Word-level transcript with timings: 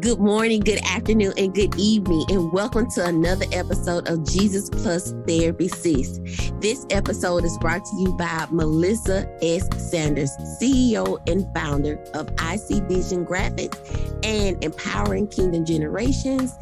Good 0.00 0.18
morning, 0.18 0.60
good 0.60 0.80
afternoon, 0.82 1.34
and 1.36 1.54
good 1.54 1.74
evening, 1.76 2.24
and 2.30 2.50
welcome 2.52 2.90
to 2.92 3.04
another 3.04 3.44
episode 3.52 4.08
of 4.08 4.26
Jesus 4.26 4.70
Plus 4.70 5.12
Therapy 5.26 5.68
Sis. 5.68 6.18
This 6.58 6.86
episode 6.88 7.44
is 7.44 7.58
brought 7.58 7.84
to 7.84 7.96
you 7.98 8.16
by 8.16 8.46
Melissa 8.50 9.28
S. 9.42 9.68
Sanders, 9.90 10.30
CEO 10.58 11.18
and 11.28 11.46
founder 11.54 12.02
of 12.14 12.30
IC 12.30 12.88
Vision 12.88 13.26
Graphics 13.26 13.76
and 14.24 14.62
Empowering 14.64 15.26
Kingdom 15.26 15.66
Generations 15.66 16.54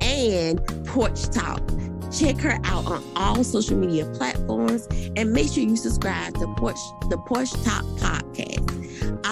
and 0.00 0.64
Porch 0.86 1.24
Talk. 1.28 1.60
Check 2.10 2.38
her 2.38 2.58
out 2.64 2.86
on 2.86 3.04
all 3.14 3.44
social 3.44 3.76
media 3.76 4.06
platforms 4.14 4.86
and 5.16 5.32
make 5.32 5.52
sure 5.52 5.64
you 5.64 5.76
subscribe 5.76 6.32
to 6.38 6.46
Porch, 6.54 6.78
the 7.10 7.18
Porch 7.26 7.50
Talk 7.62 7.84
podcast. 7.98 8.65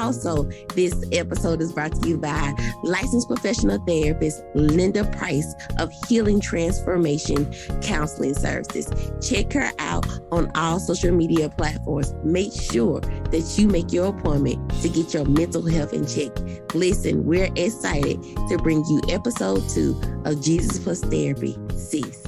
Also, 0.04 0.44
this 0.74 0.94
episode 1.12 1.62
is 1.62 1.72
brought 1.72 1.90
to 1.92 2.06
you 2.06 2.18
by 2.18 2.52
licensed 2.82 3.26
professional 3.26 3.78
therapist 3.86 4.42
Linda 4.54 5.02
Price 5.12 5.54
of 5.78 5.90
Healing 6.06 6.40
Transformation 6.40 7.50
Counseling 7.80 8.34
Services. 8.34 8.92
Check 9.26 9.50
her 9.54 9.70
out 9.78 10.06
on 10.30 10.52
all 10.56 10.78
social 10.78 11.10
media 11.10 11.48
platforms. 11.48 12.12
Make 12.22 12.52
sure 12.52 13.00
that 13.00 13.54
you 13.56 13.66
make 13.66 13.94
your 13.94 14.08
appointment 14.08 14.70
to 14.82 14.90
get 14.90 15.14
your 15.14 15.24
mental 15.24 15.66
health 15.66 15.94
in 15.94 16.06
check. 16.06 16.32
Listen, 16.74 17.24
we're 17.24 17.48
excited 17.56 18.22
to 18.50 18.58
bring 18.58 18.84
you 18.84 19.00
episode 19.08 19.66
two 19.70 19.98
of 20.26 20.42
Jesus 20.42 20.78
Plus 20.80 21.00
Therapy. 21.00 21.56
Sis. 21.76 22.23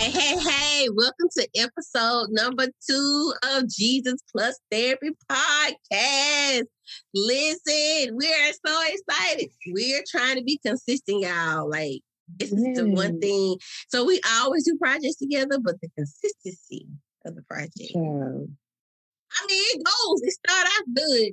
Hey, 0.00 0.12
hey, 0.12 0.38
hey, 0.38 0.88
welcome 0.94 1.28
to 1.36 1.46
episode 1.56 2.28
number 2.30 2.68
two 2.88 3.34
of 3.52 3.68
Jesus 3.68 4.18
Plus 4.32 4.58
Therapy 4.70 5.10
Podcast. 5.30 6.62
Listen, 7.14 8.16
we 8.16 8.26
are 8.26 8.52
so 8.66 8.82
excited. 8.88 9.50
We're 9.66 10.02
trying 10.10 10.36
to 10.36 10.42
be 10.42 10.58
consistent, 10.64 11.20
y'all. 11.20 11.68
Like, 11.68 12.00
this 12.38 12.50
is 12.50 12.78
the 12.78 12.88
one 12.88 13.20
thing. 13.20 13.58
So, 13.88 14.06
we 14.06 14.22
always 14.40 14.64
do 14.64 14.78
projects 14.78 15.16
together, 15.16 15.58
but 15.62 15.78
the 15.82 15.90
consistency 15.94 16.86
of 17.26 17.34
the 17.34 17.42
project. 17.42 17.92
I 17.94 19.46
mean, 19.48 19.64
it 19.74 19.82
goes. 19.84 20.22
It 20.22 20.32
started 20.32 20.70
out 20.78 20.94
good. 20.96 21.32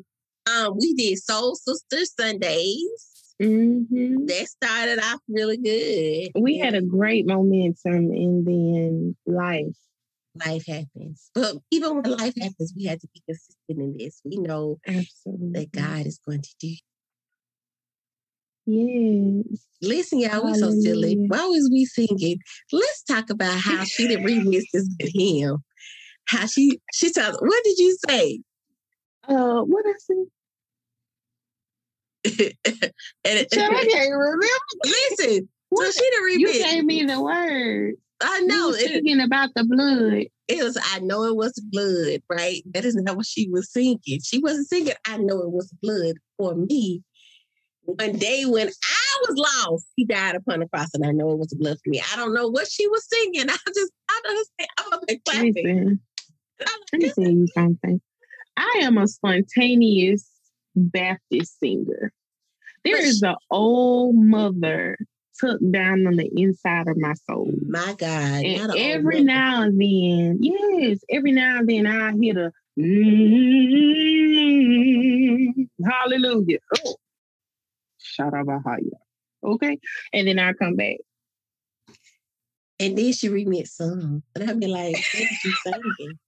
Um, 0.52 0.78
we 0.78 0.94
did 0.94 1.24
Soul 1.24 1.56
Sister 1.56 2.00
Sundays. 2.20 3.17
Mm-hmm. 3.42 4.26
That 4.26 4.48
started 4.48 5.00
off 5.00 5.20
really 5.28 5.58
good. 5.58 6.42
We 6.42 6.58
had 6.58 6.74
a 6.74 6.82
great 6.82 7.28
momentum, 7.28 8.12
and 8.12 8.46
then 8.46 9.16
life. 9.26 9.78
Life 10.46 10.66
happens. 10.68 11.32
But 11.34 11.56
even 11.72 11.96
when 11.96 12.12
life 12.12 12.34
happens, 12.40 12.74
we 12.76 12.86
had 12.86 13.02
to 13.02 13.08
be 13.14 13.22
consistent 13.28 13.80
in 13.80 13.98
this. 13.98 14.22
We 14.24 14.38
know 14.38 14.80
Absolutely. 14.88 15.52
that 15.54 15.72
God 15.72 16.06
is 16.06 16.20
going 16.26 16.42
to 16.42 16.56
do. 16.60 16.76
Yes. 18.68 19.66
Listen, 19.82 20.20
y'all, 20.20 20.44
we 20.46 20.54
so 20.56 20.72
silly. 20.72 21.16
Why 21.28 21.46
was 21.46 21.70
we 21.72 21.86
singing? 21.86 22.40
Let's 22.74 23.04
talk 23.04 23.30
about 23.30 23.58
how 23.58 23.86
she 23.86 24.08
didn't 24.10 24.26
remix 24.26 24.64
this 24.74 24.90
with 25.00 25.12
him. 25.16 25.60
How 26.26 26.46
she 26.48 26.80
she 26.94 27.12
tells 27.12 27.38
what 27.40 27.64
did 27.64 27.78
you 27.78 27.98
say? 28.10 28.42
Uh 29.28 29.62
what 29.62 29.86
I 29.88 29.94
say? 29.98 30.26
and 32.66 32.92
it, 33.24 33.48
I 33.54 33.88
can't 33.92 34.12
remember. 34.12 34.46
Listen, 34.86 35.50
what? 35.70 35.94
so 35.94 36.02
she 36.02 36.10
the 36.10 36.18
remix. 36.24 36.54
You 36.54 36.64
gave 36.64 36.86
me 36.86 37.04
the 37.04 37.22
word. 37.22 37.96
I 38.22 38.40
know. 38.42 38.70
You 38.70 38.88
singing 38.88 39.22
about 39.22 39.50
the 39.56 39.64
blood. 39.64 40.26
It 40.48 40.64
was. 40.64 40.78
I 40.94 41.00
know 41.00 41.24
it 41.24 41.36
was 41.36 41.54
blood. 41.72 42.22
Right. 42.30 42.64
That 42.74 42.86
is 42.86 42.96
not 42.96 43.16
what 43.16 43.26
she 43.26 43.50
was 43.50 43.72
singing. 43.72 44.20
She 44.24 44.40
wasn't 44.40 44.68
singing. 44.68 44.94
I 45.06 45.18
know 45.18 45.42
it 45.42 45.52
was 45.52 45.72
blood 45.82 46.16
for 46.38 46.56
me. 46.56 47.04
One 47.84 48.18
day 48.18 48.44
when 48.44 48.68
I 48.68 49.18
was 49.28 49.38
lost, 49.38 49.88
he 49.96 50.04
died 50.04 50.36
upon 50.36 50.60
the 50.60 50.68
cross, 50.68 50.90
and 50.94 51.06
I 51.06 51.12
know 51.12 51.32
it 51.32 51.38
was 51.38 51.54
blood 51.58 51.78
for 51.84 51.90
me. 51.90 52.02
I 52.14 52.18
don't 52.18 52.34
know 52.34 52.50
what 52.50 52.68
she 52.70 52.86
was 52.88 53.08
singing. 53.08 53.46
I 53.50 53.58
just, 53.74 53.92
I 54.10 54.22
don't 54.24 54.32
understand. 54.32 54.70
I'm 54.80 54.94
up 54.94 55.02
there 55.08 55.18
clapping. 55.26 55.54
Listen, 55.56 56.00
let 56.92 57.02
me 57.02 57.12
tell 57.12 57.32
you 57.32 57.48
something. 57.54 58.02
I 58.58 58.80
am 58.82 58.98
a 58.98 59.08
spontaneous 59.08 60.30
Baptist 60.76 61.60
singer. 61.60 62.12
There 62.92 63.06
is 63.06 63.22
an 63.22 63.36
old 63.52 64.16
mother 64.16 64.98
took 65.40 65.60
down 65.72 66.08
on 66.08 66.16
the 66.16 66.30
inside 66.36 66.88
of 66.88 66.98
my 66.98 67.14
soul. 67.14 67.52
My 67.68 67.94
God. 67.98 68.44
And 68.44 68.72
every 68.76 69.24
now 69.24 69.62
and 69.64 69.80
then, 69.80 70.40
yes, 70.42 71.00
every 71.10 71.32
now 71.32 71.60
and 71.60 71.70
then 71.70 71.86
I 71.86 72.14
hear 72.14 72.34
the 72.34 72.52
mm, 72.80 73.28
hallelujah. 75.86 76.60
Oh, 76.86 76.96
Sharabahaya. 78.02 78.98
Okay. 79.44 79.78
And 80.14 80.28
then 80.28 80.40
I 80.40 80.54
come 80.54 80.76
back. 80.76 80.98
And 82.80 82.98
then 82.98 83.12
she 83.14 83.30
remix 83.30 83.70
some. 83.70 84.24
And 84.36 84.50
I'd 84.50 84.60
be 84.60 84.68
like, 84.68 84.96
what 84.96 85.04
did 85.14 85.44
you 85.44 85.54
singing? 85.64 86.20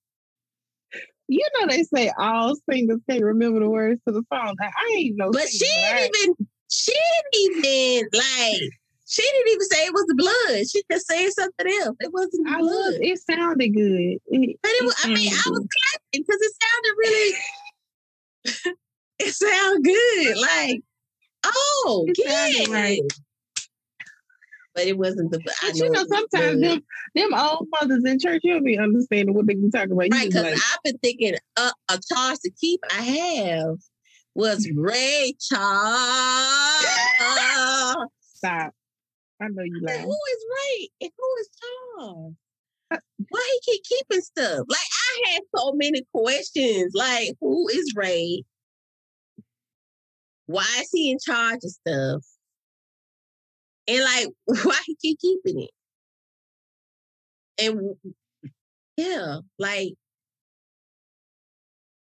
You 1.29 1.45
know 1.59 1.67
they 1.67 1.83
say 1.83 2.11
all 2.17 2.55
singers 2.69 2.99
can't 3.07 3.23
remember 3.23 3.59
the 3.59 3.69
words 3.69 4.01
to 4.07 4.13
the 4.13 4.23
song. 4.33 4.55
I 4.59 4.93
ain't 4.97 5.15
no. 5.15 5.31
But 5.31 5.47
she 5.47 5.59
didn't 5.59 6.15
even. 6.23 6.47
She 6.71 6.91
didn't 6.91 7.65
even 7.65 8.09
like. 8.13 8.71
She 9.07 9.21
didn't 9.21 9.47
even 9.49 9.67
say 9.69 9.85
it 9.85 9.93
was 9.93 10.05
the 10.07 10.15
blood. 10.15 10.67
She 10.67 10.83
just 10.91 11.07
said 11.07 11.29
something 11.31 11.67
else. 11.81 11.95
It 11.99 12.11
wasn't 12.11 12.47
blood. 12.47 12.95
it 13.01 13.19
sounded 13.19 13.69
good. 13.69 14.17
It, 14.27 14.59
but 14.61 14.71
it, 14.71 14.83
was. 14.83 14.95
I 15.03 15.07
mean, 15.07 15.31
I 15.31 15.49
was 15.49 15.67
clapping 15.67 16.13
because 16.13 16.39
it 16.41 16.53
sounded 16.63 16.95
really. 16.97 17.37
it 19.19 19.33
sounded 19.33 19.83
good. 19.83 20.37
Like, 20.41 20.81
oh, 21.45 22.05
it 22.07 22.17
yeah. 22.17 22.73
Right 22.73 23.01
but 24.79 24.87
it 24.87 24.97
wasn't 24.97 25.31
the. 25.31 25.39
But 25.39 25.53
you 25.75 25.91
know, 25.91 26.05
sometimes 26.07 26.61
them 26.61 26.81
them 27.13 27.33
old 27.33 27.67
mothers 27.69 28.03
in 28.05 28.17
church, 28.17 28.41
you'll 28.43 28.63
be 28.63 28.77
understanding 28.77 29.35
what 29.35 29.45
they 29.45 29.55
be 29.55 29.69
talking 29.69 29.91
about. 29.91 30.07
right, 30.11 30.29
because 30.29 30.43
like, 30.43 30.53
I've 30.53 30.83
been 30.83 30.97
thinking 30.99 31.35
uh, 31.57 31.71
a 31.89 31.99
charge 31.99 32.39
to 32.39 32.51
keep 32.51 32.79
I 32.89 33.01
have 33.01 33.75
was 34.35 34.69
Ray 34.73 35.35
Charles. 35.39 36.85
Stop. 38.21 38.71
I 39.41 39.47
know 39.49 39.63
you 39.63 39.81
like. 39.81 39.99
Who 39.99 40.11
is 40.11 40.45
Ray 40.55 40.89
and 41.01 41.11
who 41.17 41.35
is 41.41 41.49
Charles? 41.59 42.33
Uh, 42.91 42.97
Why 43.29 43.59
he 43.61 43.73
keep 43.73 43.83
keeping 43.83 44.21
stuff? 44.21 44.65
Like 44.69 44.79
I 44.79 45.31
had 45.31 45.41
so 45.57 45.73
many 45.73 46.03
questions. 46.13 46.93
Like 46.95 47.33
who 47.41 47.67
is 47.67 47.93
Ray? 47.97 48.45
Why 50.45 50.65
is 50.79 50.89
he 50.93 51.11
in 51.11 51.17
charge 51.19 51.59
of 51.63 51.69
stuff? 51.69 52.23
And 53.89 54.03
like, 54.03 54.27
why 54.63 54.77
he 54.85 54.95
keep 55.01 55.19
keeping 55.19 55.63
it? 55.63 55.71
And 57.61 57.95
yeah, 58.95 59.39
like, 59.57 59.93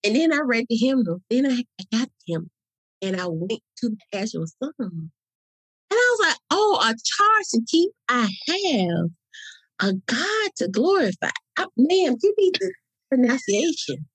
and 0.03 0.15
then 0.15 0.33
I 0.33 0.39
read 0.39 0.65
the 0.67 0.75
hymnal. 0.75 1.21
Then 1.29 1.45
I, 1.45 1.63
I 1.79 1.97
got 1.97 2.09
him, 2.25 2.49
and 3.01 3.21
I 3.21 3.27
went 3.27 3.61
to 3.77 3.89
the 3.89 4.17
actual 4.17 4.47
song. 4.47 4.71
And 4.79 5.11
I 5.91 6.15
was 6.17 6.27
like, 6.27 6.37
oh, 6.51 6.79
a 6.81 6.87
charge 6.87 7.45
to 7.51 7.61
keep 7.67 7.91
I 8.09 8.29
have, 8.47 9.09
a 9.79 9.93
God 9.93 10.51
to 10.57 10.67
glorify. 10.67 11.29
I, 11.57 11.67
ma'am, 11.77 12.15
give 12.19 12.31
me 12.37 12.51
the 12.59 12.73
pronunciation. 13.09 14.07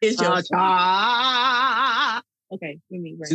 It's 0.00 0.20
your 0.20 0.32
uh, 0.32 0.42
Okay, 2.52 2.78
give 2.90 3.00
me 3.00 3.16
right. 3.18 3.30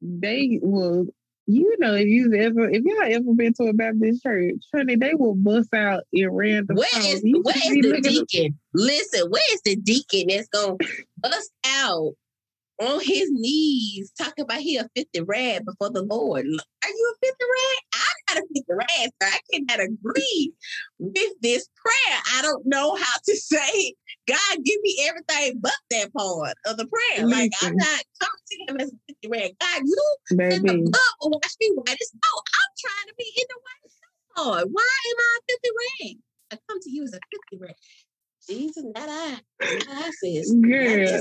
They 0.00 0.58
will, 0.62 1.06
you 1.46 1.76
know, 1.78 1.94
if 1.94 2.06
you've 2.06 2.34
ever, 2.34 2.68
if 2.68 2.82
y'all 2.84 3.02
ever 3.02 3.34
been 3.34 3.54
to 3.54 3.64
a 3.64 3.72
Baptist 3.72 4.22
church, 4.22 4.56
honey, 4.74 4.96
they 4.96 5.14
will 5.14 5.34
bust 5.34 5.72
out 5.74 6.04
in 6.12 6.30
random. 6.30 6.76
Where 6.76 6.86
is, 6.94 7.22
where 7.22 7.54
is 7.56 7.82
the 7.82 8.00
deacon? 8.02 8.58
Listen, 8.74 9.30
where 9.30 9.54
is 9.54 9.62
the 9.62 9.76
deacon 9.76 10.26
that's 10.28 10.48
gonna 10.48 10.76
bust 11.18 11.50
out 11.66 12.14
on 12.80 13.00
his 13.00 13.30
knees 13.30 14.12
talking 14.18 14.44
about 14.44 14.60
he 14.60 14.76
a 14.76 14.88
50 14.96 15.20
rad 15.22 15.64
before 15.64 15.90
the 15.90 16.02
Lord. 16.02 16.44
Are 16.44 16.88
you 16.88 17.14
a 17.14 17.26
50 17.26 17.44
rad? 17.44 17.78
I'm 17.94 18.36
not 18.36 18.44
a 18.44 18.46
50 18.54 18.64
rad, 18.68 19.10
so 19.20 19.28
I 19.28 19.38
cannot 19.52 19.86
agree 19.86 20.52
with 20.98 21.32
this 21.40 21.68
prayer. 21.76 22.18
I 22.34 22.42
don't 22.42 22.66
know 22.66 22.94
how 22.96 23.18
to 23.24 23.36
say, 23.36 23.94
God, 24.26 24.64
give 24.64 24.80
me 24.82 24.96
everything 25.08 25.58
but 25.60 25.72
that 25.90 26.12
part 26.12 26.54
of 26.66 26.76
the 26.76 26.86
prayer. 26.86 27.26
Like, 27.26 27.50
I'm 27.62 27.76
not 27.76 28.02
coming 28.20 28.44
to 28.46 28.56
him 28.68 28.80
as 28.80 28.92
a 28.92 29.12
50 29.22 29.28
rad. 29.28 29.50
God, 29.60 29.82
you 29.84 30.16
Baby. 30.36 30.58
the 30.58 30.74
blood 30.74 31.14
will 31.20 31.30
wash 31.30 31.54
me 31.60 31.70
white 31.74 31.90
as 32.00 32.08
snow. 32.08 32.34
I'm 32.36 32.72
trying 32.78 33.08
to 33.08 33.14
be 33.18 33.32
in 33.36 33.44
the 33.48 33.56
white 33.56 33.82
Lord. 34.36 34.68
Why 34.72 34.96
am 35.10 35.16
I 35.18 35.38
a 35.38 35.52
50 35.52 35.68
rad? 35.78 36.16
I 36.52 36.58
come 36.68 36.80
to 36.80 36.90
you 36.90 37.04
as 37.04 37.12
a 37.12 37.20
50 37.50 37.64
rad. 37.64 37.74
Jesus, 38.48 38.84
not 38.94 39.08
I. 39.08 39.38
Not 39.60 40.04
I 40.04 40.10
says. 40.22 40.54
Girl, 40.60 41.20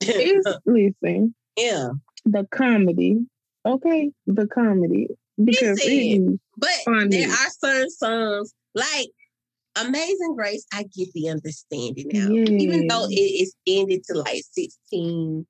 it's 0.00 0.60
listen. 0.66 1.34
Yeah. 1.56 1.90
The 2.24 2.46
comedy. 2.50 3.26
Okay. 3.66 4.10
The 4.26 4.46
comedy. 4.46 5.08
Because 5.42 5.78
listen, 5.78 6.40
but 6.56 6.70
funny. 6.84 7.16
there 7.16 7.28
are 7.30 7.50
certain 7.58 7.90
songs 7.90 8.54
like 8.74 9.08
Amazing 9.76 10.34
Grace, 10.36 10.66
I 10.72 10.82
get 10.82 11.12
the 11.14 11.28
understanding 11.28 12.08
now. 12.12 12.28
Even 12.30 12.86
though 12.86 13.06
it 13.08 13.14
is 13.14 13.54
ended 13.66 14.02
to 14.04 14.18
like 14.18 14.42
16 14.52 15.46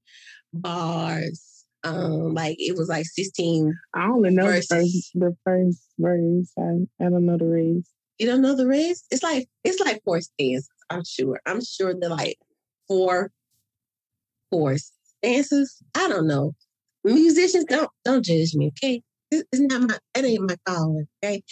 bars. 0.53 1.47
Um, 1.83 2.35
like 2.35 2.57
it 2.59 2.77
was 2.77 2.89
like 2.89 3.07
16. 3.07 3.75
I 3.95 4.05
only 4.05 4.31
know 4.31 4.45
verses. 4.45 4.69
the 4.69 4.77
first 4.77 5.11
the 5.15 5.37
first 5.45 5.83
verse. 5.99 6.53
I, 6.59 7.05
I 7.05 7.09
don't 7.09 7.25
know 7.25 7.39
the 7.39 7.47
rest. 7.47 7.91
You 8.19 8.27
don't 8.27 8.43
know 8.43 8.55
the 8.55 8.67
rest? 8.67 9.07
It's 9.11 9.23
like 9.23 9.49
it's 9.65 9.81
like 9.81 10.03
four 10.05 10.21
stanzas, 10.21 10.69
I'm 10.91 11.05
sure. 11.05 11.41
I'm 11.47 11.65
sure 11.65 11.95
they're 11.99 12.11
like 12.11 12.37
four 12.87 13.31
four 14.51 14.77
stanzas. 14.79 15.83
I 15.95 16.09
don't 16.09 16.27
know. 16.27 16.53
Musicians 17.03 17.65
don't 17.65 17.91
don't 18.05 18.25
judge 18.25 18.55
me, 18.55 18.73
okay? 18.77 19.03
It's 19.31 19.47
not 19.55 19.89
my 19.89 19.99
it 20.15 20.25
ain't 20.25 20.49
my 20.49 20.57
calling, 20.67 21.07
okay? 21.25 21.43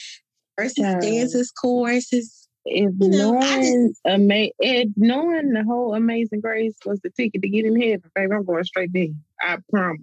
Verses, 0.58 0.78
yeah. 0.78 1.00
dances, 1.00 1.52
choruses, 1.52 2.47
if 2.64 2.92
you 2.98 3.08
know, 3.08 3.32
knowing 3.32 3.88
just, 3.88 4.00
ama- 4.06 4.50
if 4.58 4.88
knowing 4.96 5.52
the 5.52 5.64
whole 5.64 5.94
Amazing 5.94 6.40
Grace 6.40 6.76
was 6.84 7.00
the 7.00 7.10
ticket 7.10 7.42
to 7.42 7.48
get 7.48 7.64
in 7.64 7.80
heaven, 7.80 8.10
baby, 8.14 8.32
I'm 8.32 8.44
going 8.44 8.64
straight 8.64 8.92
there. 8.92 9.08
I 9.40 9.58
promise. 9.70 10.02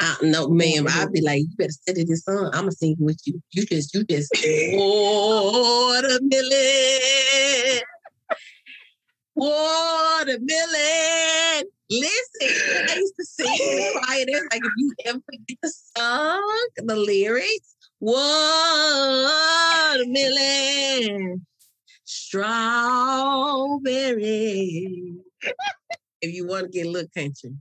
I, 0.00 0.16
no, 0.22 0.48
ma'am. 0.48 0.86
I'd 0.88 1.12
be 1.12 1.22
like, 1.22 1.40
you 1.40 1.48
better 1.56 1.72
study 1.72 2.04
this 2.04 2.24
song. 2.24 2.50
I'm 2.52 2.62
gonna 2.62 2.72
sing 2.72 2.96
with 2.98 3.20
you. 3.24 3.40
You 3.52 3.64
just, 3.64 3.94
you 3.94 4.04
just 4.04 4.30
watermelon, 4.74 6.20
watermelon. 9.34 10.48
Listen, 11.90 12.50
I 12.90 12.96
used 12.96 13.14
to 13.16 13.24
sing 13.24 13.92
choir. 13.92 14.26
like 14.50 14.62
if 14.62 14.72
you 14.76 14.92
ever 15.06 15.20
forget 15.24 15.58
the 15.62 15.72
song, 15.96 16.68
the 16.76 16.96
lyrics, 16.96 17.76
watermelon, 18.00 19.46
strawberry. 22.04 23.68
if 26.20 26.34
you 26.34 26.46
want 26.46 26.64
to 26.64 26.70
get 26.70 26.86
a 26.86 26.90
little 26.90 27.08
country. 27.16 27.54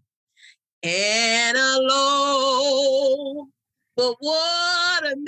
And 0.84 1.58
alone, 1.58 3.50
but 3.96 4.16
watermelon. 4.22 5.26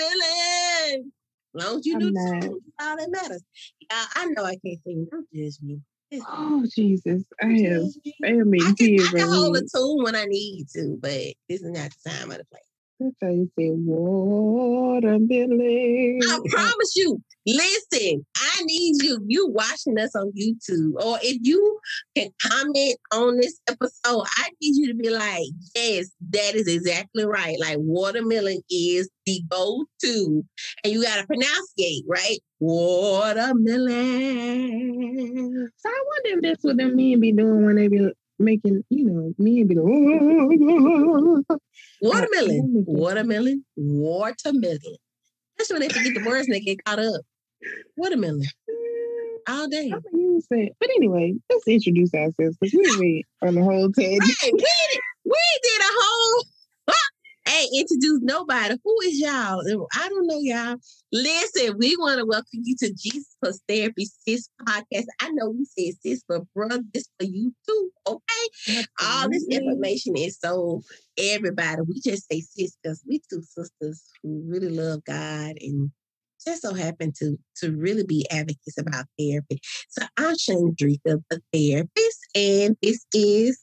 As 1.55 1.65
long 1.65 1.79
as 1.79 1.85
you 1.85 1.97
do 1.99 2.11
the 2.11 2.59
all 2.79 2.95
that 2.97 3.09
matters. 3.09 3.43
Yeah, 3.81 4.05
I 4.15 4.25
know 4.27 4.45
I 4.45 4.55
can't 4.63 4.79
sing. 4.83 5.07
Don't 5.11 5.27
judge 5.33 5.57
me. 5.61 5.79
Oh 6.27 6.65
Jesus, 6.75 7.23
I 7.41 7.45
have, 7.45 7.83
I 8.23 8.29
have 8.29 8.47
I 8.47 8.73
can, 8.77 8.99
I 8.99 9.11
can 9.13 9.27
hold 9.31 9.57
a 9.57 9.61
tune 9.61 10.03
when 10.03 10.15
I 10.15 10.25
need 10.25 10.67
to, 10.73 10.97
but 10.99 11.11
this 11.11 11.61
is 11.61 11.71
not 11.71 11.91
the 11.91 12.09
time 12.09 12.31
of 12.31 12.37
the 12.37 12.45
place. 12.45 12.68
That's 12.99 13.15
how 13.21 13.29
you 13.29 13.49
say 13.57 13.69
watermelon. 13.71 15.19
I 16.21 16.39
promise 16.49 16.95
you. 16.97 17.23
Listen, 17.45 18.25
I 18.35 18.63
need 18.63 19.01
you. 19.01 19.23
You 19.25 19.47
watching 19.47 19.97
us 19.97 20.13
on 20.15 20.33
YouTube, 20.33 21.01
or 21.01 21.17
if 21.23 21.37
you 21.41 21.79
can 22.13 22.29
comment 22.41 22.97
on 23.13 23.37
this 23.37 23.57
episode, 23.69 24.25
I 24.37 24.49
need 24.61 24.75
you 24.75 24.87
to 24.89 24.95
be 24.95 25.09
like, 25.09 25.47
"Yes, 25.73 26.09
that 26.31 26.55
is 26.55 26.67
exactly 26.67 27.25
right." 27.25 27.57
Like 27.57 27.77
watermelon 27.79 28.61
is 28.69 29.09
the 29.25 29.41
go-to, 29.49 30.43
and 30.83 30.93
you 30.93 31.01
got 31.01 31.21
to 31.21 31.27
pronunciate 31.27 32.03
right. 32.05 32.39
Watermelon. 32.59 33.89
So 35.77 35.89
I 35.89 36.03
wonder 36.05 36.37
if 36.37 36.41
that's 36.41 36.65
what 36.65 36.75
them 36.75 36.97
men 36.97 37.21
be 37.21 37.31
doing 37.31 37.65
when 37.65 37.77
they 37.77 37.87
be 37.87 38.11
making, 38.39 38.83
you 38.89 39.05
know, 39.05 39.33
me 39.37 39.61
and 39.61 39.69
be 39.69 39.75
like, 39.75 39.85
oh, 39.85 39.99
oh, 40.61 41.43
oh, 41.49 41.57
watermelon, 42.01 42.85
watermelon, 42.87 43.65
watermelon. 43.75 44.79
That's 45.57 45.71
when 45.71 45.81
they 45.81 45.89
forget 45.89 46.13
the 46.13 46.23
words 46.25 46.47
and 46.47 46.55
they 46.55 46.61
get 46.61 46.83
caught 46.85 46.99
up. 46.99 47.21
Watermelon. 47.97 48.43
All 49.47 49.67
day. 49.67 49.91
But 49.91 50.89
anyway, 50.95 51.33
let's 51.49 51.67
introduce 51.67 52.13
ourselves 52.13 52.57
because 52.61 52.97
we 52.99 53.25
on 53.41 53.55
the 53.55 53.63
whole 53.63 53.91
tangent. 53.91 54.37
Hey, 54.41 54.51
we, 54.53 54.59
did, 54.59 54.99
we 55.25 55.59
did 55.63 55.81
a 55.81 55.91
whole 55.91 56.43
ain't 57.49 57.81
introduced 57.81 58.23
nobody. 58.23 58.75
Who 58.83 58.97
is 59.01 59.19
y'all? 59.19 59.61
I 59.95 60.09
don't 60.09 60.27
know 60.27 60.39
y'all. 60.39 60.77
Listen, 61.11 61.77
we 61.77 61.95
want 61.97 62.19
to 62.19 62.25
welcome 62.25 62.61
you 62.63 62.75
to 62.79 62.93
Jesus 62.93 63.35
Plus 63.41 63.59
Therapy 63.67 64.05
Sis 64.05 64.49
podcast. 64.63 65.05
I 65.21 65.29
know 65.31 65.49
we 65.49 65.65
said 65.65 65.99
sis, 66.01 66.23
but 66.27 66.41
brother, 66.53 66.81
this 66.93 67.09
for 67.19 67.25
you 67.25 67.53
too. 67.67 67.91
Okay. 68.07 68.83
All 69.01 69.29
this 69.29 69.45
information 69.49 70.15
is 70.15 70.37
so 70.39 70.81
everybody. 71.17 71.81
We 71.87 71.99
just 72.01 72.29
say 72.31 72.41
sis 72.41 72.77
because 72.81 73.03
we 73.07 73.21
two 73.29 73.41
sisters 73.41 74.03
who 74.21 74.43
really 74.45 74.69
love 74.69 75.03
God 75.05 75.55
and 75.59 75.91
just 76.45 76.61
so 76.61 76.73
happen 76.73 77.11
to 77.19 77.37
to 77.57 77.75
really 77.75 78.05
be 78.05 78.25
advocates 78.29 78.77
about 78.77 79.05
therapy. 79.17 79.59
So 79.89 80.05
I'm 80.17 80.35
Chandrika, 80.35 81.23
the 81.29 81.41
therapist, 81.51 82.19
and 82.35 82.77
this 82.81 83.05
is 83.13 83.59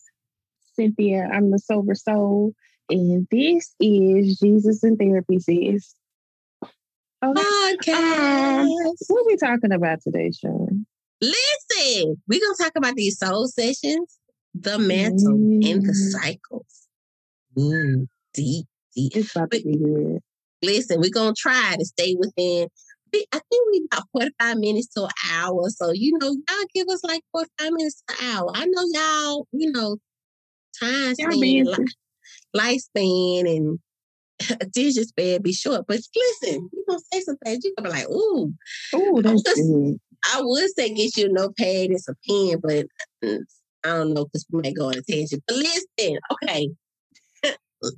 Cynthia. 0.75 1.29
I'm 1.33 1.51
the 1.51 1.59
sober 1.59 1.95
soul. 1.95 2.53
And 2.89 3.27
this 3.31 3.75
is 3.81 4.39
Jesus 4.39 4.85
in 4.85 4.97
Therapy, 4.97 5.39
sis. 5.39 5.95
Okay. 7.25 7.43
Podcast. 7.43 8.63
Um, 8.63 8.95
what 9.09 9.21
are 9.21 9.27
we 9.27 9.37
talking 9.37 9.73
about 9.73 10.01
today, 10.03 10.31
Sean? 10.31 10.87
Listen, 11.21 12.23
we're 12.29 12.41
going 12.41 12.57
to 12.57 12.63
talk 12.63 12.73
about 12.77 12.95
these 12.95 13.19
soul 13.19 13.49
sessions, 13.49 14.19
the 14.55 14.79
mantle, 14.79 15.35
mm. 15.35 15.71
and 15.71 15.83
the 15.83 15.93
mm. 15.93 16.23
cycles. 16.23 16.87
Mm, 17.57 18.07
deep, 18.35 18.67
deep. 18.95 19.17
It's 19.17 19.35
about 19.35 19.51
but, 19.51 19.63
to 19.63 19.65
be 19.65 19.79
good. 19.79 20.21
Listen, 20.63 21.01
we're 21.01 21.11
going 21.11 21.35
to 21.35 21.41
try 21.41 21.77
to 21.79 21.85
stay 21.85 22.17
within 22.19 22.69
I 23.33 23.41
think 23.51 23.73
we 23.73 23.87
about 23.91 24.05
45 24.13 24.59
minutes 24.59 24.89
to 24.89 25.05
an 25.05 25.11
hour. 25.33 25.71
So, 25.71 25.91
you 25.93 26.19
know, 26.19 26.29
y'all 26.29 26.67
give 26.75 26.89
us 26.89 27.03
like 27.05 27.23
45 27.33 27.73
minutes 27.73 28.03
to 28.09 28.15
an 28.15 28.31
hour. 28.31 28.51
I 28.55 28.67
know 28.67 28.83
y'all, 28.93 29.47
you 29.53 29.73
know, 29.73 29.97
time 30.79 31.15
lifespan 32.55 33.57
and 33.57 33.79
attention 34.61 35.05
span 35.05 35.43
be 35.43 35.53
short. 35.53 35.87
But 35.87 36.01
listen, 36.15 36.69
you 36.73 36.85
gonna 36.89 37.01
say 37.13 37.21
some 37.21 37.37
things, 37.39 37.65
you 37.65 37.75
gonna 37.79 37.91
be 37.91 37.97
like, 37.97 38.09
ooh, 38.09 38.53
ooh, 38.95 39.23
that's 39.23 39.43
I 39.47 39.53
would, 39.57 39.99
I 40.35 40.41
would 40.43 40.71
say 40.77 40.93
get 40.93 41.17
you 41.17 41.27
a 41.27 41.29
notepad 41.29 41.91
and 41.91 42.01
some 42.01 42.17
pen, 42.29 42.61
but 42.63 42.87
mm, 43.25 43.41
I 43.85 43.89
don't 43.89 44.15
know 44.15 44.25
because 44.25 44.47
we 44.51 44.63
might 44.63 44.77
go 44.77 44.89
on 44.89 44.99
a 44.99 45.03
tangent. 45.03 45.43
But 45.47 45.57
listen, 45.57 46.19
okay. 46.45 46.69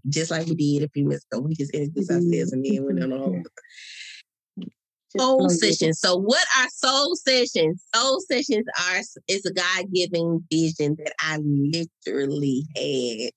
just 0.09 0.31
like 0.31 0.47
we 0.47 0.55
did 0.55 0.85
a 0.85 0.89
few 0.91 1.05
minutes 1.05 1.25
ago, 1.31 1.41
we 1.41 1.55
just 1.55 1.73
introduced 1.73 2.11
mm-hmm. 2.11 2.27
ourselves 2.27 2.53
and 2.53 2.65
then 2.65 2.85
went 2.85 3.03
on 3.03 3.13
a 3.13 3.19
whole 3.19 3.43
soul 5.17 5.49
sessions. 5.49 6.01
So, 6.01 6.17
what 6.17 6.45
are 6.59 6.69
soul 6.71 7.17
sessions? 7.17 7.83
Soul 7.95 8.21
sessions 8.21 8.67
are 8.91 9.01
is 9.29 9.47
a 9.47 9.53
God 9.53 9.93
given 9.93 10.45
vision 10.51 10.97
that 10.99 11.15
I 11.21 11.39
literally 11.39 12.67
had 12.77 13.33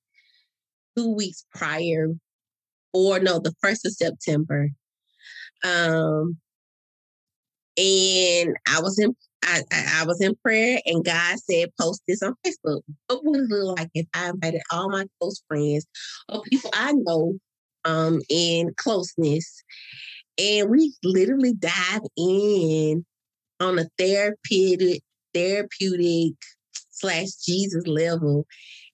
two 0.95 1.13
weeks 1.13 1.45
prior, 1.53 2.07
or 2.93 3.19
no, 3.19 3.39
the 3.39 3.53
first 3.62 3.86
of 3.86 3.93
September. 3.93 4.69
Um, 5.63 6.38
and 7.77 8.55
I 8.67 8.81
was 8.81 9.00
in 9.00 9.15
I, 9.43 9.63
I, 9.71 10.05
was 10.05 10.21
in 10.21 10.36
prayer 10.36 10.79
and 10.86 11.03
God 11.03 11.39
said, 11.39 11.69
post 11.79 12.03
this 12.07 12.21
on 12.21 12.36
Facebook. 12.45 12.81
What 13.07 13.25
would 13.25 13.39
it 13.39 13.50
look 13.50 13.79
like 13.79 13.89
if 13.95 14.05
I 14.13 14.29
invited 14.29 14.62
all 14.71 14.89
my 14.89 15.05
close 15.19 15.41
friends 15.48 15.88
or 16.29 16.43
people 16.43 16.69
I 16.74 16.93
know 16.93 17.39
um, 17.83 18.21
in 18.29 18.71
closeness? 18.77 19.63
And 20.38 20.69
we 20.69 20.93
literally 21.03 21.53
dive 21.53 22.01
in 22.15 23.03
on 23.60 23.79
a 23.79 23.88
therapeutic, 23.98 25.01
therapeutic 25.33 26.33
slash 26.91 27.31
Jesus 27.43 27.88
level 27.88 28.45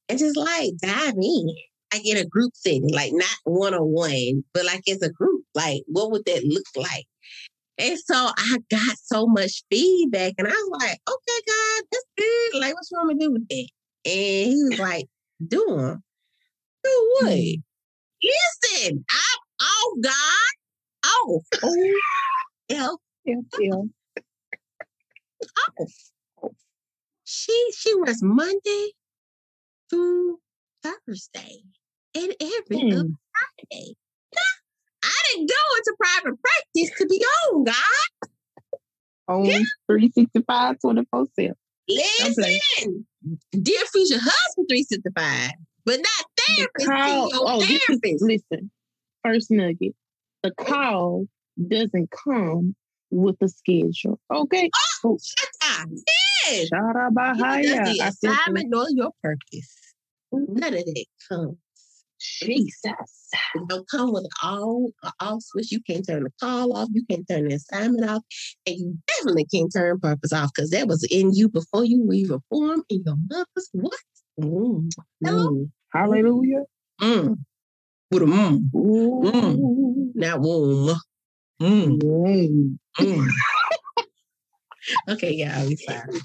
and 0.08 0.18
just 0.18 0.38
like 0.38 0.72
dive 0.82 1.16
in 1.22 1.56
like 1.94 2.06
in 2.06 2.18
a 2.18 2.26
group 2.26 2.52
setting, 2.56 2.90
like 2.92 3.12
not 3.14 3.38
one 3.44 3.74
on 3.74 3.88
one, 3.88 4.44
but 4.54 4.66
like 4.66 4.88
as 4.90 5.02
a 5.02 5.10
group, 5.10 5.44
like 5.56 5.84
what 5.88 6.12
would 6.12 6.26
that 6.26 6.44
look 6.44 6.66
like? 6.76 7.06
And 7.80 7.98
so 8.00 8.16
I 8.16 8.58
got 8.72 8.98
so 9.04 9.28
much 9.28 9.64
feedback, 9.70 10.34
and 10.38 10.48
I 10.48 10.52
was 10.52 10.82
like, 10.82 11.00
okay, 11.08 11.42
God, 11.48 11.84
that's 11.92 12.06
good. 12.18 12.60
Like, 12.60 12.74
what's 12.74 12.92
wrong 12.92 13.08
with 13.08 13.20
do 13.20 13.32
with 13.32 13.48
that? 13.48 13.68
And 14.06 14.52
he 14.52 14.64
was 14.70 14.80
like, 14.80 15.06
do 15.48 15.64
them. 15.68 16.04
Do 16.84 17.14
what? 17.22 17.34
Mm-hmm. 17.34 17.62
Listen, 18.24 19.06
I'm 19.12 19.68
off, 19.68 20.04
God. 20.04 21.10
Off. 21.10 21.44
Oh, 21.64 21.94
yeah. 22.70 22.90
Yeah, 23.26 23.36
yeah. 23.60 23.76
Off. 25.80 26.52
She 27.26 27.72
she 27.78 27.94
was 27.96 28.24
Monday 28.24 28.92
through 29.90 30.40
Thursday 30.82 31.62
and 32.18 32.36
every 32.42 32.78
mm. 32.78 33.00
other 33.00 33.10
Friday. 33.70 33.96
I 35.04 35.22
didn't 35.32 35.50
go 35.50 35.78
into 35.78 35.96
private 36.00 36.40
practice 36.42 36.98
to 36.98 37.06
be 37.08 37.24
on, 37.26 37.64
God. 37.64 38.30
On 39.28 39.46
yeah. 39.46 39.60
365, 39.88 40.80
24 40.80 41.26
7. 41.36 41.54
Listen, 41.90 43.06
dear 43.52 43.80
future 43.92 44.20
husband 44.20 44.68
365, 44.70 45.52
but 45.86 46.00
not 46.00 46.26
therapist. 46.48 46.88
Call, 46.88 47.30
oh, 47.34 47.62
therapist. 47.62 48.04
Is, 48.04 48.22
listen, 48.22 48.72
first 49.24 49.52
nugget. 49.52 49.96
The 50.44 50.52
call 50.52 51.28
doesn't 51.68 52.12
come 52.12 52.76
with 53.10 53.38
the 53.40 53.50
schedule. 53.50 54.20
Okay. 54.32 54.70
Oh, 55.04 55.18
shut 55.24 55.50
Yes. 56.48 56.70
Shara 56.72 57.10
the 57.14 58.04
assignment 58.04 58.70
nor 58.70 58.86
your 58.90 59.12
purpose. 59.24 59.94
Mm-hmm. 60.34 60.56
None 60.56 60.74
of 60.74 60.86
that 60.86 61.06
comes. 61.30 61.58
Jesus. 62.20 62.84
It 63.56 63.68
don't 63.68 63.90
come 63.90 64.14
with 64.14 64.24
an 64.24 64.30
all 64.44 64.92
off 65.20 65.42
switch. 65.42 65.72
You 65.72 65.82
can't 65.82 66.06
turn 66.06 66.24
the 66.24 66.32
call 66.42 66.76
off. 66.76 66.90
You 66.92 67.06
can't 67.10 67.28
turn 67.28 67.48
the 67.48 67.56
assignment 67.56 68.10
off. 68.10 68.24
And 68.66 68.78
you 68.78 68.98
definitely 69.08 69.46
can't 69.46 69.72
turn 69.72 70.00
purpose 70.00 70.34
off 70.34 70.52
because 70.56 70.72
that 70.72 70.88
was 70.88 71.08
in 71.10 71.34
you 71.34 71.50
before 71.50 71.86
you 71.86 72.04
were 72.06 72.14
even 72.14 72.40
formed 72.50 72.84
in 72.90 73.04
your 73.06 73.16
mother's 73.30 73.70
what? 73.74 73.94
Mm. 74.40 74.90
Hello? 75.24 75.52
Mm. 75.52 75.70
Hallelujah. 75.94 76.64
Mm. 77.02 77.38
With 78.12 78.24
a 78.24 78.26
mm. 78.26 78.70
Mm. 78.74 80.16
Not 80.16 80.42
womb. 80.42 80.96
Mm. 81.62 82.78
Mm. 83.00 83.28
okay, 85.10 85.34
yeah, 85.34 85.60
I'll 85.60 85.68
be 85.70 85.76
fine. 85.76 86.22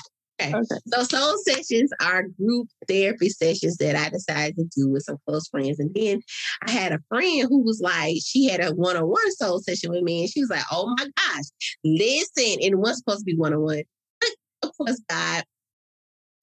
Okay. 0.49 0.54
okay. 0.54 0.80
So 0.87 1.02
soul 1.04 1.37
sessions 1.46 1.90
are 2.00 2.28
group 2.28 2.68
therapy 2.88 3.28
sessions 3.28 3.76
that 3.78 3.96
I 3.96 4.08
decided 4.08 4.56
to 4.56 4.64
do 4.76 4.88
with 4.88 5.04
some 5.04 5.18
close 5.26 5.49
friends. 5.49 5.78
And 5.78 5.94
then 5.94 6.22
I 6.66 6.70
had 6.70 6.92
a 6.92 7.00
friend 7.08 7.46
who 7.49 7.62
was 7.62 7.80
like, 7.80 8.16
she 8.25 8.49
had 8.49 8.62
a 8.64 8.75
one-on-one 8.75 9.32
soul 9.32 9.61
session 9.61 9.90
with 9.90 10.02
me. 10.02 10.22
And 10.22 10.30
she 10.30 10.40
was 10.40 10.50
like, 10.50 10.64
oh 10.70 10.94
my 10.96 11.04
gosh, 11.04 11.44
listen. 11.84 12.62
And 12.62 12.75
it 12.75 12.78
was 12.78 12.99
supposed 12.99 13.20
to 13.20 13.25
be 13.25 13.37
one-on-one. 13.37 13.82
But 14.20 14.30
of 14.62 14.76
course, 14.76 15.00
God 15.08 15.44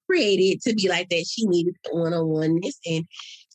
created 0.08 0.60
to 0.62 0.74
be 0.74 0.88
like 0.88 1.08
that. 1.10 1.26
She 1.26 1.46
needed 1.46 1.76
one-on-oneness. 1.90 2.78
And 2.86 3.06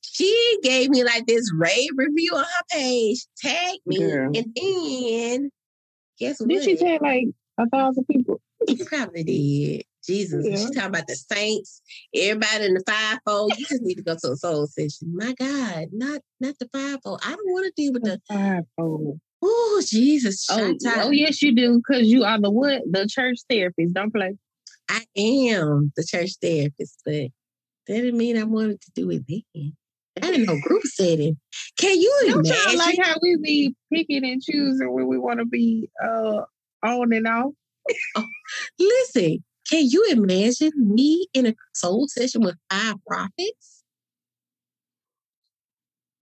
she 0.01 0.59
gave 0.63 0.89
me 0.89 1.03
like 1.03 1.25
this 1.25 1.51
rave 1.53 1.89
review 1.95 2.31
on 2.35 2.43
her 2.43 2.63
page, 2.71 3.25
tagged 3.37 3.79
me, 3.85 3.99
Girl. 3.99 4.31
and 4.33 4.55
then 4.55 5.51
guess 6.17 6.39
what? 6.39 6.49
Did 6.49 6.63
she 6.63 6.77
tag 6.77 7.01
like 7.01 7.25
a 7.57 7.67
thousand 7.69 8.05
people? 8.05 8.39
She 8.67 8.83
probably 8.85 9.23
did. 9.23 9.83
Jesus. 10.05 10.45
Yeah. 10.45 10.57
She's 10.57 10.71
talking 10.71 10.89
about 10.89 11.07
the 11.07 11.15
saints, 11.15 11.81
everybody 12.13 12.65
in 12.65 12.73
the 12.73 12.83
fivefold. 12.87 13.57
You 13.57 13.65
just 13.65 13.81
need 13.81 13.95
to 13.95 14.03
go 14.03 14.15
to 14.15 14.31
a 14.31 14.35
soul 14.35 14.67
session. 14.67 15.15
My 15.15 15.33
God, 15.33 15.87
not 15.91 16.21
not 16.39 16.55
the 16.59 16.69
fivefold. 16.71 17.21
I 17.23 17.31
don't 17.31 17.51
want 17.51 17.65
to 17.65 17.73
deal 17.75 17.93
with 17.93 18.03
the, 18.03 18.21
the 18.27 18.35
fivefold. 18.35 19.19
Oh, 19.41 19.81
Jesus. 19.85 20.47
Oh, 20.49 20.75
oh, 20.85 21.11
yes, 21.11 21.41
you 21.41 21.55
do. 21.55 21.77
Because 21.77 22.07
you 22.07 22.23
are 22.23 22.39
the 22.39 22.49
what? 22.49 22.81
The 22.89 23.07
church 23.07 23.39
therapist. 23.49 23.93
Don't 23.93 24.13
play. 24.13 24.35
I 24.89 25.03
am 25.17 25.91
the 25.95 26.03
church 26.03 26.31
therapist, 26.41 27.01
but 27.05 27.13
that 27.13 27.31
didn't 27.87 28.17
mean 28.17 28.37
I 28.37 28.43
wanted 28.43 28.81
to 28.81 28.91
do 28.95 29.11
it 29.11 29.23
then. 29.27 29.73
I 30.21 30.31
didn't 30.31 30.45
know 30.45 30.59
group 30.59 30.83
setting. 30.83 31.37
Can 31.77 31.99
you 31.99 32.13
Don't 32.27 32.45
imagine? 32.45 32.77
like 32.77 32.99
how 33.01 33.15
we 33.21 33.37
be 33.37 33.75
picking 33.93 34.25
and 34.25 34.41
choosing 34.41 34.91
when 34.91 35.07
we 35.07 35.17
want 35.17 35.39
to 35.39 35.45
be 35.45 35.89
uh 36.03 36.41
on 36.83 37.13
and 37.13 37.27
off? 37.27 37.51
oh, 38.15 38.27
listen, 38.79 39.43
can 39.69 39.85
you 39.87 40.05
imagine 40.11 40.71
me 40.75 41.27
in 41.33 41.47
a 41.47 41.55
soul 41.73 42.07
session 42.07 42.41
with 42.41 42.55
five 42.69 42.95
prophets? 43.07 43.83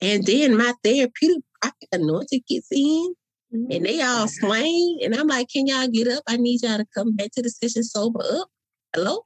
And 0.02 0.26
then 0.26 0.58
my 0.58 0.74
therapeutic 0.84 1.44
prophet 1.62 1.88
anointing 1.92 2.42
gets 2.48 2.68
in 2.72 3.14
and 3.54 3.86
they 3.86 4.02
all 4.02 4.26
mm-hmm. 4.26 4.48
slain. 4.48 5.00
And 5.04 5.16
I'm 5.16 5.28
like, 5.28 5.48
can 5.50 5.68
y'all 5.68 5.88
get 5.88 6.08
up? 6.08 6.24
I 6.28 6.38
need 6.38 6.62
y'all 6.64 6.78
to 6.78 6.86
come 6.94 7.16
back 7.16 7.32
to 7.34 7.42
the 7.42 7.50
session 7.50 7.84
sober 7.84 8.22
up. 8.22 8.50
Hello? 8.94 9.22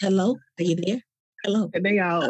Hello? 0.00 0.36
Are 0.58 0.62
you 0.62 0.76
there? 0.76 1.00
Hello. 1.44 1.70
And 1.72 1.84
they 1.84 1.98
all 1.98 2.22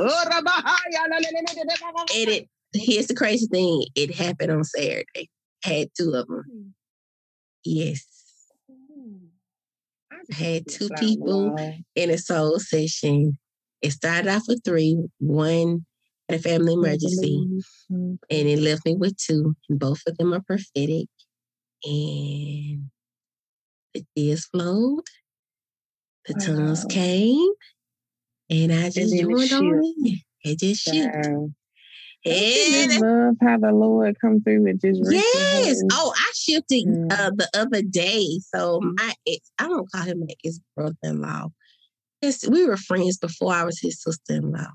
and 2.14 2.28
it 2.28 2.49
here's 2.72 3.08
the 3.08 3.14
crazy 3.14 3.46
thing. 3.46 3.84
It 3.96 4.14
happened 4.14 4.52
on 4.52 4.64
Saturday. 4.64 5.28
Had 5.64 5.88
two 5.99 6.12
of 6.14 6.28
them. 6.28 6.44
Hmm. 6.50 6.68
Yes. 7.64 8.06
Had 10.30 10.68
two 10.68 10.88
people 10.99 11.56
in 11.94 12.10
a 12.10 12.18
soul 12.18 12.58
session. 12.58 13.38
It 13.82 13.90
started 13.92 14.30
off 14.30 14.44
with 14.46 14.62
three. 14.64 14.96
One 15.18 15.87
had 16.28 16.38
a 16.38 16.42
family 16.42 16.75
emergency, 16.75 17.49
and 17.90 18.18
it 18.30 18.58
left 18.60 18.84
me 18.84 18.94
with 18.94 19.16
two. 19.16 19.56
And 19.68 19.78
both 19.78 20.00
of 20.06 20.16
them 20.18 20.32
are 20.32 20.42
prophetic. 20.42 21.08
And 21.84 22.90
the 23.94 24.04
tears 24.16 24.46
flowed, 24.46 25.04
the 26.26 26.34
wow. 26.34 26.46
tongues 26.46 26.84
came, 26.84 27.50
and 28.50 28.72
I 28.72 28.90
just 28.90 29.16
joined 29.16 29.52
on 29.52 29.64
in. 29.64 30.18
It 30.44 30.58
just 30.58 30.82
shifted. 30.82 31.32
Wow. 31.32 31.50
And 32.24 32.92
I 32.92 32.98
love 32.98 33.36
how 33.40 33.58
the 33.58 33.72
Lord 33.72 34.16
come 34.20 34.42
through 34.42 34.64
with 34.64 34.82
just 34.82 35.00
yes. 35.10 35.82
Oh, 35.90 36.12
I 36.14 36.32
shifted 36.34 36.86
mm. 36.86 37.12
uh, 37.12 37.30
the 37.30 37.48
other 37.54 37.82
day. 37.82 38.26
So 38.54 38.80
my 38.82 39.14
ex, 39.26 39.50
I 39.58 39.68
don't 39.68 39.90
call 39.90 40.02
him 40.02 40.20
my 40.20 40.34
ex 40.44 40.60
brother-in-law. 40.76 41.48
Yes, 42.20 42.46
we 42.46 42.66
were 42.66 42.76
friends 42.76 43.16
before 43.16 43.54
I 43.54 43.64
was 43.64 43.80
his 43.80 44.02
sister-in-law. 44.02 44.68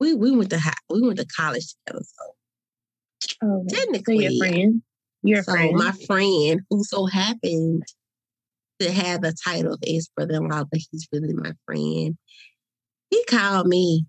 We 0.00 0.14
we 0.14 0.32
went 0.32 0.50
to 0.50 0.58
high, 0.58 0.74
we 0.90 1.00
went 1.00 1.18
to 1.18 1.26
college 1.26 1.74
together. 1.86 2.04
So 2.04 3.38
oh, 3.42 3.64
technically, 3.70 4.26
so 4.26 4.32
your 4.32 4.38
friend, 4.38 4.82
your 5.22 5.42
so 5.42 5.52
friend, 5.52 5.76
my 5.76 5.92
friend 6.06 6.60
who 6.68 6.84
so 6.84 7.06
happened 7.06 7.84
to 8.80 8.92
have 8.92 9.22
the 9.22 9.34
title 9.46 9.72
of 9.72 9.82
ex 9.86 10.08
brother-in-law, 10.14 10.64
but 10.70 10.80
he's 10.90 11.08
really 11.10 11.32
my 11.32 11.52
friend. 11.64 12.18
He 13.08 13.24
called 13.24 13.66
me 13.66 14.04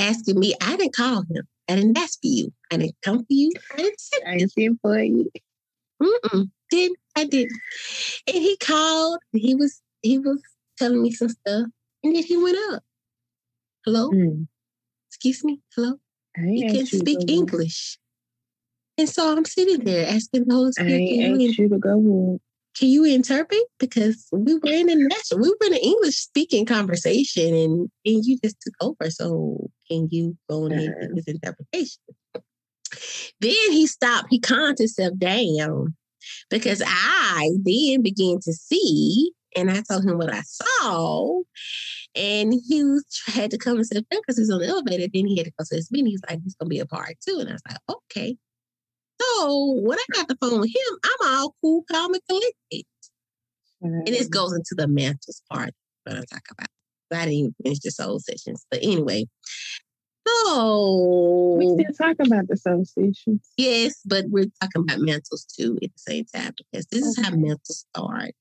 asking 0.00 0.38
me. 0.38 0.54
I 0.60 0.76
didn't 0.76 0.94
call 0.94 1.22
him. 1.22 1.46
I 1.68 1.76
didn't 1.76 1.98
ask 1.98 2.20
for 2.20 2.26
you. 2.26 2.52
I 2.70 2.76
didn't 2.78 2.96
come 3.02 3.18
for 3.18 3.26
you. 3.28 3.52
I 3.72 3.76
didn't 3.76 4.00
send, 4.00 4.24
I 4.26 4.38
didn't 4.38 4.52
send 4.52 4.78
for 4.80 4.98
you. 4.98 5.30
Mm-mm. 6.02 6.50
Didn't 6.70 6.98
I 7.16 7.24
didn't. 7.24 7.58
And 8.26 8.36
he 8.36 8.56
called. 8.56 9.20
He 9.32 9.54
was 9.54 9.80
he 10.02 10.18
was 10.18 10.40
telling 10.78 11.02
me 11.02 11.12
some 11.12 11.28
stuff, 11.28 11.66
and 12.02 12.16
then 12.16 12.22
he 12.22 12.36
went 12.36 12.58
up. 12.72 12.82
Hello. 13.84 14.10
Mm. 14.10 14.46
Excuse 15.08 15.44
me. 15.44 15.60
Hello. 15.74 15.94
He 16.36 16.62
can't 16.62 16.88
speak 16.88 17.18
English. 17.28 17.98
And 18.96 19.08
so 19.08 19.36
I'm 19.36 19.44
sitting 19.44 19.84
there 19.84 20.06
asking 20.06 20.44
the 20.46 20.54
Holy 20.54 20.72
Spirit. 20.72 20.92
I 20.92 21.32
asked 21.32 21.58
you 21.58 21.68
to 21.68 21.78
go 21.78 22.40
can 22.76 22.88
you 22.88 23.04
interpret? 23.04 23.62
Because 23.78 24.26
we 24.32 24.54
were 24.54 24.70
in 24.70 24.88
a 24.88 24.94
national, 24.94 25.40
we 25.40 25.48
were 25.48 25.66
in 25.66 25.74
an 25.74 25.80
English 25.80 26.16
speaking 26.16 26.66
conversation 26.66 27.54
and, 27.54 27.90
and 28.04 28.24
you 28.24 28.38
just 28.42 28.56
took 28.60 28.74
over. 28.80 29.10
So 29.10 29.70
can 29.90 30.08
you 30.10 30.36
go 30.48 30.66
and 30.66 31.16
his 31.16 31.26
interpretation? 31.26 32.00
Then 33.40 33.72
he 33.72 33.86
stopped, 33.86 34.28
he 34.30 34.40
calmed 34.40 34.78
himself 34.78 35.16
down 35.18 35.94
because 36.48 36.82
I 36.84 37.50
then 37.62 38.02
began 38.02 38.38
to 38.42 38.52
see, 38.52 39.32
and 39.56 39.70
I 39.70 39.82
told 39.88 40.04
him 40.04 40.18
what 40.18 40.32
I 40.32 40.42
saw. 40.42 41.40
And 42.14 42.52
he 42.66 42.82
was, 42.82 43.04
had 43.26 43.50
to 43.52 43.58
come 43.58 43.76
and 43.76 43.86
sit 43.86 44.08
down 44.08 44.20
because 44.20 44.38
he's 44.38 44.50
on 44.50 44.60
the 44.60 44.66
elevator. 44.66 45.06
Then 45.12 45.26
he 45.26 45.36
had 45.36 45.46
to 45.46 45.52
go 45.58 45.64
to 45.64 45.76
his 45.76 45.90
meeting. 45.92 46.10
He's 46.10 46.22
like, 46.28 46.40
"It's 46.44 46.56
gonna 46.56 46.68
be 46.68 46.80
a 46.80 46.86
part 46.86 47.16
two. 47.26 47.38
And 47.38 47.48
I 47.48 47.52
was 47.52 47.62
like, 47.68 47.78
okay. 47.88 48.36
So 49.40 49.80
when 49.80 49.98
I 49.98 50.04
got 50.14 50.28
the 50.28 50.36
phone 50.40 50.60
with 50.60 50.68
him, 50.68 50.98
I'm 51.04 51.28
all 51.28 51.54
cool, 51.62 51.84
calm, 51.90 52.12
and 52.12 52.22
collected. 52.28 52.84
And 53.80 54.06
this 54.06 54.28
mm. 54.28 54.30
goes 54.30 54.52
into 54.52 54.74
the 54.76 54.86
mantles 54.86 55.42
part 55.50 55.70
that 56.04 56.16
I 56.16 56.24
talk 56.30 56.42
about. 56.50 56.68
I 57.12 57.24
didn't 57.24 57.32
even 57.32 57.54
finish 57.62 57.78
the 57.80 57.90
soul 57.90 58.18
sessions. 58.20 58.64
But 58.70 58.80
anyway, 58.82 59.24
so 60.28 61.56
we 61.58 61.66
still 61.66 61.94
talking 61.94 62.26
about 62.26 62.48
the 62.48 62.56
soul 62.56 62.84
sessions. 62.84 63.48
Yes, 63.56 64.00
but 64.04 64.26
we're 64.28 64.46
talking 64.60 64.82
about 64.82 65.00
mantles 65.00 65.44
too 65.44 65.78
at 65.82 65.90
the 65.90 65.98
same 65.98 66.24
time 66.34 66.52
because 66.56 66.86
this 66.86 67.02
okay. 67.02 67.08
is 67.08 67.26
how 67.26 67.34
mantles 67.34 67.86
start. 67.94 68.32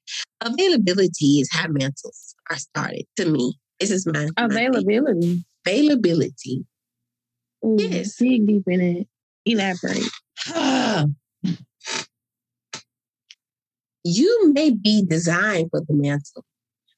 Availability 0.41 1.39
is 1.39 1.49
how 1.51 1.67
mantles 1.69 2.35
are 2.49 2.57
started 2.57 3.05
to 3.15 3.25
me. 3.25 3.57
This 3.79 3.91
is 3.91 4.05
my 4.05 4.27
availability. 4.37 5.45
My 5.65 5.71
availability. 5.71 6.65
Ooh, 7.65 7.77
yes. 7.79 8.17
Dig 8.17 8.45
deep 8.45 8.63
in 8.67 8.81
it. 8.81 9.07
Elaborate. 9.45 10.03
you 14.03 14.53
may 14.53 14.71
be 14.71 15.05
designed 15.05 15.69
for 15.71 15.81
the 15.81 15.93
mantle, 15.93 16.45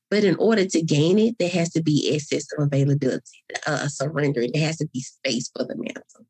but 0.09 0.23
in 0.23 0.35
order 0.35 0.65
to 0.65 0.81
gain 0.81 1.17
it, 1.19 1.37
there 1.39 1.49
has 1.49 1.71
to 1.71 1.81
be 1.81 2.13
access 2.13 2.45
of 2.57 2.67
availability, 2.67 3.43
uh, 3.65 3.87
surrender. 3.87 4.45
There 4.51 4.65
has 4.65 4.77
to 4.77 4.87
be 4.93 5.01
space 5.01 5.49
for 5.55 5.65
the 5.65 5.75
mantle. 5.75 6.25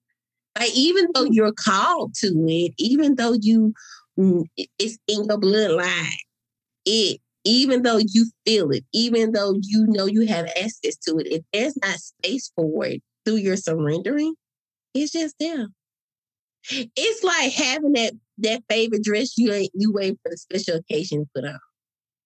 Like 0.57 0.75
even 0.75 1.07
though 1.13 1.23
you're 1.23 1.53
called 1.53 2.13
to 2.15 2.27
it, 2.47 2.73
even 2.77 3.15
though 3.15 3.33
you 3.33 3.73
mm, 4.19 4.43
it's 4.57 4.97
in 5.07 5.25
your 5.25 5.39
bloodline, 5.39 6.09
it 6.85 7.19
even 7.43 7.81
though 7.81 7.97
you 7.97 8.29
feel 8.45 8.69
it, 8.71 8.83
even 8.93 9.31
though 9.31 9.55
you 9.61 9.87
know 9.87 10.05
you 10.05 10.27
have 10.27 10.45
access 10.47 10.95
to 10.97 11.17
it, 11.17 11.27
if 11.27 11.41
there's 11.51 11.77
not 11.81 11.95
space 11.95 12.51
for 12.55 12.85
it 12.85 13.01
through 13.25 13.37
your 13.37 13.57
surrendering, 13.57 14.35
it's 14.93 15.11
just 15.11 15.35
there. 15.39 15.67
It's 16.69 17.23
like 17.23 17.51
having 17.53 17.93
that 17.93 18.13
that 18.39 18.63
favorite 18.69 19.03
dress 19.03 19.37
you 19.37 19.51
ain't 19.51 19.71
you 19.73 19.91
wait 19.91 20.17
for 20.21 20.29
the 20.29 20.37
special 20.37 20.75
occasion 20.77 21.21
to 21.21 21.29
put 21.35 21.45
on, 21.45 21.59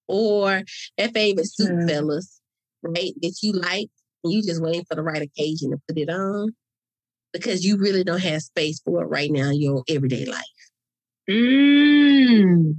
or 0.07 0.63
that 0.97 1.13
favorite 1.13 1.51
suit, 1.51 1.71
mm. 1.71 1.87
fellas, 1.87 2.41
right? 2.83 3.13
That 3.21 3.37
you 3.41 3.53
like, 3.53 3.89
and 4.23 4.33
you 4.33 4.41
just 4.41 4.61
waiting 4.61 4.85
for 4.85 4.95
the 4.95 5.03
right 5.03 5.21
occasion 5.21 5.71
to 5.71 5.77
put 5.87 5.97
it 5.97 6.09
on, 6.09 6.55
because 7.33 7.63
you 7.63 7.77
really 7.77 8.03
don't 8.03 8.21
have 8.21 8.41
space 8.41 8.81
for 8.83 9.03
it 9.03 9.07
right 9.07 9.31
now 9.31 9.49
in 9.49 9.61
your 9.61 9.83
everyday 9.87 10.25
life. 10.25 10.43
Mm. 11.29 12.75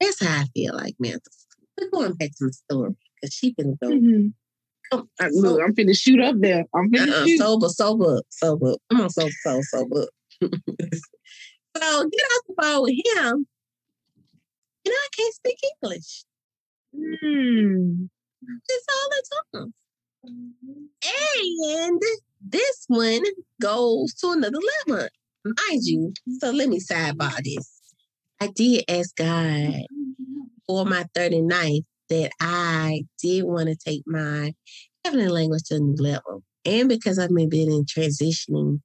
That's 0.00 0.24
how 0.24 0.42
I 0.42 0.44
feel 0.54 0.74
like, 0.74 0.94
man. 0.98 1.18
We're 1.80 1.90
going 1.90 2.12
back 2.14 2.30
to 2.38 2.46
the 2.46 2.52
story 2.52 2.94
because 3.20 3.34
she 3.34 3.54
can 3.54 3.78
go. 3.82 3.88
Mm-hmm. 3.88 4.26
Come, 4.90 5.08
I, 5.18 5.28
look, 5.32 5.60
I'm 5.62 5.74
finna 5.74 5.96
shoot 5.98 6.20
up 6.20 6.36
there. 6.38 6.66
I'm 6.74 6.90
finna 6.90 7.08
uh-uh, 7.08 7.24
shoot. 7.24 7.38
Sober, 7.38 7.68
sober, 7.70 8.22
sober. 8.28 8.74
Come 8.90 9.00
on, 9.00 9.10
sober, 9.10 9.30
sober, 9.42 9.62
sober. 9.62 10.06
so 11.76 12.08
get 12.08 12.26
off 12.32 12.46
the 12.48 12.54
phone 12.60 12.82
with 12.82 12.94
him. 12.94 13.46
And 14.84 14.94
I 14.94 15.08
can't 15.16 15.34
speak 15.34 15.58
English. 15.82 16.24
Mm. 16.94 18.08
That's 18.42 18.86
all 18.90 19.08
the 19.10 19.22
time. 19.58 19.74
And 21.04 22.00
this 22.40 22.84
one 22.88 23.22
goes 23.60 24.14
to 24.14 24.30
another 24.30 24.58
level, 24.88 25.08
mind 25.44 25.82
you. 25.84 26.12
So 26.40 26.50
let 26.50 26.68
me 26.68 26.80
sidebar 26.80 27.36
this. 27.44 27.80
I 28.40 28.48
did 28.48 28.84
ask 28.88 29.14
God 29.14 29.82
for 30.66 30.84
my 30.84 31.04
39th 31.16 31.84
that 32.08 32.30
I 32.40 33.04
did 33.20 33.44
want 33.44 33.68
to 33.68 33.76
take 33.76 34.02
my 34.06 34.52
heavenly 35.04 35.28
language 35.28 35.62
to 35.66 35.76
a 35.76 35.78
new 35.78 35.96
level. 35.96 36.42
And 36.64 36.88
because 36.88 37.18
I've 37.18 37.34
been 37.34 37.50
in 37.52 37.84
transitioning, 37.84 38.80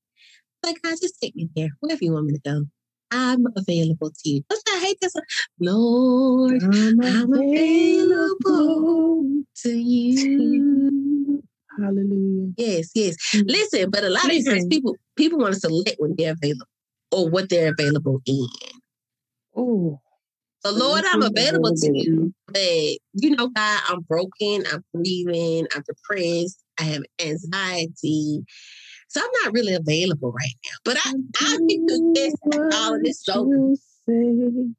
like 0.64 0.82
God, 0.82 0.98
just 1.02 1.20
take 1.22 1.36
me 1.36 1.50
there, 1.56 1.70
wherever 1.80 2.04
you 2.04 2.14
want 2.14 2.28
me 2.28 2.34
to 2.34 2.40
go. 2.40 2.66
I'm 3.12 3.46
available 3.56 4.12
to 4.12 4.30
you. 4.30 4.44
Don't 4.50 4.62
I 4.70 4.80
hate 4.80 4.98
this? 5.02 5.14
Lord, 5.60 6.62
I'm, 6.62 7.00
I'm 7.00 7.34
available 7.34 9.24
to 9.64 9.70
you. 9.70 11.44
Hallelujah. 11.80 12.54
Yes, 12.58 12.90
yes. 12.96 13.16
Mm. 13.34 13.46
Listen, 13.48 13.90
but 13.90 14.04
a 14.04 14.10
lot 14.10 14.26
Listen. 14.26 14.54
of 14.54 14.58
times 14.58 14.68
people 14.68 14.96
people 15.16 15.40
want 15.40 15.54
to 15.54 15.60
select 15.60 15.96
when 16.00 16.16
they're 16.18 16.34
available 16.34 16.68
or 17.12 17.30
what 17.30 17.50
they're 17.50 17.72
available 17.72 18.20
in. 18.26 18.48
Oh. 19.56 20.00
So 20.66 20.72
Lord, 20.72 21.04
I'm 21.12 21.22
available 21.22 21.74
to 21.74 21.92
you. 21.98 22.34
But 22.48 22.58
you 23.14 23.36
know, 23.36 23.48
God, 23.50 23.82
I'm 23.88 24.02
broken, 24.02 24.66
I'm 24.72 24.84
grieving, 24.94 25.68
I'm 25.74 25.84
depressed, 25.88 26.64
I 26.80 26.84
have 26.84 27.04
anxiety. 27.22 28.44
So 29.08 29.22
I'm 29.22 29.30
not 29.44 29.54
really 29.54 29.74
available 29.74 30.32
right 30.32 30.56
now. 30.66 30.78
But 30.84 30.98
I, 31.06 31.14
I 31.42 31.58
think 31.68 31.90
this 32.16 32.34
all 32.74 32.96
of 32.96 33.04
this 33.04 33.24
so 33.24 33.76
say 34.06 34.14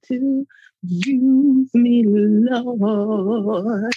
to 0.09 0.47
use 0.83 1.71
me, 1.75 2.05
Lord. 2.07 3.93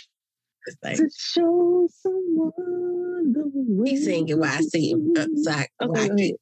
To 0.84 1.10
show 1.18 1.88
someone 2.02 3.34
the 3.34 3.52
way. 3.54 3.90
He's 3.90 4.06
singing 4.06 4.40
while 4.40 4.50
I 4.50 4.62
see 4.62 4.92
him. 4.92 5.12
Uh, 5.18 5.26
sorry, 5.38 5.68
okay, 5.82 6.36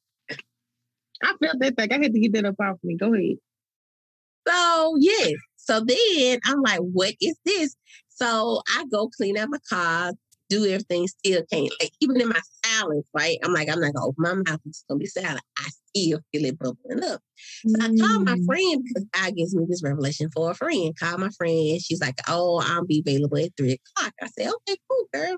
I 1.23 1.33
felt 1.41 1.59
that 1.59 1.75
thing. 1.77 1.91
I 1.91 1.95
had 1.95 2.13
to 2.13 2.19
get 2.19 2.33
that 2.33 2.45
up 2.45 2.55
off 2.61 2.77
me. 2.83 2.95
Go 2.97 3.13
ahead. 3.13 3.37
So 4.47 4.95
yes. 4.99 5.33
So 5.55 5.81
then 5.85 6.39
I'm 6.45 6.61
like, 6.61 6.79
what 6.79 7.13
is 7.21 7.37
this? 7.45 7.75
So 8.09 8.61
I 8.75 8.85
go 8.91 9.09
clean 9.15 9.37
out 9.37 9.49
my 9.49 9.59
car, 9.69 10.13
do 10.49 10.65
everything, 10.65 11.07
still 11.07 11.43
can't. 11.51 11.71
Like 11.79 11.91
even 12.01 12.19
in 12.19 12.29
my 12.29 12.41
silence, 12.79 13.07
right? 13.13 13.37
I'm 13.43 13.53
like, 13.53 13.69
I'm 13.69 13.79
not 13.79 13.93
gonna 13.93 14.07
open 14.07 14.23
my 14.23 14.33
mouth. 14.33 14.59
It's 14.65 14.85
gonna 14.87 14.99
be 14.99 15.05
silent. 15.05 15.41
I 15.57 15.67
still 15.95 16.19
feel 16.31 16.45
it 16.45 16.59
bubbling 16.59 17.03
up. 17.03 17.21
So 17.65 17.75
mm. 17.75 17.81
I 17.81 18.07
called 18.07 18.25
my 18.25 18.35
mm. 18.35 18.45
friend 18.45 18.83
because 18.83 19.05
God 19.11 19.35
gives 19.35 19.55
me 19.55 19.65
this 19.67 19.83
revelation 19.83 20.29
for 20.33 20.51
a 20.51 20.53
friend. 20.53 20.97
Call 20.99 21.17
my 21.17 21.29
friend. 21.37 21.81
She's 21.81 22.01
like, 22.01 22.19
Oh, 22.27 22.61
I'll 22.63 22.85
be 22.85 23.03
available 23.05 23.37
at 23.37 23.55
three 23.57 23.73
o'clock. 23.73 24.13
I 24.21 24.27
said, 24.27 24.49
Okay, 24.49 24.77
cool, 24.89 25.05
girl. 25.13 25.37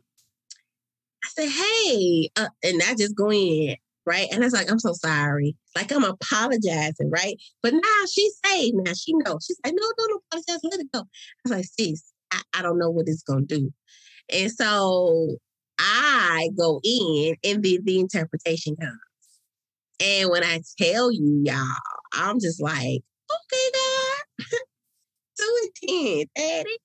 I 1.23 1.27
said, 1.29 1.49
Hey, 1.49 2.29
uh, 2.35 2.49
and 2.63 2.81
I 2.87 2.95
just 2.95 3.15
go 3.15 3.31
in, 3.31 3.75
right? 4.05 4.27
And 4.31 4.43
it's 4.43 4.53
like, 4.53 4.71
I'm 4.71 4.79
so 4.79 4.93
sorry. 4.93 5.55
Like 5.75 5.91
I'm 5.91 6.03
apologizing, 6.03 7.09
right? 7.09 7.35
But 7.61 7.73
now 7.73 8.05
she's 8.11 8.37
saved. 8.45 8.77
Now 8.77 8.93
she 8.93 9.13
knows. 9.13 9.45
She's 9.45 9.59
like, 9.65 9.73
No, 9.75 9.91
don't 9.97 10.21
apologize. 10.31 10.59
Let 10.63 10.79
it 10.79 10.91
go. 10.93 10.99
I 11.01 11.05
was 11.45 11.51
like, 11.51 11.65
Sis, 11.65 12.03
I, 12.31 12.41
I 12.55 12.61
don't 12.61 12.79
know 12.79 12.89
what 12.89 13.07
it's 13.07 13.23
gonna 13.23 13.45
do. 13.45 13.71
And 14.31 14.51
so 14.51 15.37
I 15.81 16.49
go 16.55 16.79
in 16.83 17.35
and 17.43 17.63
then 17.63 17.79
the 17.83 17.99
interpretation 17.99 18.75
comes. 18.75 18.99
And 19.99 20.29
when 20.29 20.43
I 20.43 20.61
tell 20.79 21.11
you, 21.11 21.41
y'all, 21.43 21.65
I'm 22.13 22.39
just 22.39 22.61
like, 22.61 23.01
okay, 23.31 23.71
God, 23.73 24.45
do 25.37 25.59
it 25.63 25.73
then, 25.87 26.25
Daddy. 26.35 26.77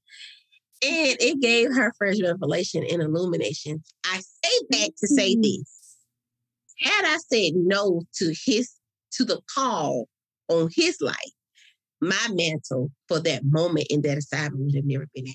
And 0.83 1.17
it 1.21 1.41
gave 1.41 1.75
her 1.75 1.93
first 1.99 2.23
revelation 2.23 2.85
and 2.91 3.03
illumination. 3.03 3.83
I 4.05 4.19
say 4.19 4.61
that 4.71 4.91
to 4.99 5.07
say 5.07 5.35
mm-hmm. 5.35 5.43
this. 5.43 5.97
Had 6.81 7.05
I 7.07 7.19
said 7.33 7.53
no 7.55 8.03
to 8.17 8.35
his 8.45 8.71
to 9.13 9.25
the 9.25 9.41
call 9.55 10.09
on 10.49 10.69
his 10.75 10.99
life, 11.01 11.15
my 12.01 12.29
mantle 12.31 12.91
for 13.09 13.19
that 13.21 13.43
moment 13.45 13.87
in 13.89 14.03
that 14.03 14.19
assignment 14.19 14.67
would 14.67 14.75
have 14.75 14.85
never 14.85 15.07
been 15.15 15.27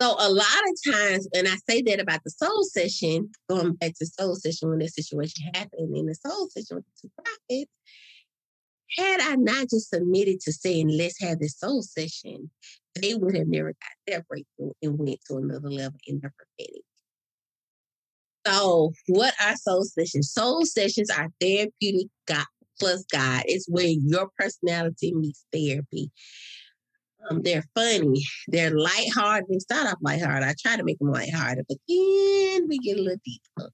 so 0.00 0.14
a 0.18 0.30
lot 0.30 0.46
of 0.46 0.92
times, 0.92 1.28
and 1.34 1.48
I 1.48 1.56
say 1.68 1.82
that 1.82 2.00
about 2.00 2.20
the 2.24 2.30
soul 2.30 2.62
session, 2.64 3.30
going 3.48 3.74
back 3.74 3.94
to 3.98 4.06
soul 4.06 4.36
session 4.36 4.68
when 4.68 4.78
this 4.78 4.94
situation 4.94 5.50
happened 5.54 5.96
in 5.96 6.06
the 6.06 6.14
soul 6.14 6.48
session 6.50 6.76
with 6.76 6.84
the 6.84 6.92
two 7.02 7.10
prophets, 7.16 7.72
had 8.96 9.20
I 9.20 9.36
not 9.36 9.68
just 9.70 9.90
submitted 9.90 10.40
to 10.40 10.52
saying, 10.52 10.88
let's 10.88 11.20
have 11.20 11.40
this 11.40 11.58
soul 11.58 11.82
session, 11.82 12.50
they 13.00 13.14
would 13.14 13.36
have 13.36 13.48
never 13.48 13.68
got 13.68 13.96
their 14.06 14.24
breakthrough 14.28 14.72
and 14.82 14.98
went 14.98 15.18
to 15.28 15.36
another 15.36 15.70
level 15.70 15.98
in 16.06 16.20
the 16.20 16.30
prophetic. 16.30 16.82
So, 18.46 18.92
what 19.08 19.34
are 19.44 19.56
soul 19.56 19.84
sessions? 19.84 20.32
Soul 20.32 20.64
sessions 20.64 21.10
are 21.10 21.28
therapeutic 21.40 22.08
God 22.26 22.46
plus 22.78 23.04
God. 23.12 23.42
It's 23.46 23.68
where 23.68 23.88
your 23.88 24.28
personality 24.38 25.12
meets 25.14 25.44
therapy. 25.52 26.10
Um, 27.28 27.42
they're 27.42 27.64
funny. 27.74 28.22
They're 28.48 28.70
lighthearted. 28.70 29.48
They 29.50 29.58
start 29.58 29.88
off 29.88 29.98
lighthearted. 30.00 30.48
I 30.48 30.54
try 30.58 30.76
to 30.76 30.84
make 30.84 30.98
them 30.98 31.10
lighthearted, 31.10 31.66
but 31.68 31.78
then 31.88 32.68
we 32.68 32.78
get 32.78 32.98
a 32.98 33.02
little 33.02 33.20
deeper. 33.24 33.70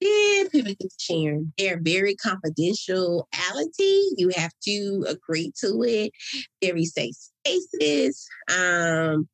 Then 0.00 0.50
people 0.50 0.74
get 0.78 0.92
sharing. 0.98 1.52
They're 1.56 1.80
very 1.80 2.16
confidentiality. 2.16 4.02
You 4.16 4.30
have 4.34 4.52
to 4.64 5.04
agree 5.08 5.52
to 5.60 5.82
it. 5.84 6.12
Very 6.60 6.84
safe 6.84 7.14
spaces. 7.14 8.26
Um, 8.52 9.28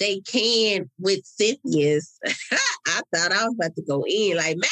they 0.00 0.20
can 0.20 0.90
with 0.98 1.24
Cynthia's. 1.24 2.18
I 2.26 3.00
thought 3.14 3.32
I 3.32 3.44
was 3.44 3.54
about 3.54 3.76
to 3.76 3.82
go 3.82 4.04
in 4.06 4.36
like, 4.36 4.56
man. 4.56 4.68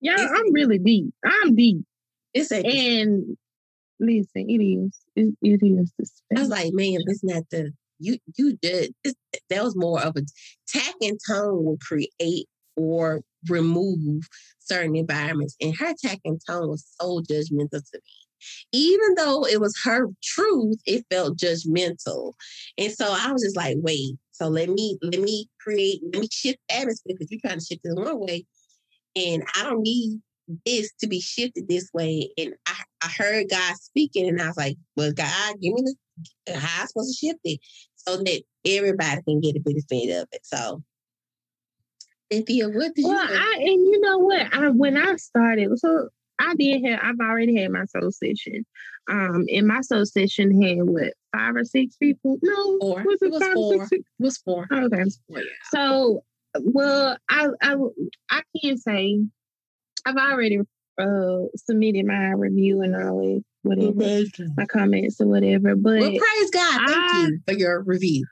Yeah, 0.00 0.16
I'm 0.18 0.52
really 0.52 0.78
deep. 0.78 1.12
I'm 1.24 1.56
deep. 1.56 1.84
It's 2.32 2.52
a 2.52 2.64
and 2.64 3.36
Listen, 3.98 4.48
it 4.48 4.62
is. 4.62 4.98
It, 5.14 5.34
it 5.42 5.66
is 5.66 5.92
the. 5.98 6.10
I 6.36 6.40
was 6.40 6.48
like, 6.48 6.72
man, 6.72 6.98
it's 7.06 7.24
not 7.24 7.44
the 7.50 7.72
you. 7.98 8.18
You 8.36 8.56
did. 8.56 8.94
This, 9.02 9.14
that 9.48 9.64
was 9.64 9.76
more 9.76 10.02
of 10.02 10.16
a 10.16 10.22
tack 10.68 10.94
and 11.00 11.18
tone 11.26 11.64
will 11.64 11.78
create 11.80 12.46
or 12.76 13.22
remove 13.48 14.28
certain 14.58 14.96
environments, 14.96 15.56
and 15.60 15.74
her 15.78 15.94
tack 16.04 16.18
and 16.24 16.40
tone 16.46 16.68
was 16.68 16.86
so 17.00 17.20
judgmental 17.20 17.70
to 17.70 17.94
me. 17.94 18.00
Even 18.72 19.14
though 19.16 19.46
it 19.46 19.60
was 19.60 19.74
her 19.84 20.08
truth, 20.22 20.78
it 20.84 21.06
felt 21.10 21.38
judgmental, 21.38 22.34
and 22.76 22.92
so 22.92 23.06
I 23.06 23.32
was 23.32 23.42
just 23.42 23.56
like, 23.56 23.76
wait. 23.80 24.16
So 24.32 24.48
let 24.48 24.68
me 24.68 24.98
let 25.00 25.22
me 25.22 25.48
create 25.58 26.02
let 26.12 26.20
me 26.20 26.28
shift 26.30 26.58
atmosphere 26.70 27.14
because 27.16 27.30
you're 27.30 27.40
trying 27.40 27.60
to 27.60 27.64
shift 27.64 27.80
it 27.84 27.96
one 27.96 28.20
way, 28.20 28.44
and 29.16 29.42
I 29.54 29.62
don't 29.62 29.80
need 29.80 30.20
this 30.64 30.92
to 31.00 31.06
be 31.06 31.20
shifted 31.20 31.68
this 31.68 31.90
way. 31.92 32.30
And 32.38 32.54
I, 32.66 32.74
I 33.02 33.08
heard 33.18 33.50
God 33.50 33.76
speaking, 33.76 34.28
and 34.28 34.40
I 34.40 34.48
was 34.48 34.56
like, 34.56 34.76
well, 34.96 35.12
God, 35.12 35.54
give 35.60 35.74
me 35.74 35.82
the 36.46 36.58
how 36.58 36.82
I'm 36.82 36.86
supposed 36.88 37.18
to 37.18 37.26
shift 37.26 37.40
it 37.44 37.60
so 37.96 38.16
that 38.16 38.42
everybody 38.64 39.22
can 39.22 39.40
get 39.40 39.56
a 39.56 39.60
benefit 39.60 40.22
of 40.22 40.28
it. 40.32 40.40
So 40.44 40.82
Cynthia, 42.32 42.68
what 42.68 42.94
did 42.94 43.04
well, 43.04 43.30
you 43.30 43.38
I 43.38 43.54
and 43.58 43.86
you 43.86 44.00
know 44.00 44.18
what? 44.18 44.54
I 44.54 44.70
when 44.70 44.96
I 44.96 45.16
started, 45.16 45.70
so 45.78 46.08
I 46.38 46.54
did 46.56 46.84
have 46.84 47.00
I've 47.02 47.20
already 47.20 47.56
had 47.56 47.70
my 47.70 47.84
soul 47.84 48.10
session. 48.10 48.64
Um, 49.08 49.44
and 49.52 49.68
my 49.68 49.82
soul 49.82 50.04
session 50.04 50.60
had 50.60 50.82
what 50.82 51.14
five 51.32 51.54
or 51.54 51.64
six 51.64 51.96
people? 51.96 52.38
No, 52.42 52.78
four. 52.80 53.04
Was 53.04 53.22
it, 53.22 53.26
it 53.26 53.32
was 53.32 53.42
five 53.42 53.54
four. 53.54 53.74
Or 53.76 53.86
six? 53.86 54.00
It 54.00 54.22
was 54.22 54.38
four. 54.38 54.66
Okay. 54.72 55.04
Four, 55.28 55.38
yeah. 55.38 55.44
So, 55.70 56.24
well, 56.60 57.16
I 57.28 57.48
I 57.62 57.76
I 58.30 58.42
can't 58.60 58.80
say 58.80 59.20
I've 60.06 60.16
already 60.16 60.60
uh, 61.00 61.38
submitted 61.56 62.06
my 62.06 62.30
review 62.30 62.80
and 62.82 62.94
all 62.94 63.42
whatever, 63.62 64.22
my 64.56 64.66
comments 64.66 65.20
or 65.20 65.26
whatever. 65.26 65.74
But 65.74 65.98
well, 65.98 66.10
praise 66.10 66.50
God, 66.52 66.80
thank 66.86 67.12
I, 67.12 67.20
you 67.22 67.40
for 67.46 67.54
your 67.54 67.82
review. 67.82 68.24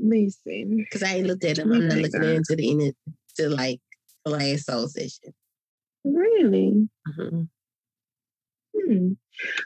Listen, 0.00 0.78
because 0.78 1.04
I 1.04 1.14
ain't 1.14 1.28
looked 1.28 1.44
at 1.44 1.56
them. 1.56 1.72
I'm 1.72 1.86
not 1.86 1.98
looking 1.98 2.20
God. 2.20 2.28
into 2.28 2.56
the 2.56 2.70
end 2.70 2.94
to 3.36 3.48
like 3.48 3.80
the 4.24 4.32
last 4.32 4.66
soul 4.66 4.88
session. 4.88 5.32
Really? 6.04 6.88
Mm-hmm. 7.08 7.42
Hmm. 8.76 9.12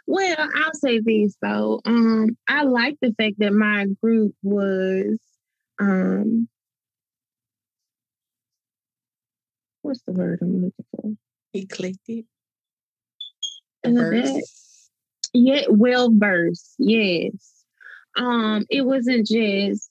Well, 0.06 0.36
I'll 0.38 0.74
say 0.74 1.00
this 1.00 1.36
though. 1.40 1.80
Um, 1.86 2.36
I 2.46 2.64
like 2.64 2.98
the 3.00 3.14
fact 3.18 3.36
that 3.38 3.52
my 3.52 3.86
group 4.02 4.34
was 4.42 5.18
um 5.78 6.48
what's 9.82 10.02
the 10.02 10.12
word 10.12 10.40
I'm 10.42 10.54
looking 10.54 10.84
for? 10.90 11.25
Clicked 11.64 12.08
it. 12.08 12.24
yeah, 15.32 15.62
well 15.68 16.10
versed. 16.12 16.74
Yes. 16.78 17.64
Um, 18.16 18.66
it 18.70 18.82
wasn't 18.82 19.26
just 19.26 19.90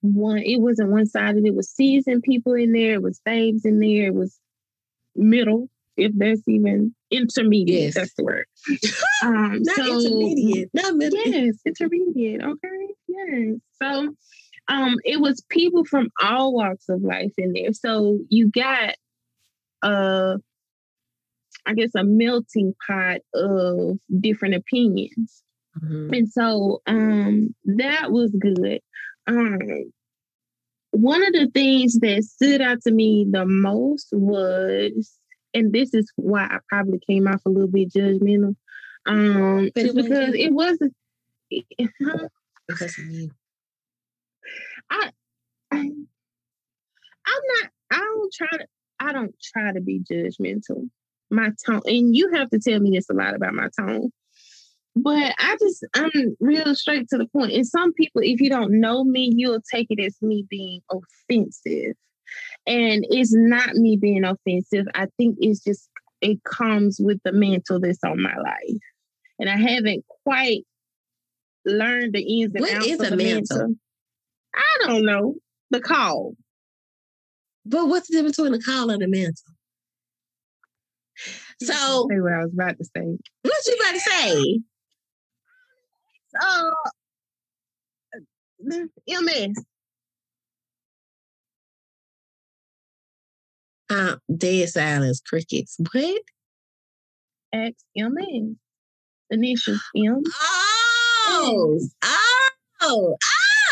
one. 0.00 0.38
It 0.38 0.60
wasn't 0.60 0.90
one 0.90 1.06
sided. 1.06 1.46
It 1.46 1.54
was 1.54 1.70
seasoned 1.70 2.22
people 2.22 2.54
in 2.54 2.72
there. 2.72 2.94
It 2.94 3.02
was 3.02 3.20
babes 3.24 3.64
in 3.64 3.78
there. 3.80 4.06
It 4.06 4.14
was 4.14 4.38
middle, 5.16 5.70
if 5.96 6.12
that's 6.16 6.46
even 6.48 6.94
intermediate. 7.10 7.82
Yes. 7.82 7.94
That's 7.94 8.14
the 8.14 8.24
word. 8.24 8.46
Um, 9.22 9.62
not 9.62 9.76
so, 9.76 10.00
intermediate, 10.00 10.68
not 10.74 10.96
middle. 10.96 11.18
Yes, 11.24 11.54
intermediate. 11.64 12.42
Okay. 12.42 12.88
Yes. 13.08 13.56
So, 13.80 14.14
um, 14.68 14.96
it 15.02 15.18
was 15.18 15.42
people 15.48 15.86
from 15.86 16.10
all 16.22 16.52
walks 16.52 16.90
of 16.90 17.00
life 17.00 17.32
in 17.38 17.54
there. 17.54 17.72
So 17.72 18.18
you 18.28 18.50
got 18.50 18.96
uh 19.82 20.36
I 21.66 21.74
guess 21.74 21.90
a 21.96 22.04
melting 22.04 22.74
pot 22.86 23.20
of 23.34 23.98
different 24.20 24.54
opinions. 24.54 25.42
Mm-hmm. 25.82 26.14
And 26.14 26.28
so 26.28 26.82
um 26.86 27.54
that 27.64 28.12
was 28.12 28.30
good. 28.38 28.80
Um 29.26 29.58
one 30.94 31.26
of 31.26 31.32
the 31.32 31.50
things 31.52 31.98
that 32.00 32.22
stood 32.22 32.60
out 32.60 32.80
to 32.82 32.92
me 32.92 33.26
the 33.28 33.44
most 33.44 34.08
was, 34.12 35.12
and 35.52 35.72
this 35.72 35.92
is 35.92 36.10
why 36.14 36.44
I 36.44 36.58
probably 36.68 37.00
came 37.08 37.26
off 37.26 37.42
a 37.44 37.48
little 37.48 37.68
bit 37.68 37.92
judgmental, 37.92 38.54
um, 39.04 39.70
but 39.74 39.84
it 39.84 39.96
because 39.96 40.34
it 40.34 40.52
wasn't. 40.52 40.94
because 41.50 42.98
of 42.98 43.06
you. 43.06 43.30
I, 44.90 45.10
I, 45.72 45.78
I'm 45.78 45.88
not. 47.26 47.70
I 47.90 47.98
don't 47.98 48.32
try 48.32 48.58
to. 48.58 48.66
I 49.00 49.12
don't 49.12 49.34
try 49.42 49.72
to 49.72 49.80
be 49.80 49.98
judgmental. 49.98 50.88
My 51.30 51.50
tone, 51.64 51.82
and 51.86 52.14
you 52.14 52.30
have 52.34 52.50
to 52.50 52.58
tell 52.58 52.80
me 52.80 52.90
this 52.90 53.08
a 53.10 53.14
lot 53.14 53.34
about 53.34 53.54
my 53.54 53.68
tone. 53.78 54.10
But 54.96 55.34
I 55.38 55.56
just, 55.60 55.84
I'm 55.94 56.36
real 56.38 56.74
straight 56.74 57.08
to 57.08 57.18
the 57.18 57.26
point. 57.26 57.52
And 57.52 57.66
some 57.66 57.92
people, 57.94 58.22
if 58.22 58.40
you 58.40 58.48
don't 58.48 58.80
know 58.80 59.02
me, 59.02 59.32
you'll 59.34 59.62
take 59.72 59.88
it 59.90 60.00
as 60.00 60.16
me 60.22 60.46
being 60.48 60.82
offensive. 60.90 61.96
And 62.66 63.04
it's 63.10 63.34
not 63.34 63.74
me 63.74 63.96
being 63.96 64.24
offensive. 64.24 64.86
I 64.94 65.06
think 65.16 65.36
it's 65.40 65.64
just, 65.64 65.88
it 66.20 66.42
comes 66.44 67.00
with 67.00 67.18
the 67.24 67.32
mantle 67.32 67.80
that's 67.80 68.04
on 68.04 68.22
my 68.22 68.36
life. 68.36 68.80
And 69.38 69.50
I 69.50 69.56
haven't 69.56 70.04
quite 70.24 70.64
learned 71.66 72.14
the 72.14 72.20
ins 72.20 72.54
and 72.54 72.60
what 72.60 72.72
outs 72.72 72.86
is 72.86 73.00
of 73.00 73.12
a 73.12 73.16
mantle? 73.16 73.58
mantle. 73.58 73.74
I 74.54 74.86
don't 74.86 75.04
know. 75.04 75.34
The 75.70 75.80
call. 75.80 76.36
But 77.66 77.88
what's 77.88 78.08
the 78.08 78.18
difference 78.18 78.36
between 78.36 78.52
the 78.52 78.62
call 78.62 78.90
and 78.90 79.02
the 79.02 79.08
mantle? 79.08 79.53
So, 81.64 82.06
say 82.10 82.20
what 82.20 82.32
I 82.32 82.44
was 82.44 82.52
about 82.52 82.78
to 82.78 82.84
say. 82.84 83.18
What 83.42 83.66
you 83.66 83.76
about 83.80 83.94
to 83.94 84.00
say? 84.00 84.60
uh 86.40 86.70
MS. 89.08 89.64
Uh, 93.90 94.16
dead 94.34 94.68
silence, 94.68 95.20
crickets. 95.20 95.76
What? 95.92 96.22
XMS. 97.54 98.56
Initials 99.30 99.80
M. 99.96 100.22
Oh, 101.28 101.80
oh, 102.82 103.16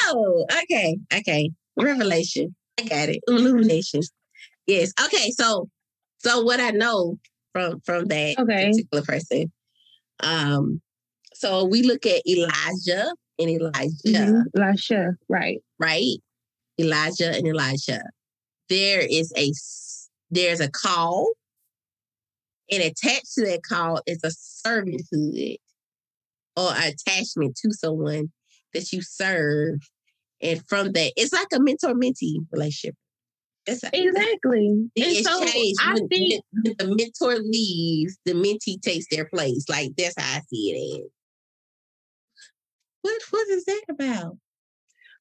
oh. 0.06 0.46
Okay, 0.62 0.98
okay. 1.12 1.50
Revelation. 1.76 2.54
I 2.78 2.84
got 2.84 3.08
it. 3.08 3.20
Illumination. 3.26 4.00
Yes. 4.66 4.92
Okay. 5.04 5.30
So, 5.30 5.68
so 6.18 6.42
what 6.42 6.60
I 6.60 6.70
know 6.70 7.18
from 7.52 7.80
from 7.80 8.06
that 8.06 8.36
okay. 8.38 8.70
particular 8.70 9.02
person, 9.02 9.52
um, 10.20 10.80
so 11.34 11.64
we 11.64 11.82
look 11.82 12.06
at 12.06 12.26
Elijah 12.26 13.12
and 13.38 13.50
Elijah. 13.50 13.90
Mm-hmm. 14.06 14.60
Elisha, 14.60 15.16
right. 15.28 15.58
Right. 15.78 16.18
Elijah 16.78 17.34
and 17.34 17.48
Elisha. 17.48 18.02
There 18.68 19.00
is 19.00 19.32
a 19.36 19.52
there's 20.30 20.60
a 20.60 20.70
call, 20.70 21.32
and 22.70 22.82
attached 22.82 23.34
to 23.34 23.44
that 23.46 23.62
call 23.68 24.00
is 24.06 24.20
a 24.24 24.28
servanthood 24.28 25.56
or 26.56 26.70
attachment 26.72 27.56
to 27.56 27.72
someone 27.72 28.30
that 28.72 28.92
you 28.92 29.02
serve. 29.02 29.80
And 30.40 30.62
from 30.68 30.92
that, 30.92 31.12
it's 31.16 31.32
like 31.32 31.48
a 31.54 31.60
mentor-mentee 31.60 32.46
relationship. 32.50 32.96
Exactly. 33.66 34.90
It's 34.96 35.28
so 35.28 35.44
changed. 35.44 35.80
I 35.82 35.94
when, 35.94 36.08
think 36.08 36.44
when 36.50 36.74
the 36.78 36.96
mentor 36.96 37.42
leaves, 37.42 38.18
the 38.24 38.32
mentee 38.32 38.80
takes 38.80 39.06
their 39.10 39.26
place. 39.26 39.64
Like 39.68 39.92
that's 39.96 40.14
how 40.18 40.38
I 40.38 40.40
see 40.48 40.70
it 40.70 41.00
as. 41.00 41.10
What 43.02 43.20
what 43.30 43.48
is 43.48 43.64
that 43.64 43.82
about? 43.90 44.36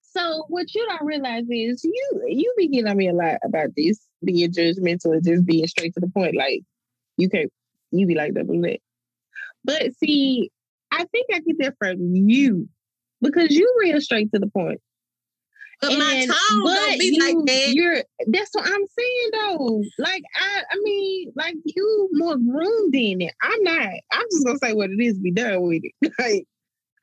So 0.01 0.45
what 0.49 0.73
you 0.73 0.85
don't 0.87 1.05
realize 1.05 1.45
is 1.49 1.83
you 1.83 2.23
you 2.27 2.53
be 2.57 2.67
getting 2.67 2.87
on 2.87 2.97
me 2.97 3.07
a 3.07 3.13
lot 3.13 3.37
about 3.43 3.69
this 3.77 3.99
being 4.23 4.51
judgmental 4.51 5.13
and 5.13 5.23
just 5.23 5.45
being 5.45 5.67
straight 5.67 5.93
to 5.93 5.99
the 5.99 6.09
point. 6.09 6.35
Like 6.35 6.61
you 7.17 7.29
can't 7.29 7.51
you 7.91 8.07
be 8.07 8.15
like 8.15 8.33
double 8.33 8.59
lit. 8.59 8.81
But 9.63 9.95
see, 9.97 10.51
I 10.91 11.05
think 11.05 11.27
I 11.33 11.39
get 11.39 11.57
that 11.59 11.75
from 11.79 11.97
you 12.15 12.67
because 13.21 13.51
you 13.51 13.71
real 13.79 14.01
straight 14.01 14.31
to 14.33 14.39
the 14.39 14.47
point. 14.47 14.81
But 15.81 15.91
and, 15.91 15.99
my 15.99 16.25
tone 16.25 16.63
but 16.63 16.75
don't 16.75 16.99
be 16.99 17.05
you, 17.07 17.19
like 17.19 17.45
that. 17.47 17.73
You're 17.73 18.03
that's 18.27 18.51
what 18.53 18.65
I'm 18.65 18.85
saying 18.87 19.29
though. 19.33 19.83
Like 19.97 20.23
I 20.35 20.63
I 20.71 20.77
mean, 20.83 21.33
like 21.35 21.55
you 21.65 22.09
more 22.13 22.37
groomed 22.37 22.95
in 22.95 23.21
it. 23.21 23.33
I'm 23.41 23.63
not. 23.63 23.89
I'm 24.11 24.25
just 24.31 24.45
gonna 24.45 24.59
say 24.59 24.73
what 24.73 24.91
it 24.91 25.01
is, 25.01 25.17
be 25.17 25.31
done 25.31 25.61
with 25.63 25.81
it. 25.83 26.13
Like 26.19 26.45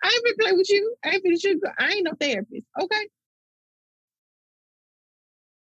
I 0.03 0.09
ain't 0.09 0.25
been 0.25 0.35
play 0.38 0.53
with 0.53 0.71
you. 0.71 0.95
I 1.05 1.11
ain't 1.11 1.25
been 1.25 1.37
you. 1.43 1.61
I 1.79 1.88
ain't 1.91 2.05
no 2.05 2.12
therapist. 2.21 2.67
Okay. 2.81 3.09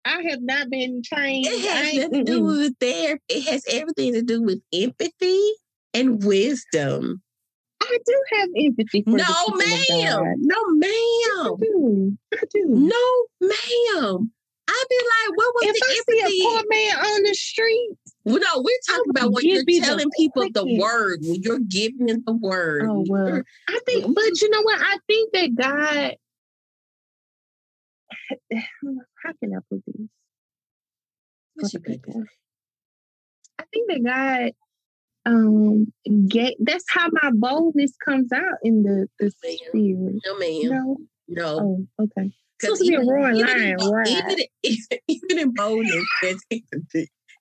I 0.07 0.23
have 0.31 0.43
not 0.43 0.71
been 0.71 1.03
trained. 1.03 1.47
It 1.47 1.69
has 1.69 1.95
nothing 1.95 2.25
to 2.25 2.33
do 2.33 2.45
with 2.45 2.75
therapy. 2.79 3.23
It 3.29 3.45
has 3.51 3.64
everything 3.71 4.14
to 4.14 4.23
do 4.23 4.43
with 4.43 4.61
empathy 4.73 5.40
and 5.93 6.23
wisdom. 6.25 7.23
I 7.85 7.99
do 8.07 8.23
have 8.33 8.49
empathy 8.57 9.03
for 9.03 9.11
you. 9.11 9.16
No, 9.16 9.25
ma'am. 9.57 10.35
No, 10.38 10.57
ma'am. 10.70 10.90
I 10.90 11.55
do. 11.61 12.18
I 12.33 12.42
do. 12.53 12.64
No, 12.66 13.27
ma'am. 13.40 14.31
I'd 14.66 14.87
be 14.88 14.97
like, 14.97 15.37
what 15.37 15.55
was 15.55 15.64
if 15.66 15.75
the 15.75 15.85
I 15.85 15.97
empathy? 15.99 16.38
see 16.38 16.42
a 16.42 16.49
poor 16.49 16.62
man 16.68 16.97
on 16.97 17.23
the 17.25 17.35
street? 17.35 17.90
Well, 18.25 18.38
no, 18.38 18.62
we're 18.62 18.81
talking 18.88 19.11
about 19.11 19.33
when 19.33 19.44
you're 19.44 19.64
telling 19.83 20.11
people 20.16 20.49
the 20.53 20.79
word, 20.81 21.20
when 21.23 21.42
you're 21.42 21.59
giving 21.59 22.07
them 22.07 22.23
the 22.27 22.33
word. 22.33 22.88
Oh 22.90 23.05
well, 23.07 23.42
I 23.68 23.81
think, 23.87 24.14
but 24.14 24.40
you 24.40 24.49
know 24.51 24.62
what? 24.62 24.81
I 24.81 24.99
think 25.07 25.33
that 25.35 25.55
God. 25.55 26.16
How 29.23 29.33
can 29.40 29.53
I 29.55 29.59
put 29.68 29.83
this? 29.87 30.09
I 31.62 31.68
think 33.73 33.87
that 33.88 34.03
God 34.05 34.53
um 35.27 35.93
get 36.29 36.55
that's 36.61 36.85
how 36.89 37.09
my 37.11 37.31
boldness 37.33 37.93
comes 38.05 38.33
out 38.33 38.59
in 38.63 38.83
the, 38.83 39.09
the 39.19 39.31
spirit. 39.31 40.23
No 40.27 40.39
ma'am. 40.39 40.69
No. 40.69 40.97
No. 41.29 41.59
Oh, 41.99 42.05
okay. 42.05 42.33
Supposed 42.61 42.83
to 42.83 42.89
be 42.89 42.95
a 42.95 43.01
roaring 43.01 43.41
lion, 43.41 43.77
right? 43.79 44.09
Even, 44.09 44.45
even, 44.63 44.99
even 45.09 45.39
in 45.39 45.55
boldness, 45.55 46.05
there's, 46.23 46.41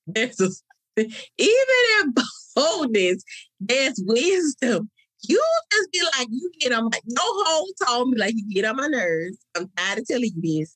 there's 0.07 0.41
a, 0.41 0.49
even 0.97 1.75
in 2.01 2.13
boldness, 2.55 3.23
there's 3.59 4.01
wisdom. 4.05 4.89
You 5.27 5.41
just 5.71 5.91
be 5.91 6.01
like, 6.17 6.27
you 6.29 6.51
get 6.59 6.73
on 6.73 6.85
my, 6.85 6.99
no 7.05 7.21
whole 7.23 7.67
told 7.85 8.09
me 8.09 8.17
like, 8.17 8.33
you 8.35 8.53
get 8.53 8.65
on 8.65 8.75
my 8.75 8.87
nerves. 8.87 9.37
I'm 9.55 9.69
tired 9.77 9.99
of 9.99 10.07
telling 10.07 10.31
you 10.35 10.59
this. 10.61 10.75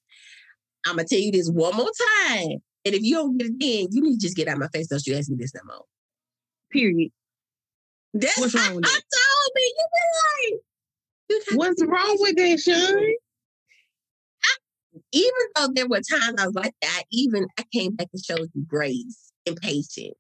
I'm 0.86 0.98
to 0.98 1.04
tell 1.04 1.20
you 1.20 1.32
this 1.32 1.50
one 1.50 1.76
more 1.76 1.92
time. 2.22 2.60
And 2.86 2.96
if 2.96 3.02
you 3.02 3.16
don't 3.16 3.38
get 3.38 3.48
it 3.48 3.60
then, 3.60 3.88
you 3.92 4.02
need 4.02 4.20
to 4.20 4.26
just 4.26 4.38
get 4.38 4.48
out 4.48 4.54
of 4.54 4.60
my 4.60 4.68
face. 4.70 4.88
Don't 4.88 5.06
you 5.06 5.16
ask 5.16 5.30
me 5.30 5.36
this 5.38 5.54
no 5.54 5.62
more. 5.66 5.84
Period. 6.72 7.12
That's 8.14 8.38
What's 8.40 8.56
wrong 8.56 8.76
with 8.76 8.86
I, 8.86 8.90
I 8.90 8.92
told 8.92 9.52
me. 9.56 9.74
You 9.78 9.86
be 9.94 11.56
like, 11.56 11.58
What's 11.58 11.84
wrong 11.84 12.18
with 12.20 12.36
that, 12.38 12.60
Sean? 12.60 13.16
even 15.12 15.32
though 15.56 15.68
there 15.74 15.88
were 15.88 16.02
times 16.02 16.36
I 16.40 16.46
was 16.46 16.56
like 16.56 16.76
that, 16.82 17.04
even 17.12 17.48
I 17.58 17.64
came 17.74 17.96
back 17.96 18.08
and 18.14 18.24
showed 18.24 18.50
you 18.54 18.66
grace 18.66 19.32
and 19.46 19.56
patience. 19.58 20.16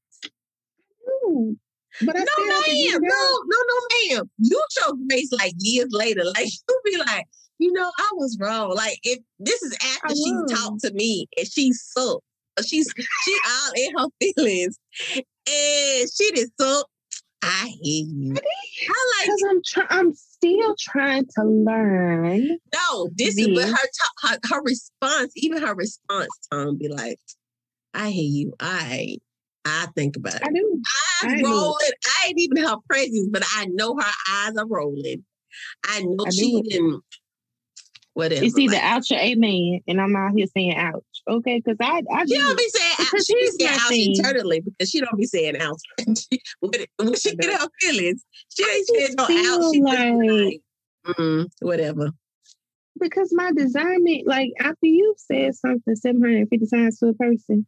Ooh, 1.07 1.57
but 2.01 2.15
I 2.15 2.19
no, 2.19 2.45
ma'am, 2.45 3.01
no, 3.01 3.39
no, 3.45 3.57
no, 3.67 4.15
ma'am. 4.15 4.29
You 4.39 4.63
show 4.77 4.93
grace 5.09 5.31
like 5.31 5.53
years 5.57 5.89
later. 5.91 6.23
Like 6.35 6.47
you 6.47 6.81
be 6.85 6.97
like, 6.97 7.25
you 7.59 7.71
know, 7.71 7.91
I 7.97 8.09
was 8.13 8.37
wrong. 8.39 8.73
Like 8.75 8.99
if 9.03 9.19
this 9.39 9.61
is 9.63 9.75
after 9.95 10.15
she 10.15 10.33
talked 10.49 10.81
to 10.81 10.93
me 10.93 11.27
and 11.37 11.47
she 11.47 11.73
sucked. 11.73 12.23
She's 12.65 12.91
she 13.23 13.37
all 13.45 13.71
in 13.75 13.97
her 13.97 14.07
feelings. 14.19 14.77
And 15.15 16.09
she 16.13 16.31
did 16.31 16.49
so 16.59 16.83
I 17.41 17.71
hear 17.81 18.05
you. 18.07 18.33
I 18.33 18.35
like 18.35 19.25
because 19.25 19.43
I'm 19.49 19.61
trying. 19.65 19.87
I'm 19.89 20.13
still 20.13 20.75
trying 20.79 21.25
to 21.37 21.43
learn. 21.43 22.47
No, 22.73 23.09
this, 23.15 23.35
this. 23.35 23.47
is 23.47 23.55
but 23.55 23.67
her, 23.69 23.75
t- 23.75 24.27
her 24.27 24.37
her 24.55 24.61
response, 24.63 25.31
even 25.35 25.61
her 25.61 25.75
response 25.75 26.29
tone, 26.51 26.77
be 26.77 26.87
like, 26.87 27.19
"I 27.93 28.09
hear 28.09 28.23
you. 28.23 28.53
I, 28.59 29.17
I 29.65 29.87
think 29.95 30.17
about 30.17 30.35
it. 30.35 30.41
I 30.43 30.51
do. 30.51 30.81
Eyes 31.23 31.33
I 31.33 31.37
do. 31.37 31.45
rolling. 31.45 31.75
I 32.05 32.27
ain't 32.27 32.39
even 32.39 32.57
her 32.57 32.77
presence, 32.89 33.29
but 33.31 33.43
I 33.55 33.65
know 33.65 33.95
her 33.95 34.11
eyes 34.31 34.57
are 34.57 34.67
rolling. 34.67 35.23
I 35.85 36.01
know 36.01 36.25
I 36.25 36.31
she 36.31 36.61
do. 36.61 36.69
didn't. 36.69 37.03
Whatever. 38.13 38.43
It's 38.45 38.57
either 38.57 38.73
like- 38.73 38.83
ouch 38.83 39.11
or 39.11 39.19
amen, 39.19 39.81
and 39.87 40.01
I'm 40.01 40.15
out 40.15 40.31
here 40.35 40.47
saying 40.47 40.75
ouch. 40.75 41.03
Okay, 41.29 41.61
because 41.63 41.77
I 41.81 42.01
I 42.13 42.25
She 42.25 42.37
don't 42.37 42.57
be 42.57 42.69
saying 42.69 42.95
out. 42.99 43.25
She 43.25 43.33
be 43.35 43.47
saying 43.59 43.79
out 43.79 43.91
internally 43.91 44.61
because 44.61 44.89
she 44.89 45.01
don't 45.01 45.17
be 45.17 45.25
saying 45.25 45.57
out. 45.57 45.79
She- 46.17 46.41
when, 46.59 46.71
when 46.97 47.15
she 47.15 47.35
get 47.35 47.59
her 47.59 47.67
feelings, 47.81 48.23
she 48.49 48.63
ain't 48.63 48.87
saying 48.87 49.15
no 49.17 49.23
out. 49.23 49.73
She 49.73 49.81
like- 49.81 50.13
like, 50.13 50.61
mm, 51.17 51.49
whatever. 51.61 52.11
because 52.99 53.31
my 53.33 53.51
discernment, 53.51 54.25
like 54.27 54.51
after 54.59 54.87
you've 54.87 55.19
said 55.19 55.53
something 55.55 55.95
750 55.95 56.65
times 56.73 56.99
to 56.99 57.07
a 57.07 57.13
person, 57.13 57.67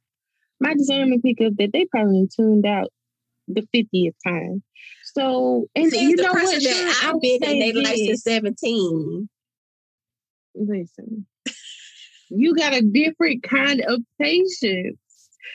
my 0.60 0.74
discernment 0.74 1.24
pick 1.24 1.42
up 1.42 1.54
that 1.58 1.72
they 1.74 1.86
probably 1.86 2.28
tuned 2.36 2.66
out 2.66 2.90
the 3.48 3.62
50th 3.76 4.14
time. 4.26 4.64
So, 5.14 5.68
and 5.76 5.92
See, 5.92 6.02
you 6.10 6.16
the 6.16 6.24
know 6.24 6.34
person 6.34 6.54
what? 6.54 6.64
that 6.64 7.02
I've 7.04 7.22
been 7.22 7.44
in 7.44 7.60
their 7.60 7.84
life 7.84 7.98
since 7.98 8.24
17. 8.24 9.30
Listen, 10.56 11.26
you 12.30 12.56
got 12.56 12.74
a 12.74 12.82
different 12.82 13.44
kind 13.44 13.82
of 13.82 14.02
patience. 14.20 14.98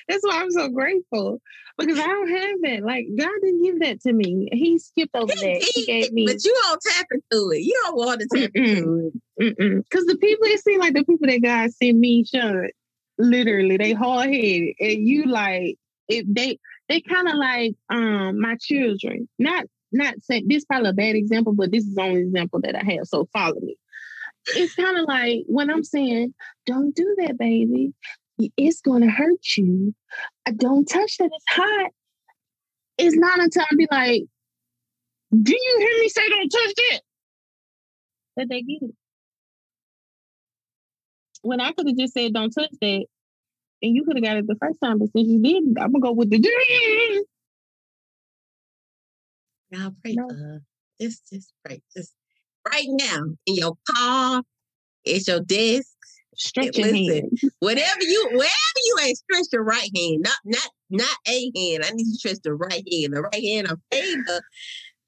That's 0.08 0.22
why 0.22 0.40
I'm 0.40 0.50
so 0.50 0.68
grateful 0.68 1.40
because 1.78 1.98
I 1.98 2.06
don't 2.06 2.28
have 2.28 2.56
that. 2.62 2.82
Like 2.84 3.06
God 3.16 3.30
didn't 3.42 3.62
give 3.62 3.80
that 3.80 4.00
to 4.02 4.12
me. 4.12 4.48
He 4.52 4.78
skipped 4.78 5.14
over 5.14 5.32
that. 5.32 5.72
He 5.74 5.84
gave 5.86 6.12
me. 6.12 6.26
But 6.26 6.44
you 6.44 6.54
don't 6.62 6.80
tap 6.86 7.06
into 7.10 7.50
it. 7.50 7.60
You 7.60 7.80
don't 7.84 7.96
want 7.96 8.20
to 8.20 8.28
tap 8.28 8.50
into 8.54 9.12
it. 9.38 9.56
Because 9.56 10.06
the 10.06 10.16
people, 10.18 10.46
it 10.46 10.60
seem 10.60 10.80
like 10.80 10.94
the 10.94 11.04
people 11.04 11.26
that 11.28 11.42
God 11.42 11.72
sent 11.72 11.96
me, 11.96 12.24
Sean, 12.24 12.68
literally, 13.18 13.76
they 13.76 13.92
hard 13.92 14.30
headed, 14.30 14.74
and 14.80 15.08
you 15.08 15.26
like 15.26 15.76
if 16.08 16.24
they 16.28 16.58
they 16.88 17.00
kind 17.00 17.28
of 17.28 17.34
like 17.34 17.74
um 17.90 18.40
my 18.40 18.56
children. 18.60 19.28
Not 19.38 19.64
not 19.92 20.14
saying 20.22 20.46
this 20.48 20.58
is 20.58 20.64
probably 20.64 20.90
a 20.90 20.94
bad 20.94 21.14
example, 21.14 21.54
but 21.54 21.70
this 21.70 21.84
is 21.84 21.94
the 21.94 22.02
only 22.02 22.20
example 22.20 22.60
that 22.62 22.76
I 22.76 22.84
have. 22.94 23.06
So 23.06 23.28
follow 23.32 23.60
me. 23.60 23.76
It's 24.48 24.74
kind 24.74 24.98
of 24.98 25.06
like 25.06 25.44
when 25.46 25.70
I'm 25.70 25.84
saying, 25.84 26.34
"Don't 26.66 26.94
do 26.94 27.14
that, 27.18 27.38
baby. 27.38 27.94
It's 28.56 28.80
going 28.80 29.02
to 29.02 29.10
hurt 29.10 29.56
you. 29.56 29.94
Uh, 30.46 30.52
Don't 30.56 30.84
touch 30.86 31.16
that. 31.18 31.30
It's 31.32 31.44
hot." 31.48 31.90
It's 32.98 33.16
not 33.16 33.40
until 33.40 33.62
I 33.62 33.74
be 33.76 33.88
like, 33.90 34.22
"Do 35.30 35.52
you 35.52 35.76
hear 35.78 36.00
me 36.00 36.08
say 36.08 36.28
don't 36.28 36.48
touch 36.48 36.74
that?" 36.76 37.00
That 38.36 38.48
they 38.48 38.62
get 38.62 38.82
it 38.82 38.94
when 41.44 41.60
I 41.60 41.72
could 41.72 41.86
have 41.86 41.96
just 41.96 42.14
said, 42.14 42.32
"Don't 42.32 42.50
touch 42.50 42.70
that," 42.80 43.06
and 43.82 43.94
you 43.94 44.04
could 44.04 44.16
have 44.16 44.24
got 44.24 44.36
it 44.38 44.46
the 44.46 44.56
first 44.56 44.80
time, 44.82 44.98
but 44.98 45.10
since 45.12 45.28
you 45.28 45.40
didn't, 45.42 45.78
I'm 45.78 45.92
gonna 45.92 46.00
go 46.02 46.12
with 46.12 46.30
the. 46.30 46.38
Y'all 49.70 49.94
pray 50.02 50.14
No. 50.14 50.60
Just, 51.00 51.28
just 51.30 51.52
pray. 51.64 51.82
Just 51.94 52.14
right 52.70 52.88
now 52.88 53.24
in 53.46 53.54
your 53.56 53.74
car, 53.90 54.42
it's 55.04 55.28
your 55.28 55.40
desk, 55.40 55.88
Stretch 56.36 56.76
your 56.76 56.86
Listen. 56.88 57.14
hand. 57.14 57.38
whatever 57.60 58.02
you, 58.02 58.28
wherever 58.32 58.80
you 58.84 58.96
at, 59.02 59.16
stretch 59.16 59.46
your 59.52 59.64
right 59.64 59.90
hand, 59.94 60.20
not, 60.24 60.36
not, 60.44 60.68
not 60.90 61.16
a 61.28 61.52
hand. 61.54 61.84
I 61.84 61.90
need 61.90 62.06
you 62.06 62.12
to 62.12 62.18
stretch 62.18 62.38
the 62.42 62.54
right 62.54 62.84
hand. 62.90 63.14
The 63.14 63.22
right 63.22 63.44
hand 63.44 63.68
of 63.68 63.80
favor 63.92 64.40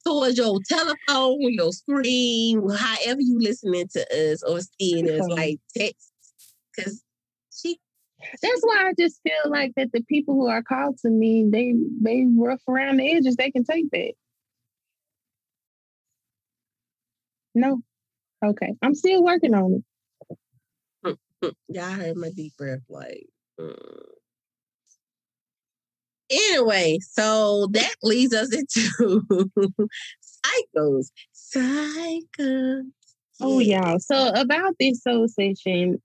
towards 0.06 0.38
your 0.38 0.60
telephone, 0.68 1.38
your 1.40 1.72
screen, 1.72 2.62
however 2.68 3.20
you 3.20 3.38
listening 3.40 3.88
to 3.92 4.32
us 4.32 4.42
or 4.42 4.60
seeing 4.80 5.10
us, 5.10 5.26
like 5.28 5.58
text, 5.76 6.12
because 6.74 7.02
she 7.52 7.78
That's 8.40 8.60
why 8.62 8.88
I 8.88 8.92
just 8.98 9.20
feel 9.22 9.50
like 9.50 9.72
that 9.76 9.90
the 9.92 10.02
people 10.02 10.34
who 10.34 10.46
are 10.46 10.62
called 10.62 10.98
to 10.98 11.10
me, 11.10 11.48
they 11.50 11.74
they 12.02 12.24
rough 12.36 12.62
around 12.68 12.98
the 12.98 13.12
edges. 13.12 13.36
They 13.36 13.50
can 13.50 13.64
take 13.64 13.90
that. 13.90 14.12
No. 17.56 17.80
Okay. 18.44 18.74
I'm 18.82 18.94
still 18.94 19.24
working 19.24 19.54
on 19.54 19.82
it. 21.02 21.18
Y'all 21.68 21.84
heard 21.84 22.16
my 22.16 22.28
deep 22.28 22.52
breath, 22.58 22.82
like. 22.88 23.26
mm. 23.58 23.74
Anyway, 26.28 26.98
so 27.00 27.68
that 27.70 27.94
leads 28.02 28.34
us 28.34 28.52
into 28.52 29.48
cycles. 30.20 31.12
Cycles. 31.32 32.84
Oh, 33.40 33.60
y'all. 33.60 34.00
So 34.00 34.32
about 34.34 34.74
this 34.78 35.02
soul 35.02 35.28
session, 35.28 36.02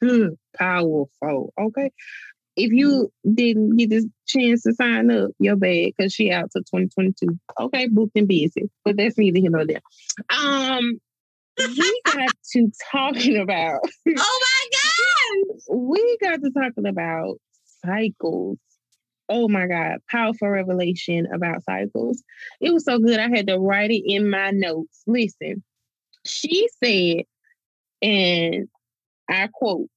powerful. 0.56 1.52
Okay. 1.58 1.90
If 2.56 2.70
you 2.72 3.10
didn't 3.32 3.76
get 3.76 3.90
this 3.90 4.06
chance 4.26 4.62
to 4.62 4.74
sign 4.74 5.10
up, 5.10 5.30
you're 5.38 5.56
bad 5.56 5.92
because 5.96 6.12
she 6.12 6.30
out 6.30 6.50
to 6.52 6.60
2022. 6.60 7.38
Okay, 7.60 7.88
booked 7.88 8.16
and 8.16 8.28
busy. 8.28 8.70
But 8.84 8.96
that's 8.96 9.18
neither 9.18 9.40
here 9.40 9.50
nor 9.50 9.66
there. 9.66 9.80
Um, 10.30 11.00
we 11.58 12.00
got 12.06 12.30
to 12.52 12.70
talking 12.92 13.38
about 13.38 13.80
Oh 14.08 14.40
my 14.40 14.68
God. 14.72 15.58
we 15.76 16.18
got 16.20 16.40
to 16.42 16.50
talking 16.50 16.86
about 16.86 17.36
cycles. 17.84 18.58
Oh 19.28 19.48
my 19.48 19.66
God, 19.66 19.98
powerful 20.10 20.48
revelation 20.48 21.26
about 21.32 21.64
cycles. 21.64 22.22
It 22.60 22.72
was 22.72 22.84
so 22.84 22.98
good. 22.98 23.18
I 23.18 23.28
had 23.28 23.46
to 23.46 23.58
write 23.58 23.90
it 23.90 24.02
in 24.04 24.28
my 24.28 24.50
notes. 24.50 25.02
Listen, 25.06 25.62
she 26.26 26.68
said, 26.82 27.24
and 28.02 28.68
I 29.28 29.48
quote 29.52 29.88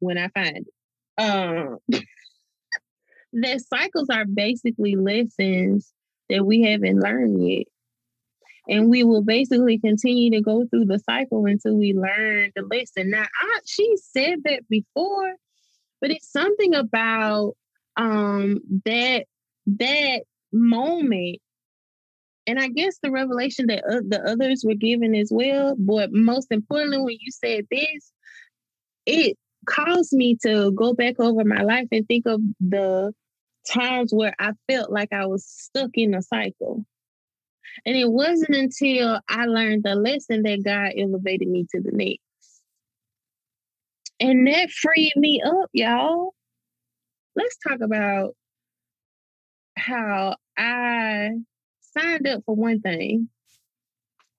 when 0.00 0.18
I 0.18 0.28
find 0.28 0.58
it, 0.58 0.74
um, 1.18 1.78
that 3.32 3.60
cycles 3.60 4.08
are 4.10 4.24
basically 4.24 4.96
lessons 4.96 5.92
that 6.28 6.44
we 6.44 6.62
haven't 6.62 7.00
learned 7.00 7.46
yet. 7.46 7.66
And 8.68 8.88
we 8.88 9.02
will 9.02 9.22
basically 9.22 9.78
continue 9.78 10.30
to 10.30 10.40
go 10.40 10.64
through 10.66 10.84
the 10.84 11.00
cycle 11.00 11.46
until 11.46 11.76
we 11.76 11.94
learn 11.94 12.52
the 12.54 12.62
lesson. 12.62 13.10
Now, 13.10 13.24
I, 13.24 13.58
she 13.66 13.96
said 13.96 14.38
that 14.44 14.68
before, 14.68 15.34
but 16.00 16.10
it's 16.10 16.30
something 16.30 16.74
about 16.74 17.54
um 17.96 18.58
that 18.84 19.24
that 19.66 20.22
moment 20.52 21.38
and 22.46 22.58
i 22.58 22.68
guess 22.68 22.98
the 23.02 23.10
revelation 23.10 23.66
that 23.66 23.84
uh, 23.84 24.00
the 24.06 24.22
others 24.26 24.64
were 24.66 24.74
given 24.74 25.14
as 25.14 25.30
well 25.30 25.74
but 25.78 26.10
most 26.12 26.48
importantly 26.50 26.98
when 26.98 27.16
you 27.20 27.30
said 27.30 27.66
this 27.70 28.12
it 29.04 29.36
caused 29.66 30.12
me 30.12 30.36
to 30.42 30.72
go 30.72 30.92
back 30.92 31.18
over 31.18 31.44
my 31.44 31.62
life 31.62 31.88
and 31.92 32.06
think 32.06 32.26
of 32.26 32.40
the 32.60 33.12
times 33.70 34.12
where 34.12 34.34
i 34.38 34.50
felt 34.68 34.90
like 34.90 35.12
i 35.12 35.24
was 35.24 35.46
stuck 35.46 35.90
in 35.94 36.14
a 36.14 36.22
cycle. 36.22 36.84
And 37.86 37.96
it 37.96 38.10
wasn't 38.10 38.56
until 38.56 39.20
i 39.28 39.46
learned 39.46 39.84
the 39.84 39.94
lesson 39.94 40.42
that 40.42 40.64
god 40.64 40.92
elevated 40.98 41.48
me 41.48 41.66
to 41.70 41.80
the 41.80 41.92
next. 41.92 42.20
And 44.20 44.46
that 44.46 44.70
freed 44.70 45.14
me 45.16 45.42
up 45.44 45.70
y'all. 45.72 46.34
Let's 47.34 47.56
talk 47.66 47.80
about 47.80 48.34
how 49.76 50.36
I 50.56 51.30
signed 51.80 52.26
up 52.26 52.42
for 52.44 52.54
one 52.54 52.80
thing. 52.80 53.28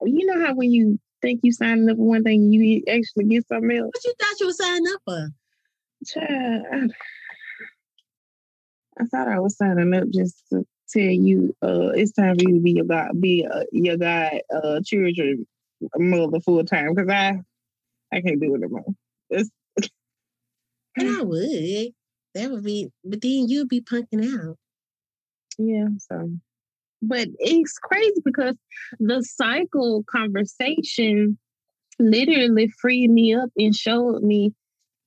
You 0.02 0.26
know 0.26 0.44
how 0.44 0.54
when 0.54 0.70
you 0.70 0.98
think 1.24 1.40
you 1.42 1.52
signed 1.52 1.90
up 1.90 1.96
for 1.96 2.02
one 2.02 2.22
thing, 2.22 2.52
you 2.52 2.82
actually 2.88 3.24
get 3.24 3.48
something 3.48 3.76
else. 3.76 3.90
What 3.92 4.04
you 4.04 4.14
thought 4.20 4.40
you 4.40 4.46
were 4.46 4.52
signing 4.52 4.84
up 4.94 5.02
for? 5.04 5.28
Child, 6.06 6.62
I, 6.72 9.02
I 9.02 9.04
thought 9.06 9.28
I 9.28 9.40
was 9.40 9.56
signing 9.56 9.94
up 9.94 10.08
just 10.10 10.42
to 10.52 10.66
tell 10.90 11.02
you 11.02 11.56
uh, 11.62 11.88
it's 11.94 12.12
time 12.12 12.36
for 12.36 12.42
you 12.42 12.56
to 12.56 12.60
be 12.60 12.72
your 12.72 12.84
God, 12.84 13.20
be 13.20 13.46
uh, 13.50 13.64
your 13.72 13.96
God, 13.96 14.40
uh, 14.54 14.80
children 14.84 15.46
mother 15.96 16.40
full 16.40 16.64
time 16.64 16.94
because 16.94 17.10
I 17.10 17.40
I 18.12 18.20
can't 18.20 18.40
do 18.40 18.54
it. 18.54 18.94
It's, 19.30 19.50
And 20.96 21.08
I 21.08 21.22
would. 21.22 21.88
That 22.34 22.50
would 22.50 22.64
be, 22.64 22.90
but 23.04 23.20
then 23.20 23.48
you'd 23.48 23.68
be 23.68 23.80
punking 23.80 24.38
out. 24.38 24.56
Yeah, 25.58 25.88
so 25.98 26.30
but 27.08 27.28
it's 27.38 27.78
crazy 27.78 28.20
because 28.24 28.56
the 28.98 29.22
cycle 29.22 30.04
conversation 30.10 31.38
literally 31.98 32.68
freed 32.80 33.10
me 33.10 33.34
up 33.34 33.50
and 33.56 33.74
showed 33.74 34.22
me 34.22 34.52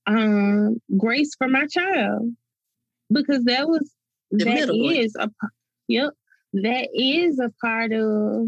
um 0.06 0.78
grace 0.98 1.32
for 1.38 1.48
my 1.48 1.66
child. 1.68 2.34
Because 3.12 3.44
that 3.46 3.68
was 3.68 3.92
The 4.32 4.46
that 4.46 4.70
is 4.74 5.16
a 5.18 5.30
yep, 5.88 6.14
that 6.54 6.90
is 6.94 7.40
a 7.40 7.52
part 7.62 7.94
of 7.94 8.48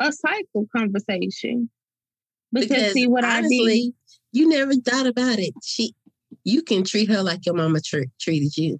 a 0.00 0.12
cycle 0.12 0.66
conversation. 0.74 1.70
Because, 2.52 2.68
Because 2.68 2.92
see 2.92 3.06
what 3.06 3.24
I 3.24 3.40
did 3.40 3.46
honestly, 3.46 3.94
you 4.32 4.48
never 4.48 4.74
thought 4.74 5.06
about 5.06 5.38
it. 5.38 5.54
She, 5.62 5.94
you 6.44 6.62
can 6.62 6.84
treat 6.84 7.08
her 7.08 7.22
like 7.22 7.46
your 7.46 7.54
mama 7.54 7.80
tr- 7.80 8.10
treated 8.20 8.56
you. 8.56 8.78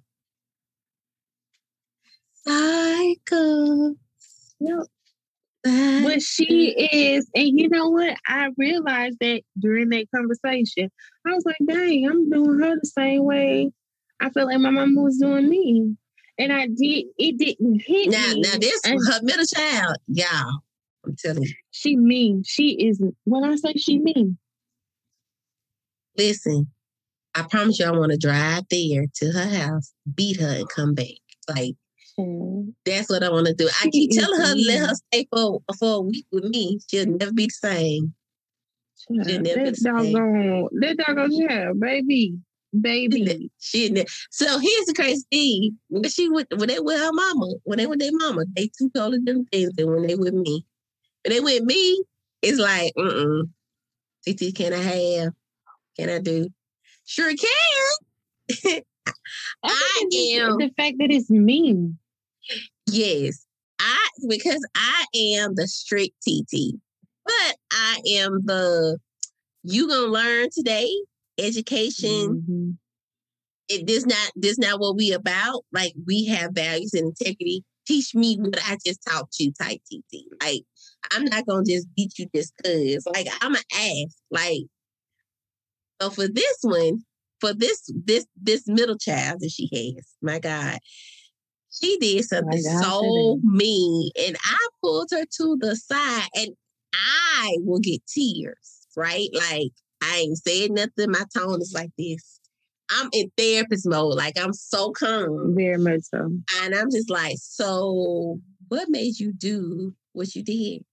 Cycle. 2.45 3.95
Yep. 4.59 4.85
But 5.65 6.21
she 6.21 6.71
is, 6.91 7.29
and 7.33 7.57
you 7.57 7.69
know 7.69 7.89
what? 7.89 8.17
I 8.27 8.49
realized 8.57 9.17
that 9.21 9.43
during 9.57 9.89
that 9.89 10.07
conversation, 10.13 10.91
I 11.25 11.33
was 11.33 11.45
like, 11.45 11.55
dang, 11.65 12.05
I'm 12.09 12.29
doing 12.29 12.59
her 12.59 12.75
the 12.75 12.85
same 12.85 13.23
way 13.23 13.71
I 14.19 14.29
felt 14.29 14.47
like 14.47 14.59
my 14.59 14.69
mama 14.69 15.01
was 15.01 15.17
doing 15.17 15.49
me. 15.49 15.95
And 16.37 16.51
I 16.51 16.67
did, 16.67 17.05
it 17.17 17.37
didn't 17.37 17.81
hit 17.85 18.09
now, 18.09 18.33
me. 18.33 18.41
now 18.41 18.57
this 18.59 18.81
And 18.85 18.99
her 19.07 19.19
middle 19.21 19.45
child, 19.45 19.97
y'all. 20.07 20.61
I'm 21.05 21.15
telling 21.17 21.43
you. 21.43 21.53
she 21.71 21.95
mean. 21.95 22.43
She 22.45 22.71
is, 22.87 23.01
when 23.25 23.43
I 23.43 23.55
say 23.55 23.73
she 23.73 23.99
mean, 23.99 24.37
Listen, 26.17 26.71
I 27.35 27.41
promise 27.43 27.79
you, 27.79 27.85
I 27.85 27.91
want 27.91 28.11
to 28.11 28.17
drive 28.17 28.63
there 28.69 29.05
to 29.15 29.31
her 29.31 29.45
house, 29.45 29.93
beat 30.13 30.39
her, 30.39 30.47
and 30.47 30.69
come 30.69 30.93
back. 30.93 31.07
Like 31.49 31.75
child, 32.15 32.73
that's 32.85 33.09
what 33.09 33.23
I 33.23 33.29
want 33.29 33.47
to 33.47 33.53
do. 33.53 33.69
I 33.81 33.89
keep 33.89 34.11
telling 34.13 34.39
her 34.39 34.55
let 34.55 34.79
her 34.79 34.85
mm-hmm. 34.85 34.93
stay 35.11 35.27
for 35.31 35.61
for 35.77 35.97
a 35.97 36.01
week 36.01 36.25
with 36.31 36.45
me. 36.45 36.79
She'll 36.89 37.07
never 37.07 37.33
be 37.33 37.45
the 37.45 37.51
same. 37.51 38.13
child, 39.07 39.27
She 39.27 39.37
never 39.37 39.71
that 39.71 39.79
doggone, 39.83 40.69
that 40.79 40.97
doggone 40.97 41.47
child, 41.47 41.79
baby, 41.79 42.35
baby. 42.79 43.51
She 43.59 44.05
so 44.31 44.59
here's 44.59 44.85
the 44.85 44.93
crazy 44.95 45.23
thing. 45.31 45.79
When 45.89 46.09
she 46.09 46.29
when 46.29 46.45
they 46.49 46.79
with 46.79 46.99
her 46.99 47.11
mama, 47.13 47.53
when 47.63 47.79
they 47.79 47.87
with 47.87 47.99
their 47.99 48.11
mama, 48.13 48.45
they 48.55 48.69
two 48.77 48.89
totally 48.95 49.19
different 49.19 49.49
things 49.51 49.71
than 49.75 49.91
when 49.91 50.07
they 50.07 50.15
with 50.15 50.33
me. 50.33 50.65
When 51.25 51.33
they 51.33 51.39
with 51.39 51.63
me, 51.63 52.03
it's 52.41 52.59
like, 52.59 52.93
mm-mm. 52.97 53.49
TT, 54.27 54.55
can 54.55 54.73
I 54.73 54.77
have? 54.77 55.33
Can 55.97 56.09
I 56.09 56.19
do? 56.19 56.49
Sure 57.05 57.31
can. 57.33 58.81
I 59.63 60.03
it's 60.11 60.41
am- 60.41 60.57
The 60.57 60.71
fact 60.77 60.97
that 60.99 61.11
it's 61.11 61.29
mean. 61.29 61.97
Yes. 62.87 63.45
I 63.79 64.07
because 64.29 64.65
I 64.75 65.05
am 65.15 65.55
the 65.55 65.67
strict 65.67 66.13
TT, 66.21 66.75
but 67.25 67.55
I 67.71 67.99
am 68.07 68.41
the 68.45 68.97
you 69.63 69.87
gonna 69.87 70.07
learn 70.07 70.49
today. 70.51 70.89
Education 71.39 72.43
Mhm. 72.47 72.77
it 73.69 73.87
this 73.87 74.05
not 74.05 74.31
this 74.35 74.57
not 74.57 74.79
what 74.79 74.95
we 74.95 75.11
about. 75.11 75.65
Like 75.71 75.93
we 76.05 76.25
have 76.25 76.51
values 76.53 76.93
and 76.93 77.07
integrity. 77.07 77.63
Teach 77.85 78.15
me 78.15 78.37
what 78.37 78.59
I 78.63 78.77
just 78.85 79.01
taught 79.07 79.29
you, 79.39 79.51
type 79.53 79.81
TT. 79.91 80.25
Like 80.41 80.63
I'm 81.11 81.25
not 81.25 81.45
gonna 81.45 81.65
just 81.65 81.87
beat 81.95 82.17
you 82.19 82.27
just 82.33 82.53
cause. 82.63 83.05
Like 83.13 83.27
I'm 83.41 83.55
an 83.55 83.63
ass. 83.73 84.15
Like 84.31 84.63
so 86.01 86.09
for 86.09 86.27
this 86.27 86.57
one, 86.61 87.03
for 87.39 87.53
this 87.53 87.81
this 88.05 88.25
this 88.41 88.67
middle 88.67 88.97
child 88.97 89.39
that 89.41 89.51
she 89.51 89.69
has, 89.73 90.05
my 90.21 90.39
God, 90.39 90.79
she 91.73 91.97
did 91.97 92.19
oh 92.19 92.21
something 92.21 92.61
so 92.61 93.39
mean, 93.43 94.11
and 94.27 94.37
I 94.43 94.67
pulled 94.81 95.09
her 95.11 95.25
to 95.25 95.57
the 95.59 95.75
side, 95.75 96.27
and 96.35 96.49
I 96.93 97.57
will 97.61 97.79
get 97.79 98.01
tears. 98.07 98.87
Right, 98.95 99.29
like 99.33 99.71
I 100.01 100.17
ain't 100.17 100.37
said 100.37 100.71
nothing. 100.71 101.11
My 101.11 101.25
tone 101.35 101.61
is 101.61 101.73
like 101.73 101.91
this. 101.97 102.39
I'm 102.91 103.09
in 103.11 103.31
therapist 103.37 103.87
mode. 103.87 104.15
Like 104.15 104.37
I'm 104.37 104.53
so 104.53 104.91
calm. 104.91 105.55
Very 105.55 105.77
much 105.77 106.01
so. 106.03 106.29
And 106.61 106.75
I'm 106.75 106.91
just 106.91 107.09
like, 107.09 107.37
so 107.39 108.39
what 108.67 108.89
made 108.89 109.19
you 109.19 109.33
do 109.33 109.95
what 110.11 110.35
you 110.35 110.43
did? 110.43 110.83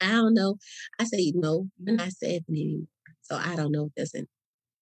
I 0.00 0.12
don't 0.12 0.34
know. 0.34 0.56
I 0.98 1.04
say, 1.04 1.32
no, 1.34 1.68
you're 1.78 1.96
not 1.96 2.12
seven 2.12 2.44
anymore. 2.48 2.86
So 3.22 3.36
I 3.36 3.54
don't 3.54 3.70
know. 3.70 3.90
It 3.94 4.00
doesn't. 4.00 4.28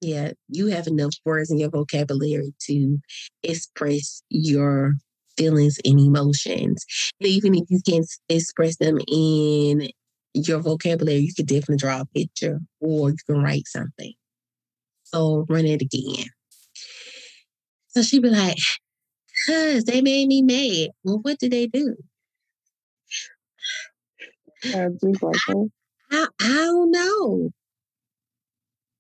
Yeah, 0.00 0.32
you 0.48 0.68
have 0.68 0.87
enough 0.87 1.14
words 1.24 1.50
in 1.50 1.58
your 1.58 1.70
vocabulary 1.70 2.54
to 2.66 2.98
express 3.42 4.22
your 4.30 4.92
feelings 5.37 5.78
and 5.84 5.98
emotions. 5.98 6.84
Even 7.20 7.54
if 7.54 7.64
you 7.68 7.80
can't 7.87 8.06
express 8.28 8.76
them 8.76 8.98
in 9.08 9.90
your 10.34 10.61
vocabulary, 10.61 11.18
you 11.18 11.34
could 11.34 11.46
definitely 11.46 11.78
draw 11.78 12.00
a 12.00 12.06
picture 12.06 12.61
or 12.80 13.11
you 13.11 13.16
can 13.26 13.42
write 13.42 13.66
something. 13.66 14.12
So 15.04 15.46
run 15.48 15.66
it 15.66 15.82
again. 15.82 16.26
So 17.88 18.02
she'd 18.02 18.22
be 18.22 18.30
like, 18.30 18.58
cuz 19.46 19.84
they 19.84 20.00
made 20.02 20.28
me 20.28 20.42
mad. 20.42 20.90
Well, 21.02 21.18
what 21.22 21.38
did 21.38 21.52
they 21.52 21.66
do? 21.66 21.96
Like 25.22 25.42
that. 25.46 25.70
I, 26.11 26.26
I 26.40 26.48
don't 26.48 26.90
know. 26.90 27.50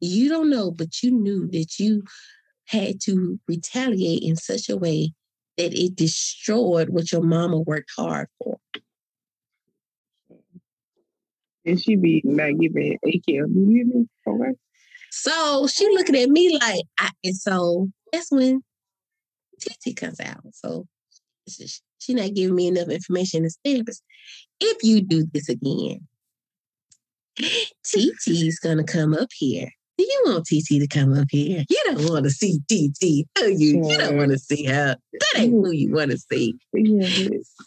You 0.00 0.28
don't 0.28 0.50
know, 0.50 0.70
but 0.70 1.02
you 1.02 1.10
knew 1.10 1.48
that 1.48 1.78
you 1.78 2.04
had 2.66 3.00
to 3.02 3.40
retaliate 3.48 4.22
in 4.22 4.36
such 4.36 4.68
a 4.68 4.76
way 4.76 5.12
that 5.56 5.74
it 5.74 5.96
destroyed 5.96 6.90
what 6.90 7.10
your 7.10 7.22
mama 7.22 7.58
worked 7.58 7.90
hard 7.96 8.28
for. 8.38 8.58
And 11.64 11.80
she 11.80 11.96
be 11.96 12.22
not 12.24 12.58
giving 12.58 12.98
AKL. 13.04 13.24
You 13.26 13.66
hear 13.68 13.86
me? 13.86 14.08
Okay. 14.26 14.56
So 15.10 15.66
she 15.66 15.86
looking 15.88 16.16
at 16.16 16.28
me 16.28 16.58
like, 16.58 16.84
I, 16.98 17.10
and 17.24 17.36
so 17.36 17.88
that's 18.12 18.30
when 18.30 18.62
TT 19.60 19.96
comes 19.96 20.20
out. 20.20 20.42
So 20.52 20.86
she, 21.48 21.66
she 21.98 22.14
not 22.14 22.34
giving 22.34 22.54
me 22.54 22.68
enough 22.68 22.88
information 22.88 23.42
to 23.42 23.50
therapist. 23.64 24.02
If 24.60 24.82
you 24.82 25.00
do 25.00 25.26
this 25.32 25.48
again, 25.48 26.06
TT's 27.84 28.58
gonna 28.58 28.84
come 28.84 29.14
up 29.14 29.28
here. 29.36 29.70
Do 29.98 30.04
you 30.04 30.22
want 30.26 30.46
TT 30.46 30.80
to 30.80 30.86
come 30.86 31.12
up 31.12 31.26
here? 31.28 31.64
You 31.68 31.82
don't 31.86 32.08
want 32.08 32.24
to 32.24 32.30
see 32.30 32.60
TT, 32.68 33.00
do 33.00 33.52
you? 33.52 33.82
You 33.84 33.98
don't 33.98 34.16
want 34.16 34.30
to 34.30 34.38
see 34.38 34.64
her. 34.64 34.96
That 35.12 35.40
ain't 35.40 35.50
who 35.50 35.72
you 35.72 35.92
want 35.92 36.12
to 36.12 36.18
see. 36.18 36.54
Yeah, 36.72 37.08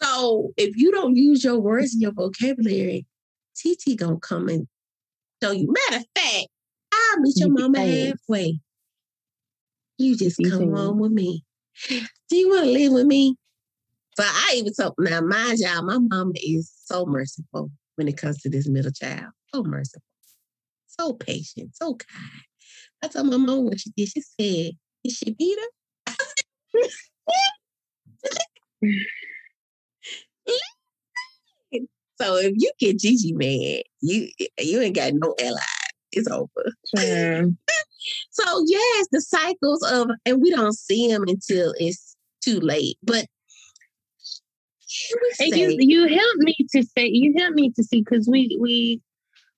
So 0.02 0.50
if 0.56 0.74
you 0.76 0.90
don't 0.92 1.14
use 1.14 1.44
your 1.44 1.60
words 1.60 1.92
and 1.92 2.00
your 2.00 2.12
vocabulary, 2.12 3.06
TT 3.54 3.96
gonna 3.98 4.18
come 4.18 4.48
and 4.48 4.66
show 5.42 5.50
you. 5.50 5.72
Matter 5.90 6.02
of 6.02 6.22
fact, 6.22 6.46
I'll 6.92 7.20
meet 7.20 7.36
your 7.36 7.50
mama 7.50 7.80
halfway. 7.80 8.60
You 9.98 10.16
just 10.16 10.40
come 10.48 10.74
on 10.74 10.98
with 10.98 11.12
me. 11.12 11.44
Do 11.88 12.36
you 12.36 12.48
want 12.48 12.64
to 12.64 12.70
live 12.70 12.92
with 12.92 13.06
me? 13.06 13.36
So 14.18 14.24
I 14.26 14.54
even 14.56 14.72
told 14.72 14.94
now, 14.98 15.20
mind 15.20 15.58
y'all, 15.58 15.82
my 15.82 15.98
mama 15.98 16.32
is 16.36 16.72
so 16.84 17.04
merciful 17.06 17.70
when 17.96 18.08
it 18.08 18.16
comes 18.16 18.40
to 18.42 18.50
this 18.50 18.68
middle 18.68 18.90
child. 18.90 19.32
So 19.54 19.62
merciful, 19.62 20.02
so 20.98 21.14
patient, 21.14 21.74
so 21.74 21.94
kind. 21.94 22.42
I 23.02 23.08
told 23.08 23.26
my 23.26 23.36
mom 23.36 23.64
what 23.64 23.80
she 23.80 23.90
did. 23.90 24.08
She 24.08 24.20
said, 24.20 24.72
"Did 25.04 25.12
she 25.12 25.30
beat 25.32 25.58
her?" 25.58 26.12
So 32.20 32.36
if 32.36 32.52
you 32.56 32.70
get 32.78 33.00
Gigi 33.00 33.32
mad, 33.32 33.82
you 34.00 34.28
you 34.58 34.80
ain't 34.80 34.94
got 34.94 35.12
no 35.14 35.34
ally. 35.42 35.58
It's 36.12 36.28
over. 36.28 36.46
child. 36.96 37.56
So 38.30 38.64
yes, 38.66 39.06
the 39.12 39.20
cycles 39.20 39.82
of 39.90 40.10
and 40.26 40.42
we 40.42 40.50
don't 40.50 40.76
see 40.76 41.08
them 41.08 41.22
until 41.26 41.72
it's 41.78 42.16
too 42.42 42.58
late. 42.58 42.98
But 43.02 43.26
you 45.38 45.76
you 45.78 46.08
helped 46.08 46.38
me 46.38 46.56
to 46.72 46.82
say 46.82 47.06
you 47.06 47.32
helped 47.38 47.54
me 47.54 47.70
to 47.76 47.84
see 47.84 48.02
because 48.02 48.28
we 48.28 48.58
we 48.60 49.00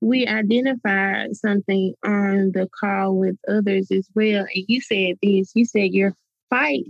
we 0.04 0.26
identified 0.26 1.34
something 1.34 1.94
on 2.04 2.52
the 2.52 2.68
call 2.78 3.16
with 3.16 3.36
others 3.48 3.90
as 3.90 4.08
well. 4.14 4.46
And 4.54 4.64
you 4.68 4.80
said 4.80 5.16
this, 5.22 5.52
you 5.54 5.64
said 5.64 5.92
your 5.92 6.14
fight 6.50 6.84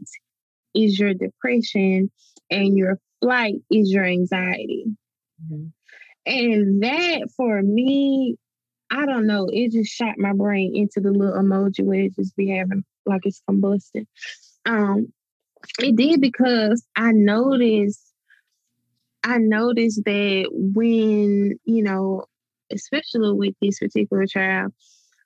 is 0.74 0.98
your 0.98 1.14
depression 1.14 2.10
and 2.50 2.76
your 2.76 2.98
flight 3.20 3.56
is 3.70 3.92
your 3.92 4.04
anxiety. 4.04 4.86
Mhm. 5.42 5.72
And 6.26 6.82
that 6.82 7.30
for 7.36 7.62
me, 7.62 8.36
I 8.90 9.06
don't 9.06 9.26
know, 9.26 9.48
it 9.52 9.72
just 9.72 9.92
shot 9.92 10.18
my 10.18 10.32
brain 10.32 10.74
into 10.74 11.00
the 11.00 11.12
little 11.12 11.40
emoji 11.40 11.84
where 11.84 12.00
it 12.00 12.16
just 12.16 12.36
be 12.36 12.48
having 12.48 12.84
like 13.06 13.22
it's 13.24 13.42
combusting. 13.48 14.06
Um, 14.66 15.12
it 15.78 15.96
did 15.96 16.20
because 16.20 16.84
I 16.96 17.12
noticed 17.12 18.14
I 19.22 19.38
noticed 19.38 20.04
that 20.04 20.48
when, 20.52 21.58
you 21.64 21.82
know, 21.82 22.26
especially 22.72 23.32
with 23.32 23.54
this 23.60 23.78
particular 23.78 24.26
child, 24.26 24.72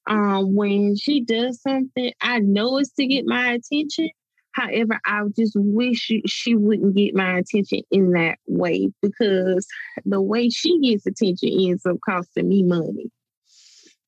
um, 0.09 0.55
when 0.55 0.97
she 0.97 1.23
does 1.23 1.61
something, 1.61 2.13
I 2.21 2.39
know 2.39 2.79
it's 2.79 2.93
to 2.93 3.07
get 3.07 3.27
my 3.27 3.53
attention. 3.53 4.11
However, 4.53 4.99
I 5.05 5.23
just 5.39 5.53
wish 5.57 6.11
she, 6.27 6.55
wouldn't 6.55 6.97
get 6.97 7.15
my 7.15 7.39
attention 7.39 7.83
in 7.91 8.13
that 8.13 8.39
way 8.47 8.89
because 9.03 9.67
the 10.05 10.21
way 10.21 10.49
she 10.49 10.81
gets 10.81 11.07
attention 11.07 11.51
ends 11.51 11.87
up 11.87 11.99
costing 12.05 12.49
me 12.49 12.63
money. 12.63 13.11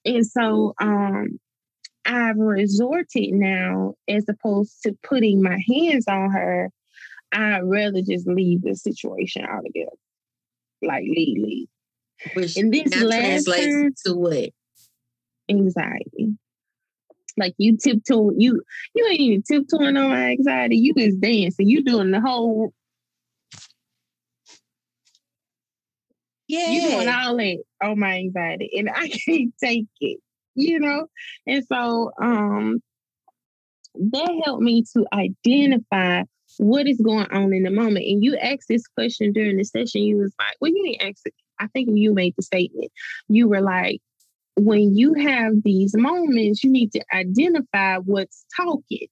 And 0.05 0.27
so 0.27 0.75
um 0.81 1.39
I've 2.07 2.39
resorted 2.39 3.33
now 3.33 3.95
as 4.09 4.25
opposed 4.29 4.83
to 4.83 4.97
putting 5.03 5.43
my 5.43 5.59
hands 5.69 6.07
on 6.09 6.31
her, 6.31 6.71
I'd 7.31 7.63
rather 7.63 8.03
just 8.03 8.27
leave 8.27 8.63
the 8.63 8.75
situation 8.75 9.47
altogether. 9.47 9.91
Like 10.83 11.05
leave, 11.05 11.43
leave. 11.43 11.69
Which 12.35 12.57
And 12.57 12.73
this 12.73 12.95
last 13.03 13.45
translates 13.45 13.67
time, 13.67 13.95
to 14.07 14.15
what? 14.15 14.51
anxiety. 15.49 16.37
Like 17.37 17.55
you 17.59 17.77
tiptoe, 17.77 18.33
you 18.37 18.63
you 18.95 19.07
ain't 19.07 19.21
even 19.21 19.43
tiptoeing 19.43 19.97
on 19.97 20.11
my 20.11 20.31
anxiety. 20.31 20.77
You 20.77 20.95
just 20.95 21.21
dancing. 21.21 21.69
You 21.69 21.83
doing 21.85 22.11
the 22.11 22.21
whole. 22.21 22.73
Yeah. 26.49 26.71
You 26.71 26.81
doing 26.83 27.09
all 27.09 27.37
that 27.37 27.63
on 27.83 27.99
my 27.99 28.17
anxiety, 28.17 28.71
and 28.77 28.91
I 28.91 29.09
can't 29.27 29.55
take 29.63 29.87
it. 30.01 30.19
You 30.57 30.81
know, 30.81 31.07
and 31.47 31.65
so 31.73 32.11
um, 32.21 32.83
that 33.95 34.43
helped 34.45 34.63
me 34.63 34.85
to 34.95 35.07
identify 35.13 36.25
what 36.59 36.89
is 36.89 37.01
going 37.01 37.27
on 37.31 37.55
in 37.55 37.63
the 37.63 37.71
moment. 37.71 38.05
And 38.07 38.25
you 38.25 38.37
asked 38.37 38.67
this 38.69 38.87
question 38.89 39.33
during 39.33 39.57
the 39.57 39.65
session. 39.65 40.03
You 40.03 40.19
was 40.19 40.35
like, 40.39 40.57
well, 40.61 40.71
you 40.71 40.83
didn't 40.85 41.09
ask 41.09 41.23
it. 41.25 41.35
I 41.61 41.67
think 41.69 41.91
you 41.93 42.15
made 42.15 42.35
the 42.37 42.43
statement. 42.43 42.91
You 43.29 43.49
were 43.49 43.61
like, 43.61 44.01
when 44.57 44.97
you 44.97 45.15
have 45.15 45.63
these 45.63 45.97
moments, 45.97 46.65
you 46.65 46.71
need 46.71 46.93
to 46.93 47.05
identify 47.13 47.99
what's 47.99 48.45
talking. 48.57 49.07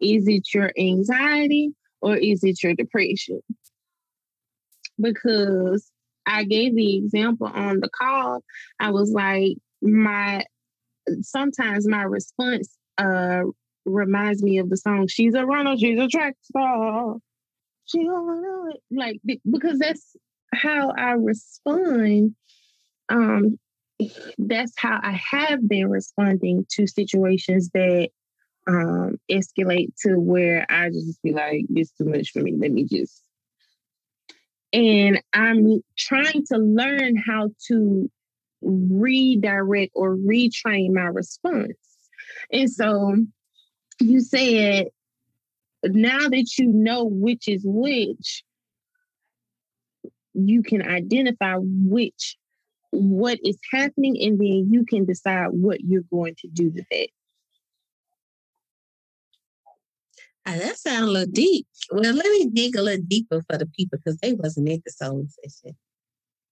Is 0.00 0.26
it 0.28 0.54
your 0.54 0.72
anxiety 0.78 1.70
or 2.00 2.16
is 2.16 2.42
it 2.44 2.62
your 2.62 2.74
depression? 2.74 3.40
Because 5.00 5.90
I 6.26 6.44
gave 6.44 6.74
the 6.74 6.96
example 6.96 7.48
on 7.48 7.80
the 7.80 7.88
call. 7.88 8.42
I 8.80 8.90
was 8.90 9.10
like, 9.10 9.56
my 9.82 10.44
sometimes 11.22 11.88
my 11.88 12.02
response 12.02 12.76
uh 12.98 13.42
reminds 13.86 14.42
me 14.42 14.58
of 14.58 14.68
the 14.68 14.76
song 14.76 15.06
"She's 15.08 15.34
a 15.34 15.46
Runner, 15.46 15.76
She's 15.76 15.98
a 15.98 16.08
Track 16.08 16.34
Star." 16.42 17.16
She 17.86 18.04
don't 18.04 18.42
know 18.42 18.70
it, 18.70 18.82
like 18.90 19.20
because 19.50 19.78
that's 19.78 20.16
how 20.52 20.90
I 20.90 21.12
respond. 21.12 22.34
Um, 23.08 23.58
that's 24.38 24.74
how 24.76 25.00
I 25.02 25.20
have 25.30 25.66
been 25.68 25.88
responding 25.88 26.66
to 26.70 26.86
situations 26.86 27.70
that 27.74 28.10
um 28.66 29.18
escalate 29.30 29.94
to 30.02 30.16
where 30.16 30.66
I 30.68 30.90
just 30.90 31.22
be 31.22 31.32
like, 31.32 31.64
"This 31.68 31.90
too 31.92 32.04
much 32.04 32.30
for 32.32 32.40
me. 32.40 32.54
Let 32.56 32.72
me 32.72 32.84
just." 32.84 33.22
And 34.72 35.22
I'm 35.32 35.82
trying 35.96 36.44
to 36.52 36.58
learn 36.58 37.16
how 37.16 37.50
to 37.68 38.10
redirect 38.60 39.92
or 39.94 40.16
retrain 40.16 40.92
my 40.92 41.06
response. 41.06 41.72
And 42.52 42.70
so 42.70 43.16
you 44.00 44.20
said, 44.20 44.88
now 45.84 46.28
that 46.28 46.50
you 46.58 46.66
know 46.66 47.04
which 47.04 47.48
is 47.48 47.62
which, 47.64 48.42
you 50.46 50.62
can 50.62 50.82
identify 50.82 51.56
which 51.58 52.36
what 52.90 53.38
is 53.44 53.58
happening 53.72 54.16
and 54.20 54.38
then 54.38 54.68
you 54.70 54.84
can 54.86 55.04
decide 55.04 55.48
what 55.50 55.80
you're 55.80 56.04
going 56.10 56.34
to 56.38 56.48
do 56.48 56.70
with 56.74 56.86
it. 56.90 57.10
Ah, 60.46 60.56
that 60.56 60.78
sounds 60.78 61.08
a 61.08 61.10
little 61.10 61.32
deep. 61.32 61.66
Well, 61.92 62.14
let 62.14 62.24
me 62.24 62.48
dig 62.52 62.74
a 62.74 62.82
little 62.82 63.04
deeper 63.06 63.42
for 63.50 63.58
the 63.58 63.66
people 63.66 63.98
because 63.98 64.18
they 64.20 64.32
wasn't 64.32 64.70
at 64.70 64.80
the 64.84 64.90
soul 64.90 65.26
session. 65.44 65.76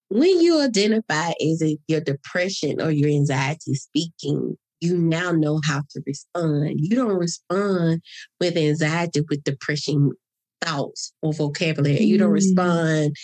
When 0.08 0.40
you 0.40 0.60
identify 0.60 1.32
is 1.40 1.62
it 1.62 1.78
your 1.88 2.00
depression 2.00 2.80
or 2.80 2.90
your 2.90 3.08
anxiety 3.08 3.74
speaking, 3.74 4.56
you 4.80 4.98
now 4.98 5.32
know 5.32 5.60
how 5.64 5.82
to 5.90 6.02
respond. 6.06 6.74
You 6.76 6.94
don't 6.94 7.18
respond 7.18 8.02
with 8.38 8.56
anxiety 8.56 9.22
with 9.28 9.44
depression 9.44 10.12
thoughts 10.60 11.12
or 11.22 11.32
vocabulary. 11.32 12.02
You 12.02 12.18
don't 12.18 12.30
mm. 12.30 12.34
respond 12.34 13.16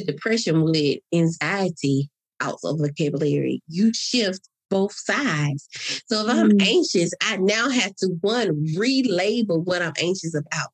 to 0.00 0.12
depression 0.12 0.62
with 0.62 0.98
anxiety 1.12 2.10
out 2.40 2.58
of 2.64 2.78
vocabulary. 2.78 3.62
You 3.68 3.92
shift 3.94 4.48
both 4.68 4.92
sides. 4.92 5.68
So 6.08 6.26
if 6.26 6.30
I'm 6.30 6.50
mm. 6.50 6.66
anxious, 6.66 7.12
I 7.22 7.36
now 7.36 7.68
have 7.68 7.94
to 7.96 8.08
one 8.20 8.66
relabel 8.76 9.64
what 9.64 9.82
I'm 9.82 9.94
anxious 10.00 10.34
about. 10.34 10.68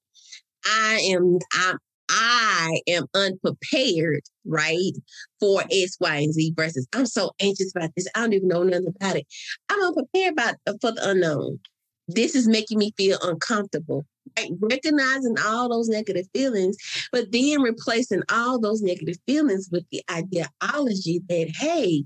I 0.65 1.01
am 1.11 1.39
I'm 1.53 1.79
I 2.09 2.81
am 2.89 3.07
unprepared, 3.15 4.23
right, 4.45 4.93
for 5.41 5.63
X, 5.71 5.97
Y, 5.99 6.17
and 6.17 6.33
Z 6.33 6.53
versus 6.57 6.87
I'm 6.93 7.07
so 7.07 7.31
anxious 7.41 7.73
about 7.75 7.91
this. 7.97 8.07
I 8.15 8.21
don't 8.21 8.35
even 8.35 8.49
know 8.49 8.63
nothing 8.63 8.93
about 9.01 9.17
it. 9.17 9.27
I'm 9.71 9.83
unprepared 9.83 10.35
about 10.35 10.57
uh, 10.67 10.75
for 10.81 10.93
the 10.93 11.09
unknown. 11.09 11.61
This 12.09 12.35
is 12.35 12.47
making 12.47 12.79
me 12.79 12.93
feel 12.99 13.19
uncomfortable. 13.23 14.05
Right? 14.39 14.51
Recognizing 14.61 15.37
all 15.45 15.69
those 15.69 15.89
negative 15.89 16.27
feelings, 16.35 16.77
but 17.11 17.33
then 17.33 17.61
replacing 17.61 18.23
all 18.31 18.61
those 18.61 18.83
negative 18.83 19.17
feelings 19.27 19.69
with 19.71 19.85
the 19.91 20.03
ideology 20.11 21.21
that, 21.29 21.51
hey, 21.59 22.05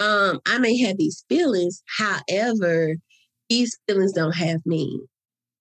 um, 0.00 0.40
I 0.46 0.58
may 0.58 0.78
have 0.78 0.96
these 0.96 1.24
feelings, 1.28 1.82
however, 1.98 2.96
these 3.48 3.78
feelings 3.86 4.12
don't 4.12 4.36
have 4.36 4.64
me. 4.64 5.00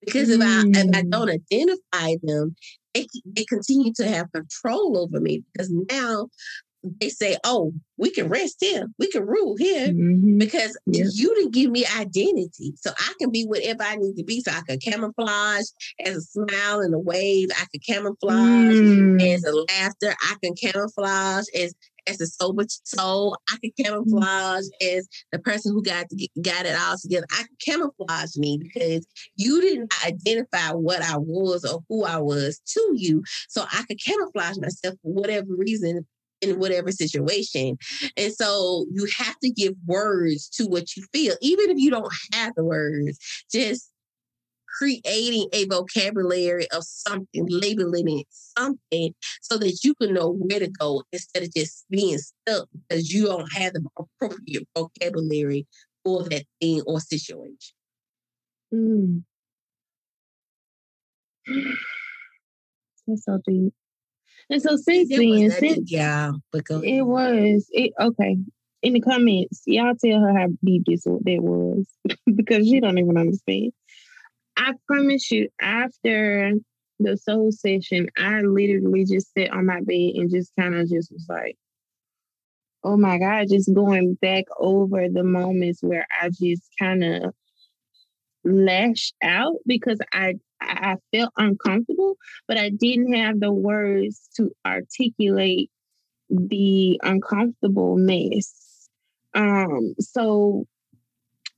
Because 0.06 0.30
if 0.30 0.40
I 0.40 0.64
if 0.66 0.96
I 0.96 1.02
mm. 1.02 1.12
don't 1.12 1.30
identify 1.30 2.16
them, 2.24 2.56
they, 2.94 3.08
they 3.26 3.44
continue 3.44 3.92
to 3.98 4.08
have 4.08 4.32
control 4.32 4.98
over 4.98 5.20
me 5.20 5.44
because 5.52 5.70
now 5.92 6.30
they 6.84 7.10
say, 7.10 7.38
"Oh, 7.44 7.74
we 7.98 8.10
can 8.10 8.30
rest 8.30 8.58
here, 8.60 8.88
we 8.98 9.10
can 9.10 9.26
rule 9.26 9.56
here," 9.58 9.90
mm-hmm. 9.90 10.38
because 10.38 10.78
yeah. 10.86 11.06
you 11.14 11.34
didn't 11.36 11.54
give 11.54 11.72
me 11.72 11.86
identity, 11.98 12.74
so 12.76 12.92
I 12.98 13.14
can 13.20 13.32
be 13.32 13.46
whatever 13.46 13.84
I 13.84 13.96
need 13.96 14.16
to 14.16 14.24
be. 14.24 14.42
So 14.42 14.52
I 14.52 14.62
can 14.68 14.80
camouflage 14.80 15.66
as 16.06 16.16
a 16.16 16.22
smile 16.22 16.80
and 16.80 16.94
a 16.94 17.00
wave. 17.00 17.50
I 17.52 17.66
can 17.72 17.82
camouflage 17.86 18.76
mm. 18.76 19.22
as 19.22 19.44
a 19.44 19.54
laughter. 19.54 20.16
I 20.22 20.36
can 20.42 20.56
camouflage 20.56 21.46
as 21.56 21.74
as 22.08 22.22
a 22.22 22.28
sober 22.28 22.64
soul. 22.84 23.38
I 23.50 23.58
can 23.62 23.72
camouflage 23.84 24.66
as 24.82 25.08
the 25.32 25.40
person 25.40 25.74
who 25.74 25.84
got 25.84 26.06
got 26.42 26.66
it 26.66 26.78
all 26.80 26.98
together. 26.98 27.26
I 27.32 27.44
can 27.44 27.58
camouflage 27.64 28.38
me 28.38 28.58
because 28.58 29.06
you 29.36 29.62
didn't 29.62 29.94
identify 30.06 30.74
what 30.74 31.02
I 31.02 31.18
was 31.18 31.66
or 31.66 31.84
who 31.90 32.06
I 32.06 32.18
was 32.18 32.60
to 32.74 32.94
you. 32.96 33.24
So 33.50 33.66
I 33.72 33.84
could 33.88 34.04
camouflage 34.04 34.58
myself 34.58 34.96
for 35.02 35.14
whatever 35.14 35.48
reason 35.50 36.06
in 36.42 36.60
whatever 36.60 36.92
situation. 36.92 37.78
And 38.18 38.34
so 38.34 38.86
you 38.92 39.08
have 39.18 39.38
to 39.40 39.50
give 39.50 39.74
words 39.86 40.50
to 40.50 40.66
what 40.66 40.96
you 40.96 41.04
feel, 41.14 41.36
even 41.42 41.70
if 41.70 41.78
you 41.78 41.92
don't 41.92 42.14
have 42.34 42.54
the 42.56 42.64
words, 42.64 43.18
just 43.52 43.92
creating 44.78 45.48
a 45.52 45.66
vocabulary 45.66 46.68
of 46.72 46.84
something, 46.84 47.46
labeling 47.50 48.20
it 48.20 48.28
something 48.30 49.14
so 49.42 49.58
that 49.58 49.84
you 49.84 49.94
can 49.96 50.14
know 50.14 50.32
where 50.32 50.60
to 50.60 50.70
go 50.70 51.04
instead 51.12 51.44
of 51.44 51.54
just 51.54 51.86
being 51.90 52.18
stuck 52.18 52.70
because 52.88 53.12
you 53.12 53.26
don't 53.26 53.52
have 53.54 53.74
the 53.74 53.84
appropriate 53.98 54.68
vocabulary 54.76 55.68
for 56.04 56.24
that 56.24 56.44
thing 56.62 56.82
or 56.86 57.00
situation. 57.00 57.76
Mm. 58.74 59.24
That's 63.08 63.26
so 63.26 63.40
deep. 63.46 63.74
And 64.50 64.62
so 64.62 64.78
since 64.78 65.10
then, 65.10 65.52
since 65.52 65.92
yeah, 65.92 66.32
because 66.52 66.84
it 66.84 67.02
was 67.02 67.68
it 67.72 67.94
okay. 68.00 68.38
In 68.82 68.94
the 68.94 69.02
comments, 69.02 69.64
y'all 69.66 69.94
tell 69.94 70.22
her 70.22 70.38
how 70.38 70.48
deep 70.64 70.84
this 70.88 71.04
that 71.04 71.40
was 71.42 71.86
because 72.36 72.66
she 72.68 72.80
don't 72.80 72.98
even 72.98 73.18
understand. 73.18 73.72
I 74.58 74.74
promise 74.88 75.30
you, 75.32 75.50
after 75.62 76.54
the 77.00 77.18
soul 77.18 77.52
session, 77.52 78.10
I 78.18 78.42
literally 78.42 79.06
just 79.06 79.34
sat 79.34 79.52
on 79.52 79.66
my 79.66 79.82
bed 79.82 80.16
and 80.16 80.32
just 80.32 80.52
kind 80.60 80.76
of 80.76 80.90
just 80.90 81.12
was 81.12 81.26
like, 81.30 81.58
oh 82.84 82.98
my 82.98 83.20
God, 83.20 83.48
just 83.50 83.74
going 83.74 84.16
back 84.16 84.46
over 84.58 85.08
the 85.10 85.24
moments 85.24 85.82
where 85.82 86.06
I 86.22 86.30
just 86.30 86.64
kind 86.80 87.04
of 87.04 87.34
lashed 88.44 89.16
out 89.24 89.58
because 89.66 90.00
I 90.14 90.36
I 90.62 90.98
felt 91.14 91.32
uncomfortable, 91.38 92.18
but 92.48 92.58
I 92.58 92.70
didn't 92.70 93.14
have 93.14 93.40
the 93.40 93.52
words 93.52 94.30
to 94.36 94.52
articulate 94.66 95.72
the 96.30 97.00
uncomfortableness. 97.02 98.90
Um, 99.34 99.96
so 100.00 100.66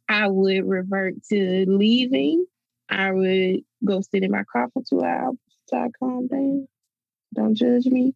I 0.07 0.27
would 0.27 0.65
revert 0.65 1.15
to 1.29 1.65
leaving 1.67 2.45
I 2.91 3.11
would 3.11 3.61
go 3.85 4.01
sit 4.01 4.23
in 4.23 4.31
my 4.31 4.43
car 4.51 4.67
for 4.73 4.83
two 4.87 5.01
hours 5.01 5.37
to 5.69 5.89
calm 5.97 6.27
down. 6.27 6.67
Don't 7.33 7.55
judge 7.55 7.85
me. 7.85 8.13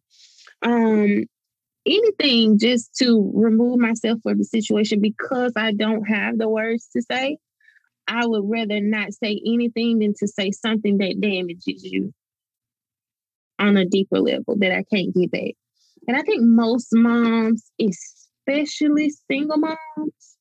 Um, 0.62 1.24
anything 1.86 2.58
just 2.58 2.94
to 2.96 3.32
remove 3.34 3.78
myself 3.78 4.20
from 4.22 4.38
the 4.38 4.44
situation 4.44 5.00
because 5.00 5.52
I 5.56 5.72
don't 5.72 6.04
have 6.04 6.36
the 6.36 6.48
words 6.48 6.88
to 6.92 7.02
say. 7.02 7.38
I 8.08 8.26
would 8.26 8.44
rather 8.44 8.80
not 8.80 9.12
say 9.12 9.40
anything 9.46 9.98
than 9.98 10.14
to 10.18 10.28
say 10.28 10.50
something 10.50 10.98
that 10.98 11.20
damages 11.20 11.84
you 11.84 12.12
on 13.58 13.76
a 13.76 13.84
deeper 13.84 14.20
level 14.20 14.56
that 14.58 14.72
I 14.72 14.84
can't 14.92 15.14
get 15.14 15.30
back. 15.30 15.52
And 16.06 16.16
I 16.16 16.22
think 16.22 16.42
most 16.42 16.88
moms, 16.92 17.70
especially 17.80 19.10
single 19.28 19.58
moms, 19.58 20.36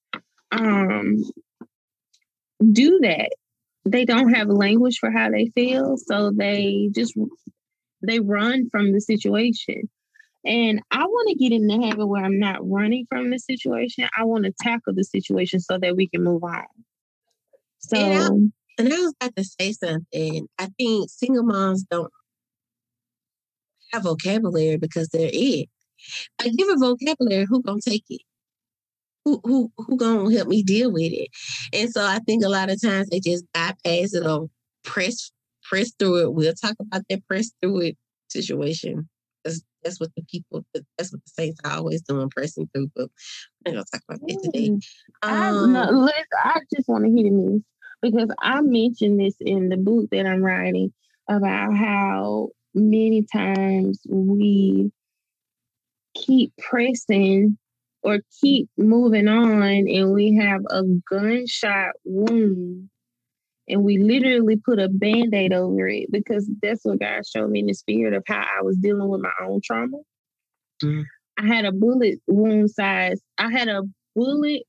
um, 0.51 1.23
do 2.71 2.99
that. 3.01 3.29
They 3.85 4.05
don't 4.05 4.33
have 4.33 4.47
language 4.47 4.97
for 4.99 5.11
how 5.11 5.29
they 5.29 5.51
feel 5.55 5.97
so 5.97 6.31
they 6.31 6.89
just 6.93 7.13
they 8.01 8.19
run 8.19 8.69
from 8.69 8.91
the 8.93 9.01
situation. 9.01 9.89
And 10.43 10.81
i 10.91 11.03
want 11.03 11.29
to 11.29 11.35
get 11.35 11.51
in 11.51 11.65
the 11.65 11.87
habit 11.87 12.05
where 12.05 12.23
i'm 12.23 12.39
not 12.39 12.59
running 12.61 13.05
from 13.09 13.31
the 13.31 13.39
situation. 13.39 14.07
I 14.17 14.25
want 14.25 14.45
to 14.45 14.53
tackle 14.61 14.93
the 14.93 15.03
situation 15.03 15.59
so 15.59 15.77
that 15.79 15.95
we 15.95 16.07
can 16.07 16.23
move 16.23 16.43
on 16.43 16.65
so 17.87 17.97
and 17.97 18.13
I, 18.13 18.27
and 18.77 18.93
I 18.93 18.97
was 18.97 19.13
about 19.19 19.35
to 19.35 19.43
say 19.43 19.71
something 19.71 20.47
i 20.59 20.67
think 20.77 21.09
single 21.09 21.43
moms 21.43 21.83
don't 21.83 22.11
have 23.93 24.03
vocabulary 24.03 24.77
because 24.77 25.09
they're 25.09 25.29
it 25.31 25.69
i 26.39 26.49
give 26.49 26.69
a 26.69 26.77
vocabulary 26.77 27.45
who 27.49 27.61
gonna 27.61 27.81
take 27.81 28.05
it 28.09 28.21
who 29.25 29.41
who 29.43 29.71
who 29.77 29.97
gonna 29.97 30.31
help 30.31 30.47
me 30.47 30.63
deal 30.63 30.91
with 30.91 31.11
it? 31.11 31.29
And 31.73 31.91
so 31.91 32.01
I 32.01 32.19
think 32.19 32.43
a 32.43 32.49
lot 32.49 32.69
of 32.69 32.81
times 32.81 33.09
they 33.09 33.19
just 33.19 33.43
bypass 33.53 34.13
it 34.13 34.25
or 34.25 34.47
press 34.83 35.31
press 35.63 35.91
through 35.97 36.21
it. 36.21 36.33
We'll 36.33 36.53
talk 36.53 36.75
about 36.79 37.01
that 37.09 37.27
press 37.27 37.51
through 37.61 37.81
it 37.81 37.97
situation. 38.29 39.09
That's, 39.43 39.61
that's 39.83 39.99
what 39.99 40.09
the 40.15 40.23
people 40.23 40.65
that's 40.97 41.11
what 41.11 41.23
the 41.25 41.31
saints 41.31 41.59
are 41.65 41.77
always 41.77 42.01
doing, 42.03 42.29
pressing 42.29 42.69
through. 42.73 42.91
But 42.95 43.09
we're 43.65 43.73
gonna 43.73 43.85
talk 43.91 44.01
about 44.07 44.21
that 44.21 44.39
today. 44.43 44.69
Mm. 44.69 44.83
I, 45.23 45.51
no, 45.51 45.81
Um, 45.81 46.05
listen, 46.05 46.23
I 46.43 46.59
just 46.73 46.87
want 46.87 47.05
to 47.05 47.11
hit 47.11 47.31
this 47.31 47.61
because 48.01 48.29
I 48.41 48.61
mentioned 48.61 49.19
this 49.19 49.35
in 49.39 49.69
the 49.69 49.77
book 49.77 50.09
that 50.11 50.25
I'm 50.25 50.41
writing 50.41 50.93
about 51.29 51.75
how 51.75 52.49
many 52.73 53.23
times 53.31 54.01
we 54.09 54.91
keep 56.13 56.53
pressing 56.57 57.57
or 58.03 58.19
keep 58.41 58.69
moving 58.77 59.27
on 59.27 59.63
and 59.63 60.11
we 60.13 60.35
have 60.35 60.61
a 60.69 60.83
gunshot 61.09 61.93
wound 62.03 62.89
and 63.67 63.83
we 63.83 63.97
literally 63.97 64.57
put 64.57 64.79
a 64.79 64.87
band-aid 64.89 65.51
over 65.51 65.87
it 65.87 66.11
because 66.11 66.49
that's 66.61 66.85
what 66.85 66.99
God 66.99 67.25
showed 67.25 67.49
me 67.49 67.61
in 67.61 67.65
the 67.65 67.73
spirit 67.73 68.13
of 68.13 68.23
how 68.27 68.45
I 68.57 68.61
was 68.61 68.77
dealing 68.77 69.09
with 69.09 69.21
my 69.21 69.31
own 69.41 69.59
trauma. 69.63 69.97
Mhm. 70.83 71.03
I 71.37 71.47
had 71.47 71.65
a 71.65 71.71
bullet 71.71 72.19
wound 72.27 72.71
size. 72.71 73.21
I 73.37 73.51
had 73.51 73.67
a 73.67 73.83
bullet 74.15 74.63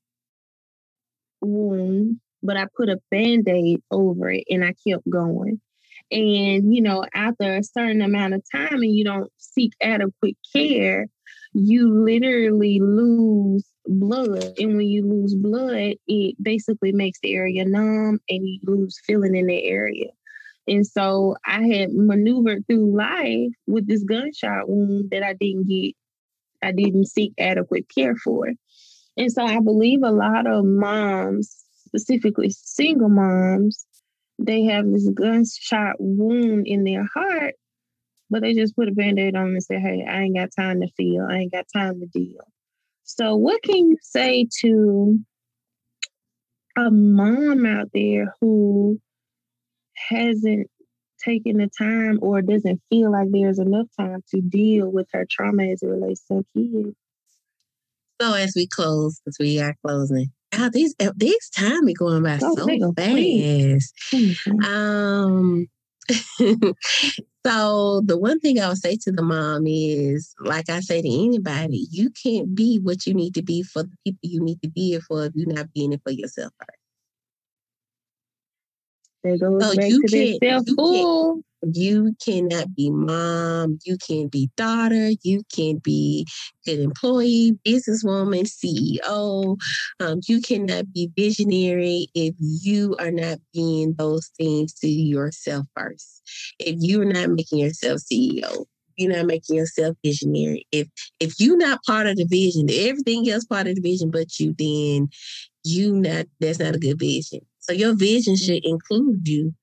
wound, 1.40 2.20
but 2.46 2.56
I 2.56 2.66
put 2.76 2.88
a 2.88 3.00
band-aid 3.10 3.82
over 3.90 4.30
it 4.30 4.44
and 4.48 4.64
I 4.64 4.74
kept 4.86 5.08
going. 5.08 5.60
And 6.10 6.74
you 6.74 6.82
know, 6.82 7.04
after 7.14 7.56
a 7.56 7.62
certain 7.62 8.00
amount 8.00 8.34
of 8.34 8.42
time 8.52 8.74
and 8.74 8.94
you 8.94 9.04
don't 9.04 9.30
seek 9.38 9.72
adequate 9.82 10.36
care, 10.54 11.06
you 11.52 12.04
literally 12.04 12.80
lose 12.80 13.64
blood. 13.86 14.44
And 14.58 14.76
when 14.76 14.86
you 14.86 15.06
lose 15.06 15.34
blood, 15.34 15.94
it 16.06 16.36
basically 16.40 16.92
makes 16.92 17.18
the 17.20 17.34
area 17.34 17.64
numb 17.64 18.20
and 18.28 18.46
you 18.46 18.60
lose 18.64 19.00
feeling 19.06 19.34
in 19.34 19.46
the 19.46 19.64
area. 19.64 20.10
And 20.68 20.86
so 20.86 21.36
I 21.46 21.66
had 21.66 21.92
maneuvered 21.92 22.66
through 22.66 22.96
life 22.96 23.52
with 23.66 23.86
this 23.86 24.02
gunshot 24.02 24.68
wound 24.68 25.10
that 25.10 25.22
I 25.22 25.32
didn't 25.32 25.68
get, 25.68 25.94
I 26.62 26.72
didn't 26.72 27.06
seek 27.06 27.32
adequate 27.38 27.86
care 27.94 28.16
for. 28.16 28.52
And 29.16 29.32
so 29.32 29.44
I 29.44 29.60
believe 29.60 30.00
a 30.02 30.10
lot 30.10 30.46
of 30.46 30.64
moms, 30.64 31.64
specifically 31.86 32.50
single 32.50 33.08
moms, 33.08 33.86
they 34.38 34.64
have 34.64 34.90
this 34.90 35.08
gunshot 35.08 35.96
wound 35.98 36.66
in 36.66 36.84
their 36.84 37.06
heart, 37.14 37.54
but 38.28 38.42
they 38.42 38.54
just 38.54 38.76
put 38.76 38.88
a 38.88 38.92
band-aid 38.92 39.34
on 39.34 39.48
and 39.48 39.62
say, 39.62 39.78
hey, 39.78 40.04
I 40.08 40.22
ain't 40.22 40.36
got 40.36 40.50
time 40.56 40.80
to 40.82 40.88
feel, 40.96 41.26
I 41.28 41.36
ain't 41.36 41.52
got 41.52 41.66
time 41.74 42.00
to 42.00 42.06
deal. 42.06 42.42
So 43.04 43.36
what 43.36 43.62
can 43.62 43.76
you 43.90 43.96
say 44.02 44.48
to 44.60 45.18
a 46.76 46.90
mom 46.90 47.64
out 47.64 47.88
there 47.94 48.34
who 48.40 49.00
hasn't 50.08 50.68
taken 51.24 51.56
the 51.56 51.70
time 51.78 52.18
or 52.20 52.42
doesn't 52.42 52.82
feel 52.90 53.10
like 53.10 53.28
there's 53.30 53.58
enough 53.58 53.86
time 53.98 54.22
to 54.34 54.40
deal 54.40 54.90
with 54.90 55.08
her 55.12 55.26
trauma 55.30 55.64
as 55.64 55.82
it 55.82 55.86
relates 55.86 56.22
to 56.26 56.34
her 56.34 56.42
kids? 56.54 56.94
So 58.20 58.34
as 58.34 58.54
we 58.56 58.66
close, 58.66 59.20
because 59.20 59.36
we 59.38 59.60
are 59.60 59.76
closing, 59.84 60.32
wow, 60.52 60.68
these 60.72 60.94
uh, 61.00 61.12
these 61.16 61.50
time 61.50 61.88
is 61.88 61.94
going 61.94 62.22
by 62.22 62.38
so 62.38 62.54
nigga, 62.56 62.94
fast. 62.96 63.94
Mhm. 64.12 64.64
Um, 64.64 65.66
so 67.46 68.02
the 68.04 68.16
one 68.16 68.38
thing 68.40 68.60
I 68.60 68.68
would 68.68 68.78
say 68.78 68.96
to 69.02 69.12
the 69.12 69.22
mom 69.22 69.64
is, 69.66 70.34
like 70.40 70.68
I 70.70 70.80
say 70.80 71.02
to 71.02 71.08
anybody, 71.08 71.86
you 71.90 72.10
can't 72.10 72.54
be 72.54 72.78
what 72.82 73.06
you 73.06 73.14
need 73.14 73.34
to 73.34 73.42
be 73.42 73.62
for 73.62 73.82
the 73.82 73.96
people 74.04 74.20
you 74.22 74.40
need 74.40 74.62
to 74.62 74.68
be 74.68 74.94
it 74.94 75.02
for 75.02 75.26
if 75.26 75.32
you're 75.34 75.52
not 75.52 75.72
being 75.72 75.92
it 75.92 76.00
for 76.04 76.12
yourself 76.12 76.52
first. 76.58 76.85
That 79.26 79.40
goes 79.40 79.62
So 79.62 79.74
back 79.76 79.90
you 79.90 80.02
to 80.02 80.08
can't- 80.08 80.40
that 80.40 80.48
self 80.48 80.68
you 80.68 80.76
can't- 80.76 80.76
fool. 80.76 81.42
You 81.72 82.14
cannot 82.24 82.76
be 82.76 82.90
mom, 82.90 83.78
you 83.84 83.96
can't 83.96 84.30
be 84.30 84.50
daughter, 84.56 85.10
you 85.22 85.42
can't 85.52 85.82
be 85.82 86.26
good 86.64 86.78
employee, 86.78 87.58
businesswoman, 87.66 88.46
CEO. 88.46 89.56
Um, 89.98 90.20
you 90.28 90.40
cannot 90.40 90.92
be 90.92 91.10
visionary 91.16 92.06
if 92.14 92.34
you 92.38 92.94
are 93.00 93.10
not 93.10 93.40
being 93.52 93.94
those 93.94 94.30
things 94.38 94.74
to 94.74 94.88
yourself 94.88 95.66
first. 95.74 96.22
If 96.60 96.76
you're 96.78 97.04
not 97.06 97.30
making 97.30 97.58
yourself 97.60 98.00
CEO, 98.00 98.66
you're 98.96 99.12
not 99.16 99.26
making 99.26 99.56
yourself 99.56 99.96
visionary. 100.04 100.66
If 100.70 100.88
if 101.18 101.40
you're 101.40 101.56
not 101.56 101.82
part 101.84 102.06
of 102.06 102.16
the 102.16 102.26
vision, 102.26 102.68
everything 102.70 103.28
else 103.28 103.44
part 103.44 103.66
of 103.66 103.74
the 103.74 103.80
vision 103.80 104.10
but 104.10 104.38
you, 104.38 104.54
then 104.56 105.08
you 105.64 105.94
not 105.96 106.26
that's 106.38 106.60
not 106.60 106.76
a 106.76 106.78
good 106.78 106.98
vision. 107.00 107.40
So 107.66 107.72
your 107.72 107.94
vision 107.94 108.36
should 108.36 108.64
include 108.64 109.26
you 109.26 109.54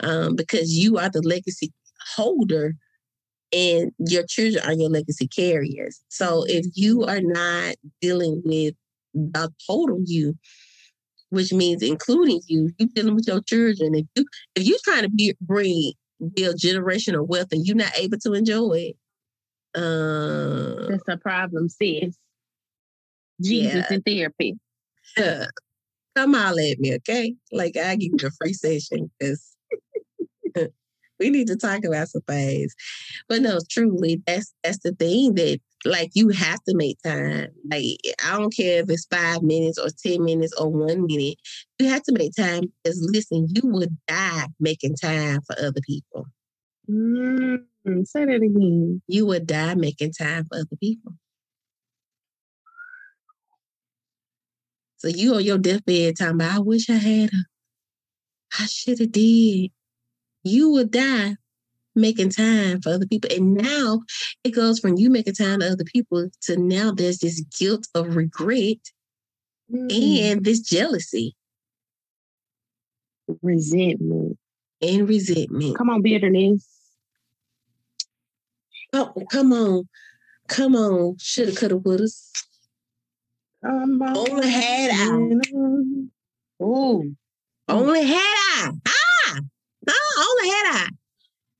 um, 0.00 0.36
because 0.36 0.76
you 0.76 0.98
are 0.98 1.08
the 1.08 1.22
legacy 1.22 1.72
holder 2.14 2.74
and 3.52 3.92
your 3.98 4.24
children 4.26 4.62
are 4.64 4.74
your 4.74 4.90
legacy 4.90 5.26
carriers. 5.26 6.02
So 6.08 6.44
if 6.46 6.66
you 6.74 7.04
are 7.04 7.20
not 7.22 7.76
dealing 8.02 8.42
with 8.44 8.74
the 9.14 9.50
total 9.66 10.00
you, 10.04 10.36
which 11.30 11.52
means 11.52 11.82
including 11.82 12.40
you, 12.46 12.70
you 12.78 12.88
dealing 12.88 13.14
with 13.14 13.26
your 13.26 13.40
children. 13.40 13.94
If 13.94 14.06
you 14.14 14.26
if 14.54 14.66
you're 14.66 14.78
trying 14.84 15.02
to 15.02 15.10
be, 15.10 15.34
bring 15.40 15.92
build 16.34 16.56
generational 16.56 17.26
wealth 17.26 17.48
and 17.52 17.66
you're 17.66 17.76
not 17.76 17.96
able 17.98 18.18
to 18.18 18.32
enjoy 18.34 18.92
it, 18.92 18.96
uh, 19.80 20.88
That's 20.88 21.08
a 21.08 21.16
problem, 21.16 21.68
sis. 21.68 22.16
Jesus 23.40 23.84
Yeah. 23.88 23.94
in 23.94 24.02
therapy. 24.02 24.58
Come 26.16 26.34
holler 26.34 26.62
at 26.72 26.78
me, 26.78 26.94
okay? 26.96 27.34
Like 27.52 27.76
I 27.76 27.96
give 27.96 28.12
you 28.20 28.28
a 28.28 28.30
free 28.30 28.52
session 28.52 29.10
because 29.18 29.56
we 31.20 31.30
need 31.30 31.46
to 31.48 31.56
talk 31.56 31.84
about 31.84 32.08
some 32.08 32.22
things. 32.22 32.74
But 33.28 33.42
no, 33.42 33.58
truly, 33.70 34.22
that's 34.26 34.52
that's 34.62 34.78
the 34.78 34.92
thing 34.92 35.34
that 35.34 35.60
like 35.84 36.10
you 36.14 36.30
have 36.30 36.62
to 36.68 36.74
make 36.74 36.98
time. 37.04 37.48
Like 37.70 37.84
I 38.24 38.38
don't 38.38 38.54
care 38.54 38.82
if 38.82 38.90
it's 38.90 39.06
five 39.06 39.42
minutes 39.42 39.78
or 39.78 39.88
ten 40.02 40.24
minutes 40.24 40.54
or 40.58 40.70
one 40.70 41.06
minute. 41.06 41.36
You 41.78 41.88
have 41.88 42.02
to 42.04 42.12
make 42.12 42.32
time 42.34 42.72
because 42.82 43.08
listen, 43.12 43.48
you 43.54 43.62
would 43.70 43.96
die 44.08 44.46
making 44.58 44.96
time 44.96 45.40
for 45.46 45.56
other 45.58 45.80
people. 45.86 46.26
Mm, 46.90 47.64
say 48.04 48.24
that 48.24 48.42
again. 48.42 49.02
You 49.06 49.26
would 49.26 49.46
die 49.46 49.74
making 49.74 50.12
time 50.12 50.44
for 50.44 50.58
other 50.58 50.76
people. 50.80 51.14
So 55.06 55.12
you 55.16 55.36
on 55.36 55.44
your 55.44 55.58
deathbed 55.58 56.16
talking 56.18 56.34
about, 56.34 56.56
I 56.56 56.58
wish 56.58 56.90
I 56.90 56.94
had 56.94 57.30
her. 57.30 57.44
I 58.58 58.66
should 58.66 58.98
have 58.98 59.12
did. 59.12 59.70
You 60.42 60.70
would 60.72 60.90
die 60.90 61.36
making 61.94 62.30
time 62.30 62.82
for 62.82 62.88
other 62.88 63.06
people. 63.06 63.30
And 63.32 63.54
now 63.54 64.02
it 64.42 64.50
goes 64.50 64.80
from 64.80 64.96
you 64.96 65.08
making 65.08 65.34
time 65.34 65.60
to 65.60 65.70
other 65.70 65.84
people 65.84 66.28
to 66.42 66.56
now 66.56 66.90
there's 66.90 67.18
this 67.18 67.40
guilt 67.58 67.86
of 67.94 68.16
regret 68.16 68.78
Mm, 69.72 70.20
and 70.20 70.44
this 70.44 70.60
jealousy 70.60 71.34
resentment. 73.42 74.38
and 74.80 75.08
resentment. 75.08 75.76
Come 75.76 75.90
on, 75.90 76.02
bitterness. 76.02 76.64
Oh, 78.92 79.12
come 79.30 79.52
on. 79.52 79.88
Come 80.48 80.76
on. 80.76 81.16
Shoulda, 81.18 81.52
coulda, 81.52 81.76
woulda. 81.76 82.06
Only 83.66 84.50
had 84.50 84.90
I. 84.92 85.40
Oh, 86.60 87.04
Only 87.68 88.04
had 88.04 88.16
I. 88.18 88.70
Ah! 88.86 89.40
Ah, 89.88 90.24
only 90.28 90.50
had 90.50 90.66
I. 90.66 90.88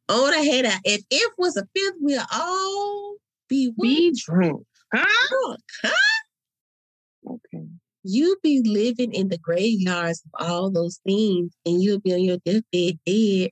Only 0.08 0.50
had 0.50 0.66
I. 0.66 0.78
If 0.84 1.02
if 1.10 1.32
was 1.36 1.56
a 1.56 1.66
fifth, 1.74 1.94
we'll 2.00 2.22
all 2.32 3.16
be 3.48 3.72
be 3.80 4.14
drunk. 4.24 4.64
Huh? 4.94 5.28
drunk. 5.30 5.60
Huh? 5.82 7.32
Okay. 7.32 7.66
You 8.04 8.36
be 8.40 8.62
living 8.64 9.12
in 9.12 9.28
the 9.28 9.38
graveyards 9.38 10.22
of 10.24 10.46
all 10.46 10.70
those 10.70 11.00
things, 11.04 11.52
and 11.64 11.82
you'll 11.82 12.00
be 12.00 12.14
on 12.14 12.22
your 12.22 12.38
deathbed 12.38 13.00
dead, 13.04 13.50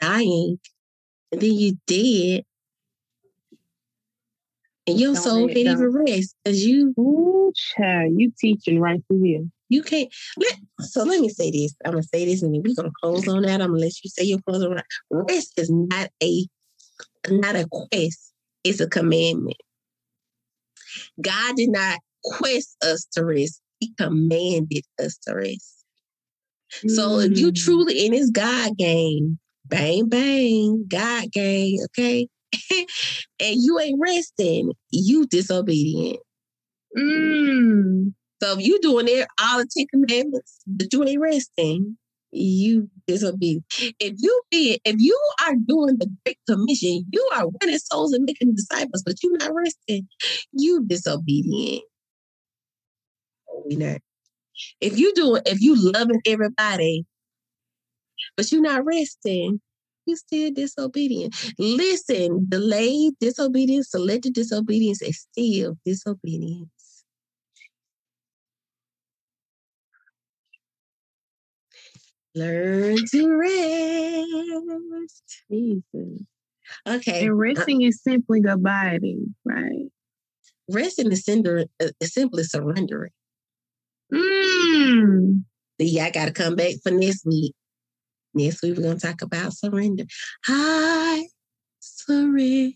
dying, 0.00 0.60
and 1.32 1.40
then 1.40 1.52
you 1.52 1.76
dead, 1.88 2.44
and 4.90 5.00
your 5.00 5.14
Don't 5.14 5.22
soul 5.22 5.46
can't 5.48 5.58
even 5.58 5.92
rest 5.92 6.34
because 6.44 6.64
you 6.64 6.94
Ooh, 6.98 7.52
child, 7.54 8.12
you 8.16 8.32
teaching 8.38 8.80
right 8.80 9.00
through 9.08 9.22
here. 9.22 9.44
you 9.68 9.82
can't. 9.82 10.12
Let, 10.36 10.54
so 10.80 11.04
let 11.04 11.20
me 11.20 11.28
say 11.28 11.50
this. 11.50 11.74
I'm 11.84 11.92
gonna 11.92 12.02
say 12.02 12.24
this, 12.24 12.42
and 12.42 12.54
then 12.54 12.62
we're 12.64 12.74
gonna 12.74 12.90
close 13.02 13.28
on 13.28 13.42
that. 13.42 13.60
I'm 13.60 13.70
gonna 13.70 13.80
let 13.80 13.92
you 14.04 14.10
say 14.10 14.24
your 14.24 14.40
closing. 14.46 14.68
remarks. 14.68 15.00
Rest 15.10 15.52
is 15.58 15.70
not 15.70 16.10
a 16.22 16.46
not 17.28 17.56
a 17.56 17.66
quest. 17.70 18.32
It's 18.64 18.80
a 18.80 18.88
commandment. 18.88 19.56
God 21.20 21.56
did 21.56 21.70
not 21.70 21.98
quest 22.24 22.76
us 22.82 23.06
to 23.12 23.24
rest. 23.24 23.60
He 23.80 23.92
commanded 23.98 24.84
us 24.98 25.18
to 25.26 25.34
rest. 25.34 25.84
So 26.88 27.18
if 27.18 27.38
you 27.38 27.50
Mm. 27.52 27.56
truly 27.56 28.06
in 28.06 28.12
this 28.12 28.30
God 28.30 28.76
game, 28.76 29.38
bang 29.66 30.08
bang, 30.08 30.84
God 30.88 31.30
game, 31.32 31.78
okay, 31.86 32.28
and 32.72 33.56
you 33.56 33.78
ain't 33.78 34.00
resting, 34.00 34.72
you 34.90 35.26
disobedient. 35.26 36.20
Mm. 36.96 38.12
So 38.42 38.58
if 38.58 38.66
you 38.66 38.80
doing 38.80 39.06
it 39.08 39.28
all 39.40 39.58
the 39.58 39.68
Ten 39.76 39.86
Commandments, 39.92 40.60
but 40.66 40.92
you 40.92 41.04
ain't 41.04 41.20
resting, 41.20 41.96
you 42.32 42.88
disobedient. 43.06 43.64
If 43.98 44.14
you 44.18 44.42
be 44.50 44.80
if 44.84 44.96
you 44.98 45.18
are 45.44 45.54
doing 45.66 45.98
the 45.98 46.10
Great 46.24 46.38
Commission, 46.48 47.04
you 47.10 47.30
are 47.34 47.46
winning 47.60 47.78
souls 47.78 48.12
and 48.12 48.24
making 48.24 48.54
disciples, 48.54 49.02
but 49.04 49.16
you're 49.22 49.36
not 49.36 49.54
resting, 49.54 50.08
you 50.52 50.84
disobedient. 50.86 51.84
We 53.66 53.76
not. 53.76 53.98
If 54.80 54.98
you 54.98 55.12
doing 55.14 55.42
if 55.46 55.60
you 55.60 55.76
loving 55.92 56.20
everybody, 56.26 57.04
but 58.36 58.50
you're 58.50 58.62
not 58.62 58.84
resting, 58.84 59.60
still 60.16 60.52
disobedient. 60.52 61.34
Listen, 61.58 62.46
delayed 62.48 63.14
disobedience, 63.20 63.90
selective 63.90 64.32
disobedience 64.32 65.02
is 65.02 65.26
still 65.30 65.76
disobedience. 65.84 67.04
Learn 72.34 72.96
to 73.10 73.36
rest. 73.36 75.22
Jesus. 75.50 76.22
Okay. 76.86 77.22
And 77.22 77.30
uh, 77.30 77.34
resting 77.34 77.82
is 77.82 78.00
simply 78.02 78.40
abiding, 78.48 79.34
right? 79.44 79.90
resting 80.70 81.12
is, 81.12 81.28
uh, 81.28 81.90
simply 82.02 82.44
surrendering. 82.44 83.12
Mm. 84.12 85.42
See, 85.80 86.00
I 86.00 86.10
got 86.10 86.26
to 86.26 86.32
come 86.32 86.56
back 86.56 86.74
for 86.82 86.90
next 86.90 87.24
week. 87.26 87.54
Next 88.34 88.62
week, 88.62 88.76
we're 88.76 88.84
going 88.84 88.98
to 88.98 89.06
talk 89.06 89.22
about 89.22 89.52
surrender. 89.52 90.04
I 90.46 91.26
surrender. 91.80 92.72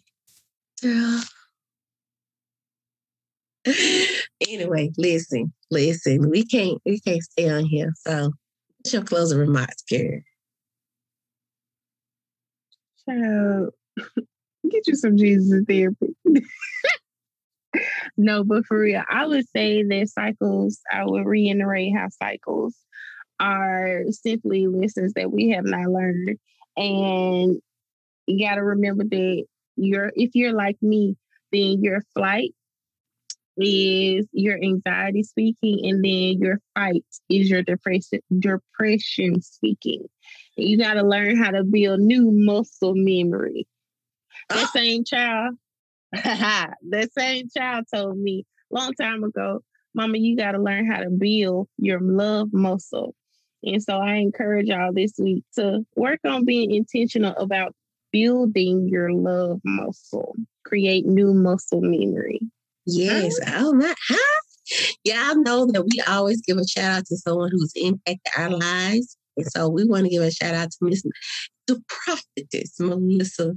anyway, 4.49 4.91
listen, 4.99 5.53
listen. 5.71 6.29
We 6.29 6.45
can't, 6.45 6.79
we 6.85 7.01
can't 7.01 7.23
stay 7.23 7.49
on 7.49 7.65
here. 7.65 7.93
So, 7.97 8.33
what's 8.79 8.93
your 8.93 9.03
closing 9.03 9.39
remarks, 9.39 9.83
Karen? 9.89 10.25
Child, 13.09 13.71
get 14.71 14.87
you 14.87 14.97
some 14.97 15.17
Jesus 15.17 15.63
therapy. 15.69 16.17
no, 18.17 18.45
but 18.45 18.67
for 18.67 18.81
real, 18.81 19.03
I 19.09 19.27
would 19.27 19.49
say 19.51 19.83
that 19.83 20.09
cycles, 20.09 20.81
I 20.93 21.05
would 21.05 21.27
reiterate 21.27 21.95
how 21.97 22.09
cycles 22.09 22.77
are 23.41 24.05
simply 24.11 24.67
lessons 24.67 25.13
that 25.15 25.31
we 25.31 25.51
have 25.51 25.65
not 25.65 25.91
learned. 25.91 26.39
And 26.77 27.61
you 28.27 28.47
got 28.47 28.57
to 28.57 28.63
remember 28.63 29.05
that 29.05 29.45
you're, 29.77 30.13
if 30.15 30.31
you're 30.35 30.53
like 30.53 30.77
me, 30.83 31.17
then 31.53 31.83
your 31.83 32.03
flight 32.15 32.55
is 33.57 34.27
your 34.33 34.61
anxiety 34.61 35.23
speaking, 35.23 35.81
and 35.85 36.05
then 36.05 36.41
your 36.41 36.61
fight 36.75 37.05
is 37.29 37.49
your 37.49 37.63
depression, 37.63 38.21
depression 38.37 39.41
speaking. 39.41 40.05
You 40.57 40.79
got 40.79 40.95
to 40.95 41.03
learn 41.03 41.37
how 41.37 41.51
to 41.51 41.63
build 41.63 42.01
new 42.01 42.31
muscle 42.33 42.95
memory. 42.97 43.69
That 44.49 44.65
ah. 44.65 44.71
same 44.75 45.05
child, 45.05 45.57
the 46.13 47.09
same 47.17 47.49
child 47.57 47.85
told 47.93 48.19
me 48.19 48.45
long 48.71 48.93
time 48.95 49.25
ago, 49.25 49.63
Mama, 49.95 50.19
you 50.19 50.37
got 50.37 50.53
to 50.53 50.61
learn 50.61 50.91
how 50.91 51.01
to 51.01 51.11
build 51.11 51.69
your 51.79 52.01
love 52.01 52.49
muscle. 52.53 53.15
And 53.67 53.83
so 53.83 53.99
I 53.99 54.17
encourage 54.17 54.67
y'all 54.67 54.93
this 54.93 55.13
week 55.19 55.45
to 55.57 55.85
work 55.97 56.21
on 56.25 56.45
being 56.45 56.71
intentional 56.73 57.35
about 57.37 57.75
building 58.13 58.89
your 58.89 59.13
love 59.13 59.61
muscle, 59.65 60.37
create 60.65 61.07
new 61.07 61.35
muscle 61.35 61.81
memory. 61.81 62.41
Yes. 62.87 63.35
Oh 63.49 63.73
my. 63.73 63.95
Huh? 64.09 64.41
Y'all 65.05 65.43
know 65.43 65.67
that 65.67 65.83
we 65.83 66.01
always 66.09 66.41
give 66.41 66.57
a 66.57 66.67
shout 66.67 66.93
out 66.93 67.07
to 67.07 67.17
someone 67.17 67.51
who's 67.51 67.73
impacted 67.75 68.33
our 68.37 68.51
lives. 68.51 69.17
And 69.37 69.47
so 69.47 69.69
we 69.69 69.85
want 69.85 70.05
to 70.05 70.11
give 70.11 70.23
a 70.23 70.31
shout 70.31 70.55
out 70.55 70.71
to 70.71 70.79
Miss 70.81 71.03
the 71.67 71.83
prophetess 71.89 72.79
Melissa 72.79 73.55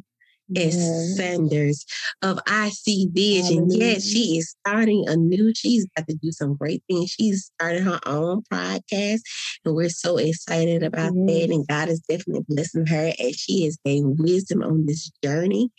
S. 0.55 0.75
Yes. 0.75 1.17
Sanders 1.17 1.85
of 2.21 2.39
IC 2.47 3.09
Vision. 3.13 3.69
Yes, 3.69 4.03
she 4.03 4.37
is 4.37 4.55
starting 4.65 5.07
a 5.07 5.15
new, 5.15 5.53
she's 5.55 5.85
about 5.95 6.07
to 6.07 6.15
do 6.15 6.31
some 6.31 6.55
great 6.55 6.83
things. 6.89 7.11
She's 7.11 7.51
starting 7.55 7.83
her 7.83 7.99
own 8.05 8.43
podcast, 8.51 9.21
and 9.65 9.75
we're 9.75 9.89
so 9.89 10.17
excited 10.17 10.83
about 10.83 11.13
that. 11.13 11.47
And 11.51 11.67
God 11.67 11.89
is 11.89 11.99
definitely 12.01 12.45
blessing 12.47 12.85
her 12.87 13.11
as 13.19 13.35
she 13.35 13.63
has 13.65 13.77
gained 13.83 14.19
wisdom 14.19 14.63
on 14.63 14.85
this 14.85 15.11
journey. 15.23 15.69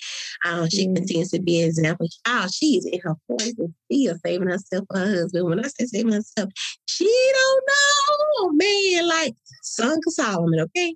Um, 0.45 0.69
she 0.69 0.87
continues 0.87 1.31
to 1.31 1.41
be 1.41 1.61
an 1.63 1.69
example. 1.69 2.09
Oh, 2.27 2.47
she 2.53 2.77
is 2.77 2.87
in 2.87 3.01
her 3.01 3.17
40s 3.31 3.55
and 3.59 3.75
still 3.91 4.17
saving 4.25 4.49
herself 4.49 4.85
for 4.91 4.99
her 4.99 5.07
husband. 5.23 5.47
When 5.47 5.61
I 5.61 5.69
say 5.69 5.87
saving 5.87 6.13
herself, 6.13 6.51
she 6.87 7.05
don't 7.35 7.65
know, 7.69 8.51
man, 8.53 9.09
like 9.09 9.35
Song 9.63 10.01
of 10.07 10.13
Solomon, 10.13 10.61
okay? 10.61 10.95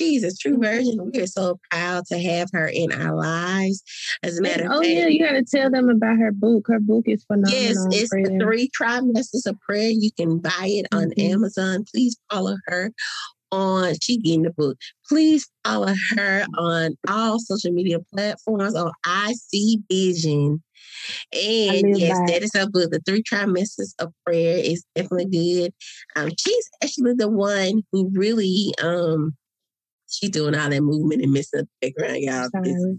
A 0.00 0.30
true 0.40 0.58
virgin. 0.58 1.10
We 1.12 1.20
are 1.20 1.26
so 1.26 1.60
proud 1.70 2.06
to 2.06 2.18
have 2.18 2.48
her 2.52 2.66
in 2.66 2.92
our 2.92 3.14
lives. 3.14 3.82
As 4.22 4.38
a 4.38 4.42
matter 4.42 4.64
of 4.64 4.72
oh 4.72 4.82
fact, 4.82 4.88
yeah, 4.88 5.06
you 5.06 5.24
got 5.24 5.32
to 5.32 5.44
tell 5.44 5.70
them 5.70 5.88
about 5.88 6.18
her 6.18 6.32
book. 6.32 6.66
Her 6.66 6.80
book 6.80 7.04
is 7.06 7.24
phenomenal. 7.24 7.60
Yes, 7.60 7.76
it's 7.90 8.10
the 8.10 8.38
three 8.40 8.70
trimesters 8.78 9.46
of 9.46 9.58
prayer. 9.60 9.90
You 9.90 10.10
can 10.16 10.38
buy 10.38 10.50
it 10.64 10.86
on 10.92 11.10
Mhm. 11.10 11.34
Amazon. 11.34 11.84
Please 11.92 12.16
follow 12.30 12.56
her 12.66 12.92
on 13.52 13.94
she 14.02 14.18
getting 14.18 14.42
the 14.42 14.50
book. 14.50 14.76
Please 15.08 15.48
follow 15.64 15.94
her 16.16 16.44
on 16.58 16.96
all 17.08 17.38
social 17.38 17.70
media 17.70 17.98
platforms 18.12 18.74
on 18.74 18.90
IC 19.04 19.80
Vision. 19.88 20.60
And 21.32 21.98
yes, 21.98 22.18
that 22.26 22.38
it. 22.38 22.42
is 22.42 22.50
her 22.54 22.68
book. 22.68 22.90
The 22.90 23.00
three 23.06 23.22
trimesters 23.22 23.94
of 24.00 24.12
prayer 24.26 24.58
is 24.58 24.84
definitely 24.94 25.26
good. 25.26 25.72
Um, 26.16 26.30
she's 26.38 26.68
actually 26.82 27.14
the 27.14 27.28
one 27.28 27.82
who 27.92 28.10
really 28.12 28.74
um 28.82 29.36
she's 30.14 30.30
doing 30.30 30.54
all 30.54 30.68
that 30.70 30.82
movement 30.82 31.22
and 31.22 31.32
missing 31.32 31.60
the 31.62 31.68
background, 31.80 32.22
y'all. 32.22 32.48
Sorry. 32.50 32.98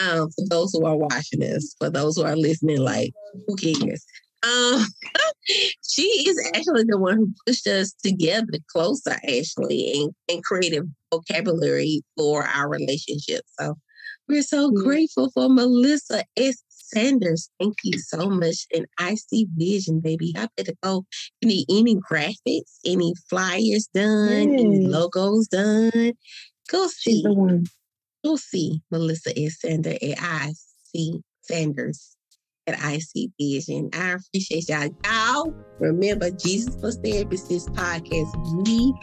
um, 0.00 0.30
for 0.30 0.44
those 0.48 0.72
who 0.72 0.84
are 0.84 0.96
watching 0.96 1.42
us, 1.42 1.74
for 1.78 1.90
those 1.90 2.16
who 2.16 2.24
are 2.24 2.36
listening, 2.36 2.80
like, 2.80 3.12
who 3.46 3.56
cares? 3.56 4.04
Um, 4.42 4.84
she 5.88 6.02
is 6.28 6.50
actually 6.54 6.84
the 6.86 6.98
one 6.98 7.16
who 7.16 7.32
pushed 7.46 7.66
us 7.66 7.94
together 8.04 8.58
closer, 8.70 9.12
actually, 9.12 9.92
and, 9.94 10.14
and 10.28 10.44
created 10.44 10.84
vocabulary 11.12 12.02
for 12.16 12.46
our 12.46 12.68
relationship. 12.68 13.42
So 13.58 13.76
we're 14.28 14.42
so 14.42 14.70
Yeah. 14.74 14.82
grateful 14.84 15.30
for 15.32 15.48
Melissa 15.48 16.24
S. 16.36 16.62
Sanders. 16.86 17.50
Thank 17.60 17.76
you 17.84 17.98
so 17.98 18.28
much. 18.30 18.66
And 18.74 18.86
I 18.98 19.14
see 19.16 19.46
vision, 19.56 20.00
baby. 20.00 20.32
I 20.36 20.48
better 20.56 20.72
go. 20.82 21.04
You 21.40 21.48
need 21.48 21.66
any 21.70 21.96
graphics, 21.96 22.78
any 22.84 23.14
flyers 23.28 23.88
done, 23.92 24.54
any 24.58 24.86
logos 24.86 25.48
done. 25.48 26.12
Go 26.70 26.86
see 26.88 27.12
She's 27.12 27.22
the 27.22 27.32
one. 27.32 27.66
you'll 28.22 28.38
see 28.38 28.82
Melissa 28.90 29.38
S. 29.38 29.60
Sanders 29.60 29.98
at 30.02 30.52
Sanders 31.42 32.15
at 32.66 32.78
IC 32.82 33.30
Vision. 33.38 33.90
I 33.92 34.12
appreciate 34.12 34.68
y'all. 34.68 34.88
Y'all 35.04 35.54
remember 35.78 36.30
Jesus 36.30 36.76
Plus 36.76 36.96
Therapy 36.96 37.36
Sis 37.36 37.68
podcast. 37.70 38.66
We 38.66 38.94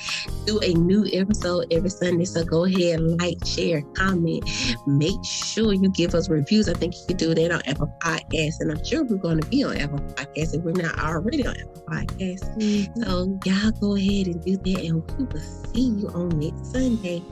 do 0.45 0.59
a 0.59 0.73
new 0.73 1.07
episode 1.13 1.67
every 1.71 1.89
Sunday. 1.89 2.25
So 2.25 2.43
go 2.43 2.65
ahead, 2.65 2.99
like, 3.01 3.45
share, 3.45 3.81
comment. 3.95 4.49
Make 4.87 5.23
sure 5.23 5.73
you 5.73 5.89
give 5.91 6.15
us 6.15 6.29
reviews. 6.29 6.67
I 6.67 6.73
think 6.73 6.93
you 6.95 7.01
can 7.07 7.17
do 7.17 7.33
that 7.33 7.51
on 7.51 7.61
Apple 7.65 7.93
Podcasts. 8.01 8.59
And 8.59 8.71
I'm 8.71 8.83
sure 8.83 9.03
we're 9.03 9.17
going 9.17 9.39
to 9.39 9.47
be 9.47 9.63
on 9.63 9.77
Apple 9.77 9.99
Podcasts 9.99 10.55
if 10.55 10.61
we're 10.63 10.71
not 10.71 10.99
already 10.99 11.45
on 11.45 11.55
Apple 11.55 11.83
Podcasts. 11.89 12.57
Mm-hmm. 12.57 13.03
So 13.03 13.39
y'all 13.45 13.71
go 13.79 13.95
ahead 13.95 14.27
and 14.27 14.43
do 14.43 14.57
that. 14.57 14.85
And 14.85 15.17
we 15.17 15.25
will 15.25 15.39
see 15.73 16.01
you 16.01 16.07
on 16.09 16.29
next 16.39 16.71
Sunday. 16.71 17.23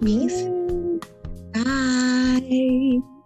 Peace. 0.00 0.46
Yay. 2.50 3.00
Bye. 3.00 3.19